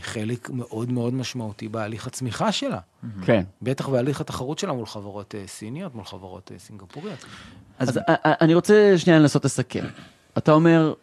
חלק 0.00 0.50
מאוד 0.50 0.92
מאוד 0.92 1.14
משמעותי 1.14 1.68
בהליך 1.68 2.06
הצמיחה 2.06 2.52
שלה. 2.52 2.78
כן. 3.24 3.44
בטח 3.62 3.88
בהליך 3.88 4.20
התחרות 4.20 4.58
שלה 4.58 4.72
מול 4.72 4.86
חברות 4.86 5.34
אה, 5.34 5.46
סיניות, 5.46 5.94
מול 5.94 6.04
חברות 6.04 6.52
אה, 6.52 6.58
סינגפוריות. 6.58 7.24
אז 7.78 8.00
אני 8.24 8.54
רוצה 8.54 8.94
שנייה 8.96 9.18
לנסות 9.18 9.44
לסכם. 9.44 9.84
אתה 10.38 10.52
אומר, 10.52 10.94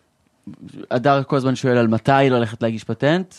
הדר 0.92 1.24
כל 1.24 1.36
הזמן 1.36 1.56
שואל 1.56 1.78
על 1.78 1.88
מתי 1.88 2.12
ללכת 2.12 2.64
להגיש 2.64 2.84
פטנט, 2.84 3.36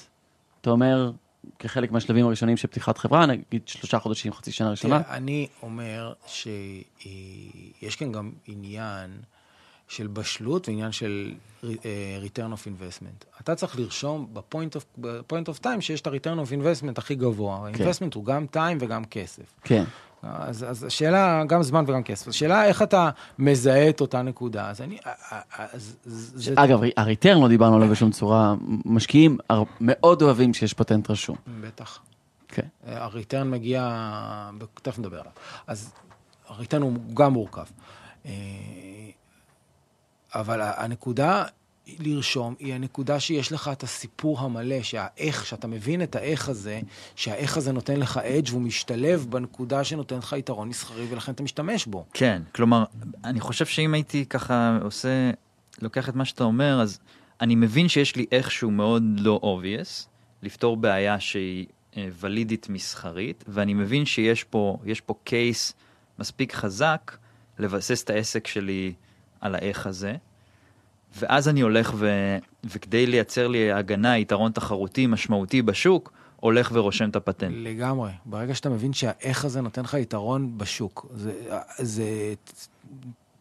אתה 0.61 0.71
אומר, 0.71 1.11
כחלק 1.59 1.93
מהשלבים 1.93 2.27
הראשונים 2.27 2.57
של 2.57 2.69
פתיחת 2.69 2.99
חברה, 2.99 3.27
נגיד 3.27 3.63
שלושה 3.67 3.99
חודשים, 3.99 4.33
חצי 4.33 4.53
שנה 4.53 4.71
ראשונה. 4.71 5.03
תראה, 5.03 5.17
אני 5.17 5.47
אומר 5.63 6.13
שיש 6.27 7.97
כאן 7.99 8.13
גם 8.13 8.33
עניין 8.47 9.11
של 9.89 10.07
בשלות 10.07 10.69
ועניין 10.69 10.93
של 10.93 11.35
אה, 11.65 11.71
return 12.25 12.53
of 12.55 12.67
investment. 12.67 13.41
אתה 13.41 13.55
צריך 13.55 13.79
לרשום 13.79 14.27
בפוינט 14.33 14.77
of, 14.77 14.81
בפוינט 14.99 15.49
of 15.49 15.53
time 15.65 15.81
שיש 15.81 16.01
את 16.01 16.07
ה-return 16.07 16.39
of 16.47 16.51
investment 16.51 16.93
הכי 16.99 17.15
גבוה. 17.15 17.69
כן. 17.73 17.85
investment 17.91 18.11
הוא 18.15 18.25
גם 18.25 18.47
time 18.55 18.77
וגם 18.81 19.05
כסף. 19.05 19.43
כן. 19.65 19.85
אז, 20.23 20.65
אז 20.69 20.85
השאלה, 20.85 21.45
גם 21.49 21.63
זמן 21.63 21.85
וגם 21.87 22.03
כסף. 22.03 22.29
השאלה 22.29 22.65
איך 22.65 22.83
אתה 22.83 23.11
מזהה 23.39 23.89
את 23.89 24.01
אותה 24.01 24.23
נקודה. 24.23 24.71
אז 24.71 24.81
אני... 24.81 24.99
אז, 25.59 25.97
זה, 26.05 26.53
אגב, 26.57 26.81
הריטרן 26.97 27.41
לא 27.43 27.49
דיברנו 27.49 27.77
עליו 27.77 27.89
בשום 27.89 28.11
צורה, 28.11 28.55
משקיעים 28.85 29.39
הר- 29.51 29.63
מאוד 29.81 30.23
אוהבים 30.23 30.55
שיש 30.55 30.75
פטנט 30.75 31.11
רשום. 31.11 31.37
בטח. 31.61 31.99
כן. 32.49 32.67
הריטרן 32.87 33.51
מגיע, 33.51 33.91
תכף 34.83 34.99
נדבר 34.99 35.21
עליו. 35.21 35.33
אז 35.67 35.93
הריטרן 36.49 36.83
הוא 36.83 36.93
גם 37.15 37.33
מורכב. 37.33 37.65
אה, 40.35 40.41
אבל 40.41 40.61
הנקודה 40.63 41.45
לרשום 41.99 42.55
היא 42.59 42.75
הנקודה 42.75 43.21
שיש 43.21 43.53
לך 43.53 43.71
את 43.73 43.83
הסיפור 43.83 44.41
המלא, 44.41 44.83
שהאיך, 44.83 45.47
שאתה 45.47 45.67
מבין 45.67 46.03
את 46.03 46.17
האיך 46.17 46.49
הזה, 46.49 46.81
שהאיך 47.17 47.57
הזה 47.57 47.73
נותן 47.73 48.01
לך 48.01 48.17
אדג' 48.19 48.49
והוא 48.51 48.63
משתלב 48.63 49.27
בנקודה 49.31 49.85
שנותן 49.85 50.19
לך 50.19 50.35
יתרון 50.39 50.69
מסחרי 50.69 51.07
ולכן 51.11 51.33
אתה 51.33 51.43
משתמש 51.43 51.87
בו. 51.87 52.05
כן, 52.15 52.43
כלומר, 52.55 52.85
אני 53.25 53.41
חושב 53.41 53.67
שאם 53.67 53.95
הייתי 53.95 54.27
ככה 54.27 54.79
עושה, 54.83 55.31
לוקח 55.83 56.09
את 56.09 56.15
מה 56.15 56.25
שאתה 56.25 56.45
אומר, 56.45 56.81
אז 56.83 56.99
אני 57.41 57.55
מבין 57.55 57.89
שיש 57.89 58.17
לי 58.17 58.27
איכשהו 58.33 58.71
מאוד 58.71 59.03
לא 59.19 59.41
obvious, 59.43 60.07
לפתור 60.43 60.77
בעיה 60.77 61.21
שהיא 61.21 61.67
אה, 61.97 62.09
ולידית 62.21 62.69
מסחרית, 62.69 63.45
ואני 63.49 63.75
מבין 63.75 64.07
שיש 64.07 64.45
פה, 64.45 64.79
פה 65.07 65.15
קייס 65.25 65.75
מספיק 66.19 66.53
חזק 66.53 67.17
לבסס 67.59 68.05
את 68.05 68.11
העסק 68.11 68.47
שלי 68.47 68.93
על 69.41 69.55
האיך 69.55 69.87
הזה. 69.87 70.17
ואז 71.19 71.49
אני 71.49 71.61
הולך 71.61 71.93
ו... 71.97 72.09
וכדי 72.65 73.07
לייצר 73.07 73.49
לי 73.49 73.73
הגנה, 73.73 74.19
יתרון 74.19 74.53
תחרותי 74.53 75.07
משמעותי 75.07 75.63
בשוק, 75.63 76.13
הולך 76.37 76.71
ורושם 76.75 77.11
את 77.11 77.17
הפטנט. 77.17 77.55
לגמרי. 77.57 78.11
ברגע 78.25 78.55
שאתה 78.55 78.69
מבין 78.69 78.93
שהאיך 78.93 79.45
הזה 79.45 79.61
נותן 79.61 79.83
לך 79.83 79.95
יתרון 79.95 80.59
בשוק, 80.59 81.07
זה, 81.15 81.33
זה, 81.79 82.35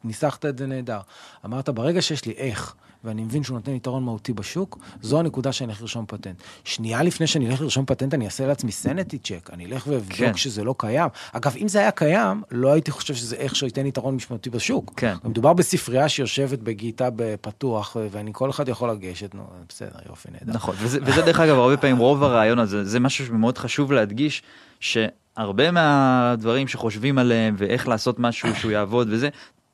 ניסחת 0.06 0.45
את 0.45 0.58
זה 0.58 0.68
נהדר. 0.68 0.99
אמרת, 1.45 1.70
ברגע 1.70 2.01
שיש 2.01 2.26
לי 2.26 2.34
איך, 2.38 2.76
ואני 3.06 3.24
מבין 3.24 3.43
שהוא 3.43 3.56
נותן 3.56 3.72
יתרון 3.72 4.03
מהותי 4.03 4.34
בשוק, 4.34 4.80
זו 5.01 5.20
הנקודה 5.20 5.51
שאני 5.51 5.72
אלך 5.72 5.82
לרשום 5.82 6.06
פטנט. 6.08 6.36
שנייה 6.64 7.03
לפני 7.03 7.28
שאני 7.28 7.49
אלך 7.49 7.62
לרשום 7.62 7.86
פטנט, 7.86 8.14
אני 8.14 8.26
אעשה 8.26 8.47
לעצמי 8.47 8.72
סנטי 8.72 9.18
צ'ק, 9.18 9.49
אני 9.53 9.66
אלך 9.66 9.88
ואבדוק 9.88 10.18
כן. 10.18 10.38
שזה 10.38 10.64
לא 10.64 10.76
קיים. 10.78 11.10
אגב, 11.32 11.56
אם 11.58 11.68
זה 11.68 11.80
היה 11.80 11.91
קיים, 11.91 12.43
לא 12.51 12.74
הייתי 12.74 12.91
חושב 12.91 13.16
שזה 13.16 13.36
איך 13.36 13.56
שייתן 13.56 13.86
יתרון 13.86 14.16
משמעותי 14.16 14.49
בשוק. 14.49 14.93
כן. 14.97 15.16
מדובר 15.24 15.53
בספרייה 15.53 16.10
שיושבת 16.10 16.60
בגיטה 16.60 17.10
בפתוח, 17.16 17.97
ואני, 18.12 18.32
כל 18.34 18.49
אחד 18.49 18.70
יכול 18.70 18.91
לגשת, 18.91 19.36
נו, 19.36 19.43
בסדר, 19.70 19.99
יופי, 20.10 20.30
נהדר. 20.32 20.53
נכון, 20.53 20.76
וזה, 20.80 20.99
וזה 21.01 21.22
דרך 21.22 21.39
אגב, 21.39 21.58
הרבה 21.58 21.78
פעמים 21.78 21.97
רוב 21.97 22.24
הרעיון 22.24 22.60
הזה, 22.60 22.84
זה 22.84 22.99
משהו 22.99 23.26
שמאוד 23.26 23.58
חשוב 23.58 23.91
להדגיש, 23.91 24.43
שהרבה 24.80 25.72
מהדברים 25.72 26.68
שחושבים 26.68 27.18
עליהם 27.18 27.56
ואיך 27.58 27.88
לעשות 27.88 28.20
משהו 28.20 28.56
שהוא 28.56 28.72
יעבוד 28.72 29.08
וזה, 29.12 29.30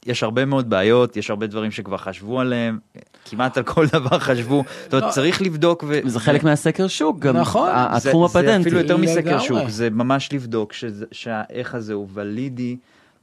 יש 0.05 0.23
הרבה 0.23 0.45
מאוד 0.45 0.69
בעיות, 0.69 1.17
יש 1.17 1.29
הרבה 1.29 1.47
דברים 1.47 1.71
שכבר 1.71 1.97
חשבו 1.97 2.39
עליהם, 2.39 2.79
כמעט 3.25 3.57
על 3.57 3.63
כל 3.63 3.85
דבר 3.87 4.19
חשבו, 4.19 4.63
זאת 4.83 4.93
אומרת, 4.93 5.05
לא. 5.07 5.11
צריך 5.11 5.41
לבדוק. 5.41 5.83
ו... 5.87 5.99
זה 6.05 6.19
חלק 6.19 6.43
מהסקר 6.43 6.87
שוק, 6.87 7.19
גם 7.19 7.37
נכון. 7.37 7.69
זה- 7.97 8.09
התחום 8.09 8.27
זה 8.27 8.39
הפטנטי. 8.39 8.61
אפילו 8.61 8.77
יותר 8.79 8.97
מסקר. 8.97 9.39
שוק, 9.39 9.69
זה 9.69 9.89
ממש 9.89 10.33
לבדוק 10.33 10.73
שהאיך 11.11 11.75
הזה 11.75 11.93
הוא 11.93 12.07
ולידי. 12.13 12.77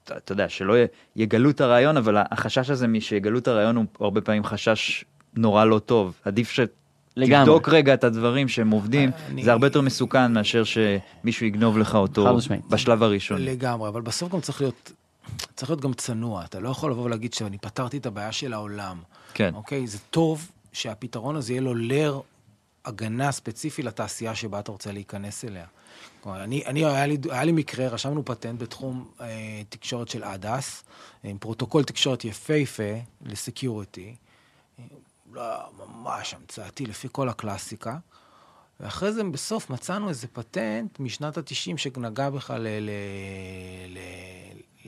אתה 0.04 0.32
יודע, 0.32 0.48
שלא 0.48 0.74
יגלו 1.16 1.50
את 1.50 1.60
הרעיון, 1.60 1.96
אבל 1.96 2.16
החשש 2.30 2.70
הזה 2.70 2.88
משיגלו 2.88 3.38
את 3.38 3.48
הרעיון 3.48 3.76
הוא 3.76 3.84
הרבה 4.00 4.20
פעמים 4.20 4.44
חשש 4.44 5.04
נורא 5.36 5.64
לא 5.64 5.78
טוב. 5.78 6.14
עדיף 6.24 6.56
לגמרי. 7.16 7.36
שתבדוק 7.44 7.68
רגע 7.68 7.94
את 7.94 8.04
הדברים 8.04 8.48
שהם 8.48 8.70
עובדים, 8.70 9.10
אני- 9.30 9.42
זה 9.44 9.52
הרבה 9.52 9.66
יותר 9.66 9.80
מסוכן 9.80 10.32
מאשר 10.32 10.62
שמישהו 10.64 11.46
יגנוב 11.46 11.78
לך 11.78 11.94
אותו. 11.94 12.38
בשלב 12.70 13.02
הראשון. 13.02 13.42
לגמרי, 13.44 13.88
אבל 13.88 14.00
בסוף 14.00 14.32
גם 14.32 14.40
צריך 14.40 14.60
להיות, 14.60 14.92
צריך 15.56 15.70
להיות 15.70 15.80
גם 15.80 15.94
צנוע. 15.94 16.44
אתה 16.44 16.60
לא 16.60 16.68
יכול 16.68 16.90
לבוא 16.90 17.04
ולהגיד 17.04 17.34
שאני 17.34 17.58
פתרתי 17.58 17.96
את 17.96 18.06
הבעיה 18.06 18.32
של 18.32 18.52
העולם. 18.52 19.02
כן. 19.34 19.54
אוקיי? 19.54 19.86
זה 19.86 19.98
טוב 19.98 20.50
שהפתרון 20.72 21.36
הזה 21.36 21.52
יהיה 21.52 21.60
לו 21.60 21.74
layer 21.74 22.20
הגנה 22.84 23.32
ספציפי 23.32 23.82
לתעשייה 23.82 24.34
שבה 24.34 24.58
אתה 24.58 24.72
רוצה 24.72 24.92
להיכנס 24.92 25.44
אליה. 25.44 25.66
כלומר, 26.20 26.44
אני, 26.44 26.66
אני 26.66 26.84
היה, 26.84 27.06
לי, 27.06 27.18
היה 27.30 27.44
לי 27.44 27.52
מקרה, 27.52 27.88
רשמנו 27.88 28.24
פטנט 28.24 28.60
בתחום 28.62 29.10
אה, 29.20 29.62
תקשורת 29.68 30.08
של 30.08 30.24
ADAS, 30.24 30.84
עם 31.24 31.38
פרוטוקול 31.38 31.84
תקשורת 31.84 32.24
יפהפה 32.24 32.92
ל 33.22 33.32
security, 33.32 34.14
לא, 35.32 35.42
ממש 35.78 36.34
המצאתי 36.34 36.86
לפי 36.86 37.08
כל 37.12 37.28
הקלאסיקה. 37.28 37.98
ואחרי 38.80 39.12
זה 39.12 39.24
בסוף 39.24 39.70
מצאנו 39.70 40.08
איזה 40.08 40.26
פטנט 40.26 41.00
משנת 41.00 41.38
ה-90 41.38 41.76
שנגע 41.76 42.30
בכלל 42.30 42.66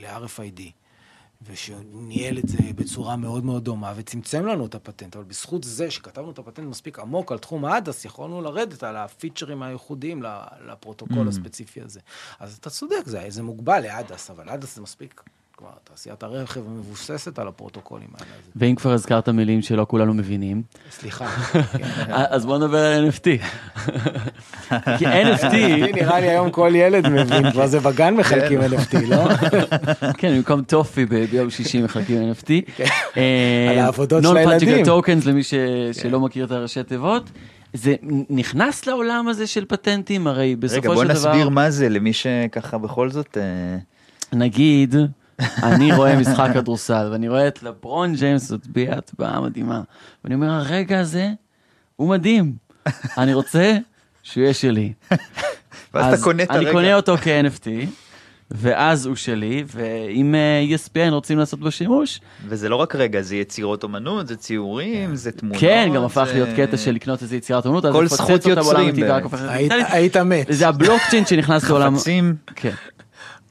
ל-RFID. 0.01 0.61
ושניהל 1.43 2.39
את 2.39 2.49
זה 2.49 2.59
בצורה 2.77 3.17
מאוד 3.17 3.45
מאוד 3.45 3.65
דומה 3.65 3.93
וצמצם 3.97 4.47
לנו 4.47 4.67
את 4.67 4.75
הפטנט, 4.75 5.17
אבל 5.17 5.25
בזכות 5.25 5.65
זה 5.65 5.91
שכתבנו 5.91 6.31
את 6.31 6.39
הפטנט 6.39 6.67
מספיק 6.67 6.99
עמוק 6.99 7.33
על 7.33 7.39
תחום 7.39 7.65
האדס, 7.65 8.05
יכולנו 8.05 8.43
לרדת 8.43 8.83
על 8.83 8.97
הפיצ'רים 8.97 9.63
הייחודיים 9.63 10.23
לפרוטוקול 10.67 11.27
Mm. 11.27 11.29
הספציפי 11.29 11.81
הזה. 11.81 12.01
אז 12.39 12.57
אתה 12.61 12.71
צודק, 12.71 13.03
זה, 13.05 13.25
זה 13.29 13.43
מוגבל 13.43 13.83
לאדס, 13.83 14.31
אבל 14.31 14.49
אדס 14.49 14.77
זה 14.77 14.83
מספיק, 14.83 15.23
כלומר, 15.61 15.75
תעשיית 15.85 16.23
הרכב 16.23 16.61
מבוססת 16.69 17.39
על 17.39 17.49
הפרוטוקולים 17.49 18.09
האלה. 18.15 18.31
ואם 18.57 18.75
כבר 18.75 18.93
הזכרת 18.93 19.29
מילים 19.29 19.63
שלא 19.63 19.87
כולנו 19.89 20.15
מבינים, 20.15 20.63
סליחה. 20.91 21.27
אז 22.09 22.47
בוא 22.47 22.59
נדבר 22.59 22.79
על 22.79 23.09
NFT. 23.09 23.25
כי 24.99 25.07
NFT, 25.07 25.55
נראה 25.97 26.21
לי 26.21 26.29
היום 26.29 26.51
כל 26.51 26.73
ילד 26.75 27.09
מבין, 27.09 27.51
כבר 27.53 27.67
זה 27.67 27.81
בגן 27.81 28.15
מחלקים 28.15 28.61
NFT, 28.61 29.07
לא? 29.07 29.25
כן, 30.19 30.37
במקום 30.37 30.63
טופי 30.63 31.07
ביום 31.07 31.51
שישי 31.51 31.83
מחלקים 31.83 32.33
NFT. 32.33 32.49
כן. 32.77 32.85
על 33.71 33.79
העבודות 33.79 34.23
של 34.23 34.37
הילדים. 34.37 34.85
Non-Fungible 34.85 34.89
Tokens 34.89 35.29
למי 35.29 35.43
ש- 35.43 35.55
שלא 35.93 36.21
מכיר 36.21 36.45
את 36.45 36.51
הראשי 36.51 36.83
תיבות. 36.83 37.31
זה 37.73 37.95
נכנס 38.31 38.87
לעולם 38.87 39.29
הזה 39.29 39.47
של 39.47 39.65
פטנטים, 39.65 40.27
הרי 40.27 40.57
בסופו 40.57 40.83
של 40.83 40.89
רגע, 40.91 41.15
דבר... 41.15 41.23
בוא 41.23 41.31
נסביר 41.31 41.49
מה 41.49 41.71
זה 41.71 41.89
למי 41.89 42.13
שככה 42.13 42.79
בכל 42.79 43.11
זאת... 43.11 43.39
אה, 43.41 43.79
נגיד, 44.33 44.95
אני 45.63 45.93
רואה 45.93 46.17
משחק 46.17 46.51
כדורסל, 46.55 47.09
ואני 47.13 47.29
רואה 47.29 47.49
את 47.49 47.63
לברון 47.63 48.15
ג'יימס 48.15 48.53
מצביע 48.53 48.95
הצבעה 48.95 49.41
מדהימה, 49.41 49.81
ואני 50.25 50.35
אומר, 50.35 50.51
הרגע 50.51 51.01
הזה 51.01 51.29
הוא 51.97 52.09
מדהים, 52.09 52.53
אני 53.19 53.35
רוצה 53.35 53.77
שהוא 54.23 54.43
יהיה 54.43 54.55
שלי. 54.55 54.93
ואז 55.95 56.15
אז 56.15 56.15
אתה 56.15 56.25
קונה 56.25 56.43
את 56.43 56.51
אני 56.51 56.59
הרגע. 56.59 56.73
קונה 56.73 56.95
אותו 56.95 57.17
כ-NFT, 57.17 57.69
ואז 58.51 59.07
הוא 59.07 59.17
שלי, 59.17 59.65
ואם 59.67 60.35
אה, 60.35 60.77
ESPN 60.77 61.11
רוצים 61.13 61.39
לעשות 61.39 61.61
בו 61.61 61.71
שימוש, 61.71 62.21
וזה 62.47 62.69
לא 62.69 62.77
רק 62.77 62.95
רגע, 62.95 63.23
זה 63.23 63.37
יצירות 63.37 63.83
אומנות, 63.83 64.29
זה 64.29 64.37
ציורים, 64.37 65.17
זה 65.17 65.33
תמונות. 65.33 65.61
כן, 65.61 65.91
גם 65.95 66.05
הפך 66.05 66.29
להיות 66.33 66.49
קטע 66.57 66.77
של 66.77 66.93
לקנות 66.93 67.23
איזה 67.23 67.37
יצירת 67.37 67.67
אומנות, 67.67 67.85
אז 67.85 67.93
כל 67.93 68.07
זכות 68.07 68.47
יוצרים. 68.47 68.95
היית 69.69 70.17
מת. 70.17 70.47
זה 70.51 70.69
הבלוקצ'יין 70.69 71.27
שנכנס 71.27 71.65
לעולם, 71.65 71.97
חפצים. 71.97 72.37
כן, 72.57 72.75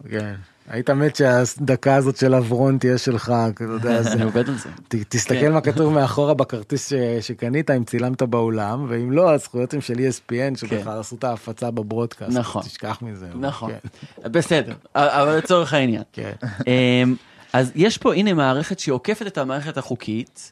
כן. 0.09 0.35
היית 0.69 0.89
מת 0.89 1.15
שהדקה 1.15 1.95
הזאת 1.95 2.17
של 2.17 2.35
אברון 2.35 2.77
תהיה 2.77 2.97
שלך, 2.97 3.33
אתה 3.49 3.63
יודע. 3.63 4.01
אני 4.13 4.23
עובד 4.23 4.49
על 4.49 4.55
זה. 4.55 4.69
תסתכל 5.09 5.39
כן. 5.39 5.51
מה 5.51 5.61
כתוב 5.61 5.93
מאחורה 5.99 6.33
בכרטיס 6.33 6.93
שקנית, 7.21 7.71
אם 7.71 7.83
צילמת 7.83 8.21
באולם, 8.21 8.85
ואם 8.89 9.11
לא, 9.11 9.33
הזכויות 9.33 9.73
הן 9.73 9.81
של 9.81 9.93
ESPN, 9.93 10.57
שבכלל 10.57 10.99
עשו 10.99 11.15
את 11.15 11.23
ההפצה 11.23 11.71
בברודקאסט. 11.71 12.31
כן. 12.31 12.37
נכון. 12.37 12.61
תשכח 12.61 12.99
מזה. 13.01 13.27
נכון, 13.35 13.71
כן. 13.71 14.29
בסדר, 14.31 14.73
אבל 14.95 15.37
לצורך 15.37 15.73
העניין. 15.73 16.03
כן. 16.13 16.31
אמ, 16.67 17.15
אז 17.53 17.71
יש 17.75 17.97
פה, 17.97 18.13
הנה, 18.13 18.33
מערכת 18.33 18.79
שעוקפת 18.79 19.27
את 19.27 19.37
המערכת 19.37 19.77
החוקית, 19.77 20.51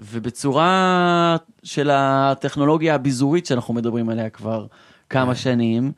ובצורה 0.00 1.36
של 1.62 1.90
הטכנולוגיה 1.92 2.94
הביזורית 2.94 3.46
שאנחנו 3.46 3.74
מדברים 3.74 4.08
עליה 4.08 4.30
כבר 4.30 4.66
כמה 5.10 5.34
כן. 5.34 5.40
שנים, 5.40 5.92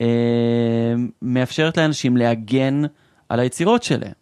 אה, 0.00 0.06
מאפשרת 1.22 1.76
לאנשים 1.78 2.16
להגן 2.16 2.82
על 3.30 3.40
היצירות 3.40 3.82
שלהם. 3.82 4.12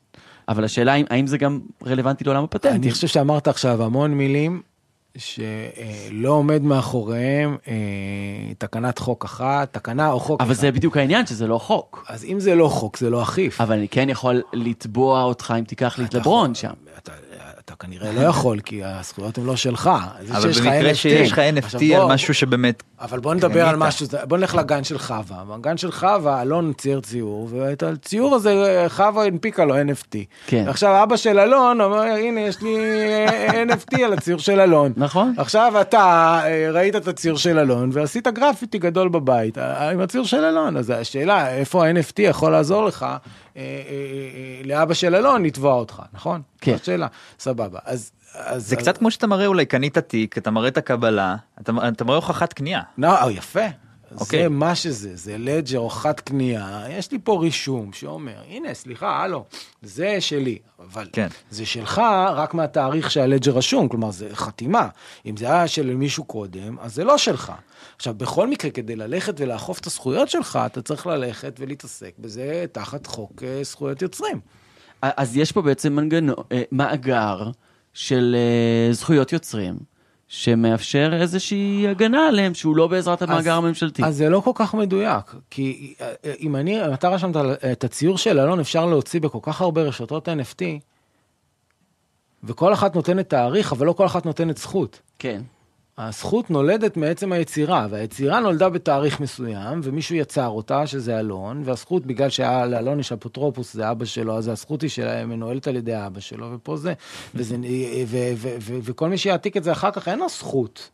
אבל 0.49 0.65
השאלה 0.65 0.95
אם, 0.95 1.05
האם 1.11 1.27
זה 1.27 1.39
גם 1.39 1.61
רלוונטי 1.87 2.25
לעולם 2.25 2.45
הפטנטים. 2.45 2.83
אני 2.83 2.91
חושב 2.91 3.07
שאמרת 3.07 3.49
עכשיו 3.49 3.83
המון 3.83 4.15
מילים 4.15 4.63
שלא 5.17 6.31
עומד 6.31 6.63
מאחוריהם 6.63 7.57
אה, 7.69 7.75
תקנת 8.59 8.99
חוק 8.99 9.25
אחת, 9.25 9.73
תקנה 9.73 10.11
או 10.11 10.21
חוק 10.21 10.41
אבל 10.41 10.53
אחד. 10.53 10.61
זה 10.61 10.73
בדיוק 10.73 10.97
העניין, 10.97 11.27
שזה 11.27 11.47
לא 11.47 11.59
חוק. 11.59 12.05
אז 12.09 12.25
אם 12.25 12.41
זה 12.41 12.55
לא 12.55 12.69
חוק, 12.69 12.99
זה 12.99 13.11
לא 13.11 13.23
אכיף. 13.23 13.61
אבל 13.61 13.77
אני 13.77 13.89
כן 13.89 14.09
יכול 14.09 14.43
לתבוע 14.53 15.23
אותך 15.23 15.55
אם 15.59 15.65
תיקח 15.65 15.99
לי 15.99 16.05
את 16.05 16.15
לברון 16.15 16.55
שם. 16.55 16.73
אתה, 16.99 17.13
אתה 17.69 17.77
כנראה 17.77 18.12
לא 18.12 18.21
יכול, 18.21 18.61
כי 18.61 18.85
הזכויות 18.85 19.39
הן 19.39 19.45
לא 19.45 19.57
שלך. 19.57 19.91
אבל 20.31 20.51
במקרה. 20.53 20.95
שיש 20.95 21.33
לך 21.33 21.39
NFT 21.39 21.85
על 21.95 22.07
משהו 22.07 22.35
שבאמת... 22.35 22.83
אבל 23.01 23.19
בוא 23.19 23.35
נדבר 23.35 23.69
על. 23.69 23.77
משהו, 23.77 24.07
בוא 24.25 24.39
נלך 24.39 24.55
לגן 24.55 24.85
של 24.85 24.99
חווה. 24.99 25.45
בגן 25.45 25.77
של 25.77 25.93
חווה, 25.93 26.43
אלון 26.43 26.73
צייר 26.73 27.01
ציור, 27.01 27.49
ואת 27.51 27.83
הציור 27.83 28.35
הזה 28.35 28.85
חווה 28.89 29.25
הנפיקה 29.25 29.64
לו 29.64 29.75
NFT. 29.75 30.16
כן. 30.47 30.64
עכשיו 30.69 31.03
אבא 31.03 31.16
של 31.16 31.39
אלון 31.39 31.81
אומר, 31.81 32.01
הנה 32.01 32.41
יש 32.41 32.62
לי 32.62 32.77
אה, 32.79 33.62
NFT 33.62 34.01
על 34.05 34.12
הציור 34.12 34.39
של 34.39 34.61
אלון. 34.61 34.93
נכון. 34.97 35.35
עכשיו 35.37 35.81
אתה 35.81 36.41
אה, 36.45 36.71
ראית 36.73 36.97
את 36.97 37.09
הציור 37.09 37.39
של 37.39 37.59
אלון 37.59 37.91
ועשית 37.93 38.29
גרפיטי 38.29 38.79
גדול 38.79 39.09
בבית 39.09 39.59
אה, 39.59 39.91
עם 39.91 40.01
הציור 40.01 40.25
של 40.25 40.45
אלון, 40.45 40.77
אז 40.77 40.91
השאלה 40.91 41.55
איפה 41.55 41.87
ה-NFT 41.87 42.23
יכול 42.23 42.53
לעזור 42.53 42.85
לך 42.85 43.07
לאבא 44.65 44.95
של 44.95 45.15
אלון 45.15 45.43
לתבוע 45.43 45.75
אותך, 45.75 46.03
נכון? 46.13 46.43
כן. 46.61 46.73
זאת 46.77 46.85
שאלה, 46.85 47.07
סבבה. 47.39 47.79
אז... 47.85 48.11
אז 48.35 48.69
זה 48.69 48.77
אז- 48.77 48.83
קצת 48.83 48.99
כמו 48.99 49.11
שאתה 49.11 49.27
מראה 49.27 49.47
אולי 49.47 49.67
קנית 49.67 49.99
תיק, 49.99 50.39
אתה 50.39 50.51
מראה 50.51 50.69
את 50.69 50.77
הקבלה, 50.79 51.37
אתה 51.61 51.73
אתה 51.89 52.05
מראה 52.05 52.17
הוכחת 52.17 52.53
קנייה. 52.53 52.83
לא, 52.99 53.09
אה, 53.23 53.33
יפה. 53.33 53.61
אוקיי. 54.21 54.43
זה 54.43 54.49
מה 54.49 54.75
שזה, 54.75 55.17
זה 55.17 55.39
לג'ר 55.39 55.89
חד 55.89 56.21
קנייה, 56.21 56.85
יש 56.91 57.13
לי 57.13 57.19
פה 57.25 57.39
רישום 57.43 57.93
שאומר, 57.93 58.37
הנה, 58.49 58.75
סליחה, 58.75 59.23
הלו, 59.23 59.45
זה 59.83 60.21
שלי, 60.21 60.59
אבל 60.91 61.09
כן. 61.13 61.27
זה 61.51 61.67
שלך 61.67 61.99
רק 62.35 62.55
מהתאריך 62.55 63.11
שהלג'ר 63.11 63.53
רשום, 63.53 63.89
כלומר, 63.89 64.11
זה 64.11 64.29
חתימה. 64.33 64.89
אם 65.27 65.37
זה 65.37 65.47
היה 65.47 65.69
של 65.69 65.95
מישהו 65.95 66.25
קודם, 66.25 66.77
אז 66.81 66.95
זה 66.95 67.05
לא 67.05 67.19
שלך. 67.19 67.53
עכשיו, 67.99 68.14
בכל 68.14 68.46
מקרה, 68.46 68.70
כדי 68.70 68.96
ללכת 68.96 69.34
ולאכוף 69.40 69.80
את 69.80 69.86
הזכויות 69.86 70.28
שלך, 70.28 70.59
אתה 70.66 70.82
צריך 70.82 71.07
ללכת 71.07 71.57
ולהתעסק 71.59 72.14
בזה 72.18 72.64
תחת 72.72 73.07
חוק 73.07 73.42
אה, 73.42 73.61
זכויות 73.64 74.03
יוצרים. 74.03 74.40
אז 75.03 75.36
יש 75.36 75.53
פה 75.53 75.62
בעצם 75.62 75.92
מנגנון, 75.92 76.34
אה, 76.53 76.62
מאגר 76.72 77.51
של 77.92 78.36
אה, 78.38 78.92
זכויות 78.92 79.32
יוצרים, 79.32 79.76
שמאפשר 80.28 81.11
איזושהי 81.20 81.88
הגנה 81.88 82.28
עליהם, 82.28 82.55
שהוא 82.55 82.76
לא 82.76 82.86
בעזרת 82.86 83.22
המאגר 83.22 83.53
אז- 83.53 83.59
הממשלתי. 83.59 84.05
אז 84.05 84.16
זה 84.16 84.28
לא 84.28 84.40
כל 84.40 84.53
כך 84.55 84.74
מדויק, 84.74 85.34
כי 85.51 85.94
אם 86.40 86.57
אני, 86.57 86.86
אם 86.86 86.92
אתה 86.94 87.09
רשמת 87.09 87.36
את 87.72 87.84
הציור 87.84 88.18
של 88.18 88.38
אלון, 88.40 88.61
אפשר 88.61 88.86
להוציא 88.86 89.20
בכל 89.20 89.38
כך 89.42 89.61
הרבה 89.61 89.82
רשתות 89.82 90.28
NFT, 90.28 90.62
וכל 92.44 92.72
אחת 92.72 92.94
נותנת 92.94 93.28
תאריך, 93.28 93.72
אבל 93.72 93.86
לא 93.86 93.92
כל 93.92 94.07
אחת 94.07 94.26
נותנת 94.26 94.59
זכות. 94.59 95.01
כן. 95.18 95.42
הזכות 95.99 96.51
נולדת 96.51 96.96
מעצם 96.96 97.32
היצירה, 97.32 97.86
והיצירה 97.90 98.40
נולדה 98.40 98.68
בתאריך 98.68 99.20
מסוים, 99.20 99.80
ומישהו 99.82 100.16
יצר 100.16 100.49
אותה, 100.49 100.86
שזה 100.86 101.18
אלון, 101.18 101.62
והזכות, 101.64 102.07
בגלל 102.07 102.28
שהיה 102.28 102.66
לאלון 102.66 103.01
יש 103.01 103.12
אפוטרופוס, 103.12 103.74
זה 103.74 103.90
אבא 103.90 104.05
שלו, 104.05 104.38
אז 104.38 104.49
הזכות 104.49 104.82
היא 104.82 104.90
שלה 104.90 105.26
מנוהלת 105.26 105.66
על 105.66 105.76
ידי 105.76 106.07
אבא 106.07 106.20
שלו, 106.20 106.51
ופה 106.55 106.76
זה, 106.76 106.92
וזה, 107.34 107.57
ו, 108.07 108.16
ו, 108.36 108.57
ו, 108.61 108.78
וכל 108.82 109.09
מי 109.09 109.18
שיעתיק 109.18 109.57
את 109.57 109.64
זה 109.64 109.72
אחר 109.72 109.90
כך, 109.90 110.09
אין 110.09 110.18
לו 110.18 110.28
זכות. 110.28 110.90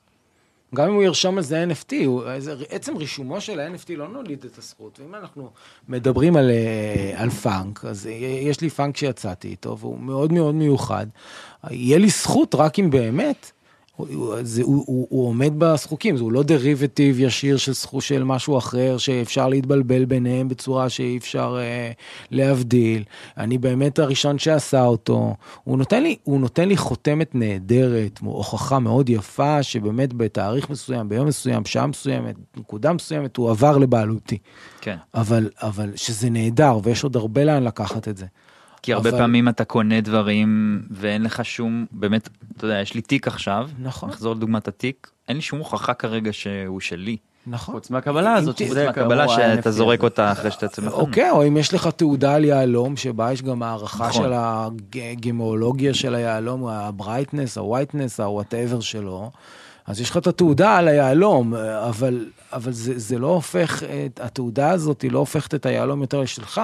גם 0.75 0.89
אם 0.89 0.95
הוא 0.95 1.03
ירשום 1.03 1.37
על 1.37 1.43
זה 1.43 1.65
NFT, 1.71 1.95
הוא, 2.07 2.23
עצם 2.69 2.97
רישומו 2.97 3.41
של 3.41 3.61
ה-NFT 3.61 3.93
לא 3.97 4.09
נוליד 4.09 4.45
את 4.45 4.59
הזכות. 4.59 5.01
ואם 5.01 5.15
אנחנו 5.15 5.51
מדברים 5.89 6.37
על, 6.37 6.51
אה, 6.51 7.23
על 7.23 7.31
פאנק, 7.31 7.85
אז 7.85 8.07
יש 8.43 8.61
לי 8.61 8.71
פאנק 8.71 8.97
שיצאתי 8.97 9.49
איתו, 9.49 9.79
והוא 9.79 9.99
מאוד 9.99 10.33
מאוד 10.33 10.55
מיוחד. 10.55 11.07
יהיה 11.71 11.99
לי 11.99 12.09
זכות 12.09 12.55
רק 12.55 12.79
אם 12.79 12.91
באמת 12.91 13.51
זה, 14.43 14.63
הוא, 14.63 14.85
הוא, 14.87 15.07
הוא 15.11 15.29
עומד 15.29 15.53
בחוקים, 15.59 16.17
הוא 16.19 16.33
לא 16.33 16.43
דריבטיב 16.43 17.21
ישיר 17.21 17.57
של 17.57 17.73
זכות 17.73 18.03
של 18.03 18.25
משהו 18.25 18.59
אחר 18.59 18.99
שאפשר 18.99 19.49
להתבלבל 19.49 20.05
ביניהם 20.05 20.49
בצורה 20.49 20.89
שאי 20.89 21.17
אפשר 21.17 21.57
אה, 21.61 21.93
להבדיל. 22.31 23.05
אני 23.37 23.59
באמת 23.59 23.99
הראשון 23.99 24.39
שעשה 24.39 24.85
אותו. 24.85 25.35
הוא 25.65 25.79
נותן 25.79 26.03
לי, 26.03 26.17
הוא 26.25 26.41
נותן 26.41 26.69
לי 26.69 26.77
חותמת 26.77 27.35
נהדרת, 27.35 28.19
הוכחה 28.25 28.79
מאוד 28.79 29.09
יפה 29.09 29.63
שבאמת 29.63 30.13
בתאריך 30.13 30.71
מסוים, 30.71 31.09
ביום 31.09 31.27
מסוים, 31.27 31.63
בשעה 31.63 31.87
מסוימת, 31.87 32.35
נקודה 32.57 32.93
מסוימת, 32.93 33.37
הוא 33.37 33.51
עבר 33.51 33.79
לבעלותי. 33.79 34.39
כן. 34.81 34.97
אבל, 35.15 35.51
אבל 35.63 35.91
שזה 35.97 36.31
נהדר 36.31 36.79
ויש 36.83 37.05
עוד 37.05 37.17
הרבה 37.17 37.45
לאן 37.45 37.63
לקחת 37.63 38.09
את 38.09 38.17
זה. 38.17 38.27
כי 38.85 38.93
הרבה 38.93 39.11
אבל- 39.11 39.19
פעמים 39.19 39.49
אתה 39.49 39.65
קונה 39.65 40.01
דברים 40.01 40.83
ואין 40.91 41.23
לך 41.23 41.45
שום, 41.45 41.87
באמת, 41.93 42.29
אתה 42.57 42.65
יודע, 42.65 42.81
יש 42.81 42.95
לי 42.95 43.01
תיק 43.01 43.27
עכשיו, 43.29 43.69
נכון. 43.83 44.09
נחזור 44.09 44.35
לדוגמת 44.35 44.69
התיק, 44.69 45.11
אין 45.29 45.37
לי 45.37 45.43
שום 45.43 45.59
הוכחה 45.59 45.95
כרגע 45.95 46.33
שהוא 46.33 46.81
שלי. 46.81 47.17
נכון. 47.47 47.75
חוץ 47.75 47.91
מהקבלה 47.91 48.35
הזאת, 48.35 48.59
שזה 48.59 48.87
מהקבלה 48.87 49.29
שאתה 49.29 49.71
זורק. 49.71 50.03
אותה 50.03 50.33
אחרי 50.33 50.51
שאתה 50.51 50.65
יוצא 50.67 50.83
מהחנות. 50.83 51.01
אוקיי, 51.01 51.31
או 51.31 51.47
אם 51.49 51.57
יש 51.57 51.75
לך 51.75 51.87
תעודה 51.87 52.35
על 52.35 52.45
יהלום, 52.45 52.97
שבה 52.97 53.33
יש 53.33 53.43
גם 53.43 53.63
הערכה 53.63 54.09
נכון. 54.09 54.23
של 54.23 54.33
הגמולוגיה 55.03 55.95
של 55.95 56.15
היהלום, 56.15 56.67
ה 56.67 56.74
brightness, 56.74 57.59
ה 57.59 57.64
whiteness, 57.64 58.21
ה 58.21 58.27
whatever 58.27 58.81
שלו, 58.81 59.31
אז 59.87 60.01
יש 60.01 60.11
לך 60.11 60.17
את 60.17 60.27
התעודה 60.27 60.77
על 60.77 60.89
היהלום, 60.89 61.55
אבל, 61.89 62.27
אבל 62.53 62.73
זה, 62.73 62.93
זה 62.99 63.19
לא 63.19 63.27
הופך, 63.27 63.83
את- 63.83 64.21
התעודה 64.23 64.71
הזאת 64.71 65.03
היא 65.03 65.13
לא 65.13 65.19
הופכת 65.19 65.55
את 65.55 65.67
היהלום 65.67 66.01
יותר 66.01 66.21
לשלך. 66.21 66.61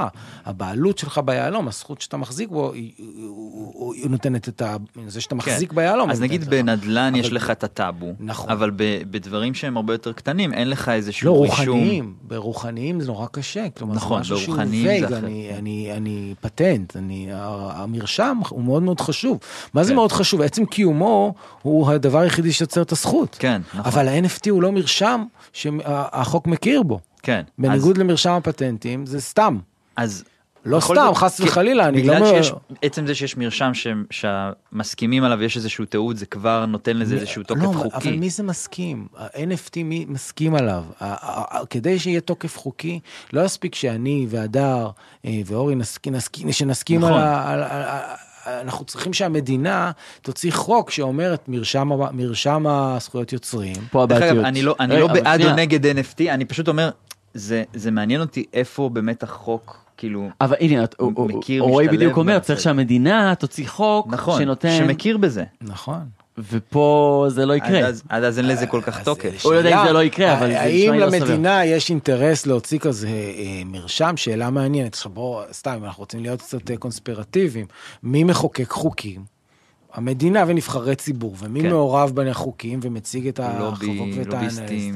הבעלות 0.47 0.99
שלך 0.99 1.21
ביהלום, 1.25 1.69
הזכות 1.69 2.01
שאתה 2.01 2.17
מחזיק 2.17 2.49
בו, 2.49 2.73
היא, 2.73 2.93
היא, 2.99 3.07
היא, 3.17 4.03
היא 4.03 4.11
נותנת 4.11 4.49
את 4.49 4.63
ה... 4.63 4.77
זה 5.07 5.21
שאתה 5.21 5.35
מחזיק 5.35 5.73
ביהלום. 5.73 6.07
כן. 6.07 6.13
אז 6.13 6.21
היא 6.21 6.29
נגיד. 6.29 6.45
בנדל"ן 6.51 7.13
יש 7.17 7.27
אבל- 7.27 7.37
לך 7.37 7.51
את 7.51 7.65
הטאבו, 7.65 8.13
נכון. 8.21 8.51
אבל 8.51 8.71
ב- 8.71 8.83
בדברים 9.11 9.55
שהם 9.55 9.77
הרבה 9.77 9.95
יותר 9.95 10.13
קטנים 10.13 10.53
אין 10.53 10.71
לך 10.71 10.89
לא, 10.89 10.93
איזשהו 10.95 11.43
רישום. 11.43 11.57
רוחניים, 11.79 12.15
ברוחניים 12.23 13.01
זה 13.01 13.07
נורא 13.07 13.27
קשה, 13.27 13.67
כלומר 13.79 13.95
נכון, 13.95 14.17
זה 14.17 14.35
משהו 14.35 14.39
שהוא 14.39 14.57
זה 14.57 14.63
וייג, 14.71 15.05
אחרת. 15.05 15.25
אני, 15.25 15.51
אני, 15.59 15.93
אני 15.97 16.35
פטנט, 16.41 16.97
אני, 16.97 17.29
המרשם 17.33 18.39
הוא 18.49 18.63
מאוד 18.63 18.83
מאוד 18.83 19.01
חשוב. 19.01 19.39
מה 19.75 19.85
זה 19.85 19.91
כן. 19.91 19.97
מאוד 19.97 20.13
חשוב? 20.13 20.41
עצם 20.43 20.65
קיומו 20.65 21.35
הוא 21.63 21.91
הדבר 21.91 22.19
היחידי 22.19 22.53
שיוצר 22.53 22.83
את 22.83 22.93
הזכות. 22.93 23.10
כן, 23.39 23.63
נכון. 23.75 23.81
אבל 23.85 24.09
ה-NFT 24.09 24.51
הוא 24.51 24.63
לא 24.63 24.73
מרשם 24.73 25.25
שהחוק 25.53 26.47
מכיר 26.47 26.83
בו. 26.83 27.01
כן. 27.23 27.43
בניגוד 27.59 27.99
למרשם 27.99 28.31
הפטנטים, 28.31 29.07
זה 29.07 29.21
סתם. 29.21 29.59
אז... 29.97 30.25
לא 30.65 30.81
סתם, 30.81 30.95
זאת, 30.95 31.17
חס 31.17 31.41
וחלילה, 31.41 31.89
אני 31.89 32.03
לא... 32.03 32.15
בגלל 32.15 32.27
שיש, 32.27 32.53
עצם 32.83 33.07
זה 33.07 33.15
שיש 33.15 33.37
מרשם 33.37 33.75
ש- 33.75 33.87
שהמסכימים 34.11 35.25
עליו 35.25 35.43
יש 35.43 35.57
איזשהו 35.57 35.85
תיעוד, 35.85 36.17
זה 36.17 36.27
כבר 36.27 36.67
נותן 36.67 36.97
לזה 36.97 37.15
איזשהו 37.15 37.43
תוקף 37.43 37.63
לא, 37.63 37.73
חוקי. 37.73 38.09
אבל 38.09 38.17
מי 38.17 38.31
זה 38.31 38.43
מסכים? 38.43 39.07
ה-NFT 39.17 39.83
מי 39.85 40.05
מסכים 40.09 40.55
עליו? 40.55 40.85
כדי 41.71 41.99
שיהיה 41.99 42.21
תוקף 42.21 42.59
חוקי, 42.59 43.01
לא 43.33 43.45
יספיק 43.45 43.75
שאני 43.75 44.27
והדר 44.29 44.91
אה, 45.25 45.41
ואורי 45.47 45.75
נסכים, 45.75 46.15
נסכים, 46.15 46.53
שנסכים 46.53 47.01
נכון. 47.01 47.13
על. 47.13 47.23
על, 47.23 47.63
על, 47.63 47.83
על 47.83 48.01
אנחנו 48.47 48.85
צריכים 48.85 49.13
שהמדינה 49.13 49.91
תוציא 50.23 50.53
חוק 50.53 50.91
שאומר 50.91 51.35
את 51.35 51.49
מרשם, 51.49 51.89
מרשם 52.13 52.67
הזכויות 52.67 53.33
יוצרים. 53.33 53.77
פה 53.91 54.07
דרך 54.07 54.17
הבעייתיות. 54.17 54.39
אגב, 54.39 54.47
אני 54.47 54.63
לא, 54.63 54.75
אני 54.81 55.01
לא 55.01 55.07
בעד 55.07 55.27
או 55.41 55.47
שנייה. 55.47 55.57
נגד 55.57 55.87
NFT, 55.87 56.21
אני 56.31 56.45
פשוט 56.45 56.69
אומר, 56.69 56.91
זה, 57.35 57.65
זה 57.75 57.91
מעניין 57.91 58.21
אותי 58.21 58.45
איפה 58.55 58.89
באמת 58.93 59.23
החוק, 59.23 59.79
כאילו, 59.97 60.29
אבל 60.41 60.57
הנה, 60.61 60.85
את- 60.85 60.95
הוא 60.99 61.29
מכיר, 61.29 61.63
רועי 61.63 61.87
משתלב 61.87 61.97
בדיוק 62.01 62.17
אומר. 62.17 62.39
צריך 62.39 62.61
שהמדינה 62.61 63.35
תוציא 63.35 63.69
חוק 63.69 64.07
נכון, 64.11 64.43
שנותן, 64.43 64.79
שמכיר 64.79 65.17
בזה. 65.17 65.45
נכון. 65.61 66.01
ופה 66.53 67.27
זה 67.29 67.47
לא 67.47 67.55
יקרה. 67.55 67.89
עד 68.09 68.25
אז 68.25 68.39
אין 68.39 68.47
לזה 68.47 68.67
כל 68.67 68.81
כך 68.85 68.99
אז 68.99 69.05
תוקף. 69.05 69.45
הוא 69.45 69.53
לא 69.53 69.59
יודע 69.59 69.81
אם 69.81 69.87
זה 69.87 69.93
לא 69.93 70.03
יקרה, 70.03 70.39
אבל 70.39 70.47
זה 70.47 70.53
נשמע 70.53 70.61
האם 70.61 70.93
לי 70.93 71.01
לא 71.01 71.11
סביר. 71.11 71.25
למדינה 71.25 71.65
יש 71.65 71.91
אינטרס 71.91 72.47
להוציא 72.47 72.79
כזה 72.79 73.09
אה, 73.09 73.63
מרשם? 73.67 74.17
שאלה 74.17 74.51
מעניינת. 74.51 74.95
עכשיו 74.95 75.13
בואו, 75.13 75.43
סתם, 75.53 75.75
אם 75.77 75.85
אנחנו 75.85 76.01
רוצים 76.01 76.23
להיות 76.23 76.43
קצת 76.43 76.71
אה, 76.71 76.77
קונספירטיביים, 76.77 77.67
מי 78.03 78.25
מחוקק 78.25 78.71
חוקים? 78.71 79.25
המדינה 79.93 80.45
ונבחרי 80.47 80.97
ציבור, 80.97 81.37
ומי 81.39 81.63
כן. 81.63 81.69
מעורב 81.69 82.11
בין 82.15 82.29
החוקים 82.29 82.81
ומציג 82.83 83.29
את 83.29 83.41
החובות 83.43 84.09
ואת. 84.17 84.35
האנליסטים? 84.35 84.95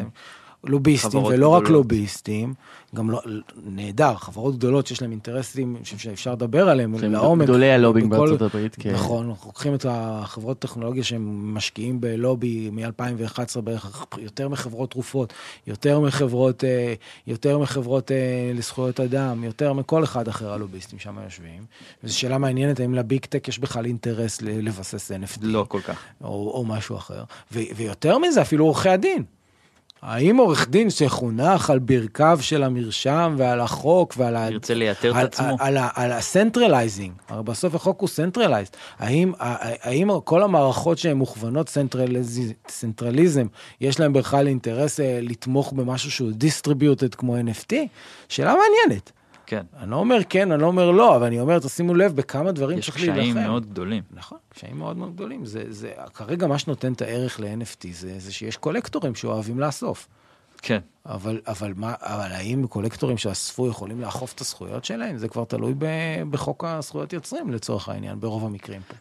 לוביסטים, 0.65 1.25
ולא 1.25 1.49
רק. 1.49 1.69
לוביסטים, 1.69 2.55
גם 2.95 3.11
לא, 3.11 3.23
נהדר, 3.67 4.15
חברות 4.15 4.57
גדולות 4.57 4.87
שיש 4.87 5.03
להם 5.03 5.11
אינטרסים, 5.11 5.77
שאפשר 5.85 6.33
לדבר 6.33 6.69
עליהם 6.69 6.99
שהם 6.99 7.13
לעומק. 7.13 7.43
גדולי 7.45 7.71
הלובינג 7.73 8.11
בכל- 8.11 8.19
בארצות 8.27 8.43
הברית, 8.43 8.77
כן. 8.81 8.93
נכון, 8.95 9.29
אנחנו 9.31 9.49
לוקחים 9.49 9.75
את 9.75 9.87
החברות 9.89 10.59
טכנולוגיה 10.59 11.05
שהם 11.05 11.55
משקיעים 11.55 12.01
בלובי 12.01 12.71
מ-2011 12.73 13.61
בערך, 13.61 14.05
יותר 14.19 14.49
מחברות 14.49 14.91
תרופות, 14.91 15.33
יותר 15.67 16.01
מחברות, 16.01 16.65
אה, 16.65 16.95
יותר 17.27 17.59
מחברות 17.59 18.13
אה, 18.13 18.17
לזכויות 18.55 19.01
אדם, 19.01 19.45
יותר 19.45 19.73
מכל 19.73 20.05
אחד 20.05 20.29
אחר 20.29 20.53
הלוביסטים 20.53 20.99
שם 20.99 21.17
יושבים. 21.25 21.65
וזו 22.05 22.19
שאלה 22.19 22.39
מעניינת, 22.39 22.81
האם 22.81 22.95
ל 22.95 23.02
big 23.02 23.25
tech 23.25 23.49
יש 23.49 23.59
בכלל 23.59 23.87
אינטרס 23.87 24.43
לבסס 24.43 25.11
NFT, 25.13 25.39
לא 25.43 25.65
כל 25.69 25.81
כך. 25.81 25.99
או, 26.25 26.51
או 26.55 26.65
משהו 26.65 26.97
אחר. 26.97 27.25
ו, 27.53 27.59
ויותר 27.77 28.19
מזה, 28.19 28.43
אפילו 28.43 28.65
עורכי 28.65 28.89
הדין. 28.89 29.23
האם 30.07 30.37
עורך 30.37 30.69
דין 30.69 30.91
שחונך 30.91 31.71
על 31.71 31.79
ברכיו 31.79 32.39
של 32.43 32.63
המרשם 32.63 33.35
ועל 33.39 33.61
החוק 33.61 34.15
ועל 34.19 34.37
ה... 34.37 34.49
ירצה 34.51 34.75
לייתר 34.75 35.11
את 35.11 35.17
על- 35.17 35.27
עצמו. 35.27 35.57
על 35.61 35.77
ה- 35.77 35.89
על 35.95 36.13
ה 36.13 36.20
centralizing, 36.20 37.13
הרי 37.29 37.43
בסוף 37.43 37.75
החוק 37.75 38.01
הוא 38.01 38.09
centralized. 38.09 38.71
האם, 38.99 39.33
האם 39.39 40.09
כל 40.25 40.43
המערכות 40.43 40.99
שהן 40.99 41.17
מוכוונות 41.17 41.69
centraliz- 41.69 42.53
centralism, 42.69 43.47
יש 43.81 44.01
להן 44.01 44.13
בכלל 44.13 44.47
אינטרס 44.47 45.01
אה, 45.01 45.19
לתמוך 45.23 45.73
במשהו 45.73 46.11
שהוא 46.11 46.31
distributed 46.33 47.15
כמו 47.15 47.37
NFT? 47.37 47.75
שאלה 48.29 48.55
מעניינת. 48.55 49.13
כן. 49.47 49.63
אני 49.79 49.91
לא 49.91 49.97
אומר 49.97 50.19
כן, 50.29 50.53
אני 50.53 50.63
לא 50.63 50.67
אומר 50.67 50.91
לא, 50.91 51.17
אבל 51.17 51.27
אני 51.27 51.41
אומר, 51.41 51.59
תשימו 51.59 51.95
לב 51.95 52.17
בכמה 52.17 52.53
דברים 52.53 52.79
יש 52.79 52.85
צריך 52.85 52.97
קשיים 52.97 53.15
להילחם. 53.17 53.41
מאוד 53.41 53.67
גדולים. 53.67 54.03
נכון, 54.11 54.39
קשיים 54.49 54.79
מאוד 54.79 54.97
מאוד 54.97 55.15
גדולים. 55.15 55.45
זה, 55.45 55.65
זה, 55.69 55.93
כרגע 56.15 56.47
מה 56.47 56.59
שנותן 56.59 56.93
את 56.93 57.03
הערך 57.03 57.41
ל-NFT 57.41 57.87
זה, 57.93 58.19
זה 58.19 58.33
שיש 58.33 58.57
קולקטורים 58.57 59.15
שאוהבים 59.15 59.61
לאסוף. 59.61 60.09
כן. 60.67 60.79
אבל, 61.07 61.41
אבל, 61.47 61.73
מה, 61.77 61.95
אבל 62.01 62.33
האם 62.33 62.67
קולקטורים 62.67 63.17
שאספו 63.17 63.69
יכולים 63.69 64.01
לאכוף 64.01 64.33
את 64.33 64.41
הזכויות 64.41 64.85
שלהם? 64.85 65.19
זה 65.19 65.29
כבר 65.29 65.45
תלוי 65.45 65.75
ב, 65.79 65.87
בחוק 66.31 66.65
הזכויות 66.65 67.13
יוצרים 67.13 67.51
לצורך 67.51 67.89
העניין, 67.89 68.21
ברוב 68.21 68.45
המקרים 68.45 68.81
פה. 68.89 68.95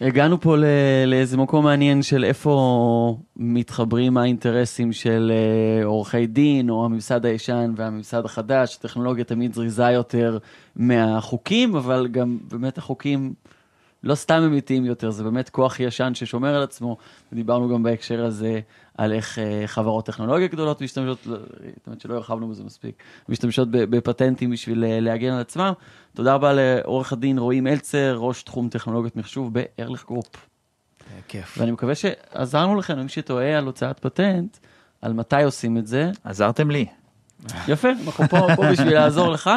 הגענו 0.00 0.40
פה 0.40 0.56
ל- 0.56 0.64
לאיזה 1.06 1.36
מקום 1.36 1.64
מעניין 1.64 2.02
של 2.02 2.24
איפה 2.24 3.18
מתחברים 3.36 4.16
האינטרסים 4.16 4.92
של 4.92 5.32
אה, 5.34 5.84
עורכי 5.84 6.26
דין, 6.26 6.70
או 6.70 6.84
הממסד 6.84 7.26
הישן 7.26 7.72
והממסד 7.76 8.24
החדש. 8.24 8.76
הטכנולוגיה 8.76 9.24
תמיד 9.24 9.54
זריזה 9.54 9.90
יותר 9.90 10.38
מהחוקים, 10.76 11.76
אבל 11.76 12.08
גם 12.10 12.38
באמת 12.48 12.78
החוקים 12.78 13.34
לא 14.04 14.14
סתם 14.14 14.42
אמיתיים 14.46 14.84
יותר, 14.84 15.10
זה 15.10 15.24
באמת 15.24 15.48
כוח 15.48 15.80
ישן 15.80 16.14
ששומר 16.14 16.54
על 16.54 16.62
עצמו. 16.62 16.96
דיברנו 17.32 17.68
גם 17.68 17.82
בהקשר 17.82 18.24
הזה 18.24 18.60
על 18.98 19.12
איך 19.12 19.38
אה, 19.38 19.62
חברות 19.66 20.06
טכנולוגיה 20.06 20.46
גדולות 20.46 20.80
משתמשות, 20.80 21.26
לא, 21.26 21.36
האמת 21.86 22.00
שלא 22.00 22.14
הרחבנו 22.14 22.48
בזה 22.48 22.64
מספיק, 22.64 23.02
משתמשות 23.28 23.68
בפטנטים 23.70 24.50
בשביל 24.50 24.84
אה, 24.84 25.00
להגן 25.00 25.32
על 25.32 25.40
עצמם. 25.40 25.72
תודה 26.14 26.34
רבה 26.34 26.52
לעורך 26.52 27.12
הדין 27.12 27.38
רועי 27.38 27.60
מלצר, 27.60 28.16
ראש 28.18 28.42
תחום 28.42 28.68
טכנולוגיות 28.68 29.16
מחשוב 29.16 29.52
ב 29.54 29.60
Ehrlich 29.60 30.04
Group. 30.06 30.36
אה, 30.36 31.20
כיף. 31.28 31.58
ואני 31.58 31.70
מקווה 31.70 31.94
שעזרנו 31.94 32.76
לכם, 32.76 33.00
מי 33.00 33.08
שתוהה 33.08 33.58
על 33.58 33.64
הוצאת 33.64 33.98
פטנט, 33.98 34.56
על 35.02 35.12
מתי 35.12 35.42
עושים 35.42 35.78
את 35.78 35.86
זה. 35.86 36.10
עזרתם 36.24 36.70
לי. 36.70 36.86
יפה, 37.68 37.88
אנחנו 38.06 38.28
פה, 38.28 38.46
פה 38.56 38.70
בשביל 38.72 38.94
לעזור 38.94 39.28
לך. 39.28 39.50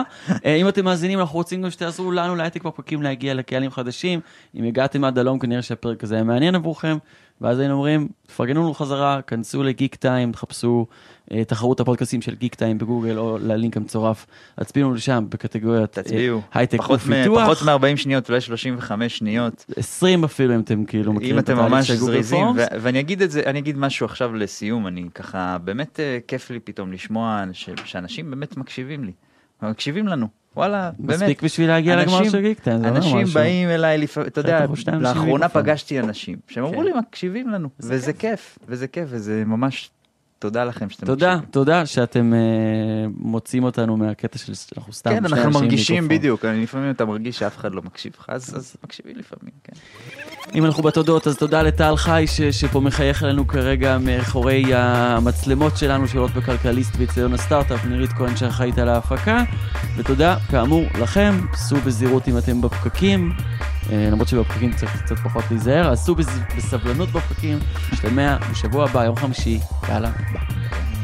אם 0.45 0.67
אתם 0.67 0.85
מאזינים, 0.85 1.19
אנחנו 1.19 1.35
רוצים 1.35 1.61
גם 1.61 1.69
שתעזרו 1.69 2.11
לנו 2.11 2.35
להייטק 2.35 2.63
בפרקים 2.63 3.01
להגיע 3.01 3.33
לקהלים 3.33 3.71
חדשים. 3.71 4.19
אם 4.55 4.63
הגעתם 4.63 5.03
עד 5.03 5.17
הלום, 5.17 5.39
כנראה 5.39 5.61
שהפרק 5.61 6.03
הזה 6.03 6.15
היה 6.15 6.23
מעניין 6.23 6.55
עבורכם. 6.55 6.97
ואז 7.41 7.59
היינו 7.59 7.73
אומרים, 7.73 8.07
תפרגנו 8.27 8.61
לנו 8.61 8.73
חזרה, 8.73 9.21
כנסו 9.27 9.63
ל 9.63 9.95
Geektime, 9.95 10.31
תחפשו 10.31 10.85
אה, 11.31 11.43
תחרות 11.43 11.79
הפודקאסטים 11.79 12.21
של 12.21 12.35
Geektime 12.35 12.77
בגוגל 12.77 13.17
או 13.17 13.37
ללינק 13.37 13.77
המצורף. 13.77 14.25
הצביעו 14.57 14.87
לנו 14.87 14.95
לשם 14.95 15.25
בקטגוריית 15.29 15.97
אה, 15.97 16.03
תצביעו. 16.03 16.41
הייטק 16.53 16.89
ופיתוח. 16.89 17.43
פחות 17.43 17.61
מ-40 17.61 17.97
שניות, 17.97 18.29
אולי 18.29 18.41
35 18.41 19.17
שניות. 19.17 19.65
20 19.75 20.23
אפילו 20.23 20.55
אם 20.55 20.59
אתם 20.59 20.85
כאילו 20.85 21.13
מכירים 21.13 21.39
את 21.39 21.49
התהליך 21.49 21.85
של 21.85 21.97
גוגל 21.99 22.23
פורמס. 22.23 22.57
ו- 22.57 22.75
ואני 22.81 22.99
אגיד 22.99 23.21
את 23.21 23.31
זה, 23.31 23.41
אני 23.45 23.59
אגיד 23.59 23.77
משהו 23.77 24.05
עכשיו 24.05 24.33
לסיום, 24.35 24.87
אני 24.87 25.05
ככה, 25.15 25.57
באמת 25.63 25.99
אה, 25.99 26.17
כיף 26.27 26.49
לי 26.51 26.59
פתאום 26.59 26.91
לשמוע 26.91 27.43
ש- 27.53 27.69
שאנשים 27.85 28.29
באמת 28.31 28.57
מקשיבים 28.57 29.03
לי. 29.03 29.11
מקשיבים 29.63 30.07
לנו, 30.07 30.27
וואלה, 30.55 30.91
באמת. 30.99 31.19
מספיק 31.21 31.43
בשביל 31.43 31.67
להגיע 31.67 31.95
לגמר 31.95 32.17
אנשים- 32.17 32.31
של 32.31 32.41
גיק 32.41 32.59
טיים, 32.59 32.79
זה 32.79 32.87
אומר 32.87 32.97
אנשים 32.97 33.17
משהו. 33.17 33.33
באים 33.33 33.69
אליי, 33.69 33.97
לפעמים, 33.97 34.27
אתה 34.27 34.39
יודע, 34.39 34.65
אנשים 34.65 34.93
לאחרונה. 34.93 35.49
פגשתי 35.49 35.99
אנשים 35.99 36.37
שהם 36.47 36.63
אמרו 36.63 36.77
כן. 36.77 36.83
לי, 36.83 36.91
מקשיבים 36.99 37.49
לנו, 37.49 37.69
וזה 37.79 38.13
כיף, 38.13 38.57
וזה 38.67 38.87
כיף, 38.87 39.05
וזה 39.09 39.43
ממש, 39.45 39.91
תודה 40.39 40.63
לכם 40.63 40.89
שאתם 40.89 41.05
תודה, 41.05 41.29
מקשיבים. 41.35 41.51
תודה 41.51 41.85
שאתם 41.85 42.33
אה, 42.33 42.39
מוצאים 43.17 43.63
אותנו 43.63 43.97
מהקטע 43.97 44.37
של 44.37 44.53
אנחנו 44.77 44.93
סתם 44.93 45.09
כן, 45.09 45.25
אנחנו 45.25 45.51
מרגישים 45.51 45.95
מיקרופון. 45.95 46.17
בדיוק, 46.17 46.45
אני- 46.45 46.63
לפעמים 46.63 46.91
אתה 46.91 47.05
מרגיש 47.05 47.39
שאף 47.39 47.57
אחד 47.57 47.73
לא 47.73 47.81
מקשיב 47.81 48.11
לך, 48.19 48.25
אז 48.27 48.55
אז 48.57 48.75
מקשיבים 48.83 49.15
לפעמים, 49.17 49.51
כן. 49.63 49.73
אם 50.55 50.65
אנחנו 50.65 50.83
בתודות, 50.83 51.27
אז 51.27 51.37
תודה 51.37 51.61
לטל 51.61 51.95
חי 51.95 52.23
ש, 52.27 52.41
שפה 52.41 52.79
מחייך 52.79 53.23
אלינו 53.23 53.47
כרגע 53.47 53.97
מאחורי 53.97 54.63
המצלמות 54.75 55.77
שלנו 55.77 56.07
שעולות 56.07 56.31
בכלכליסט 56.31 56.93
ואצטדיון 56.97 57.33
הסטארט-אפ, 57.33 57.85
נירית 57.85 58.09
כהן 58.13 58.35
שאחראית 58.37 58.77
על 58.77 58.89
ההפקה, 58.89 59.43
ותודה 59.97 60.37
כאמור 60.51 60.83
לכם, 61.01 61.33
סעו 61.53 61.79
בזהירות 61.85 62.27
אם 62.27 62.37
אתם 62.37 62.61
בפקקים, 62.61 63.31
למרות 63.91 64.27
שבפקקים 64.27 64.73
צריך 64.73 65.03
קצת 65.03 65.15
פחות 65.19 65.43
להיזהר, 65.51 65.91
אז 65.91 65.99
סעו 65.99 66.15
בסבלנות 66.57 67.09
בפקקים, 67.09 67.59
נשתמע 67.93 68.37
בשבוע 68.51 68.83
הבא, 68.89 69.05
יום 69.05 69.15
חמישי, 69.15 69.59
יאללה, 69.89 70.11
ביי. 70.33 70.98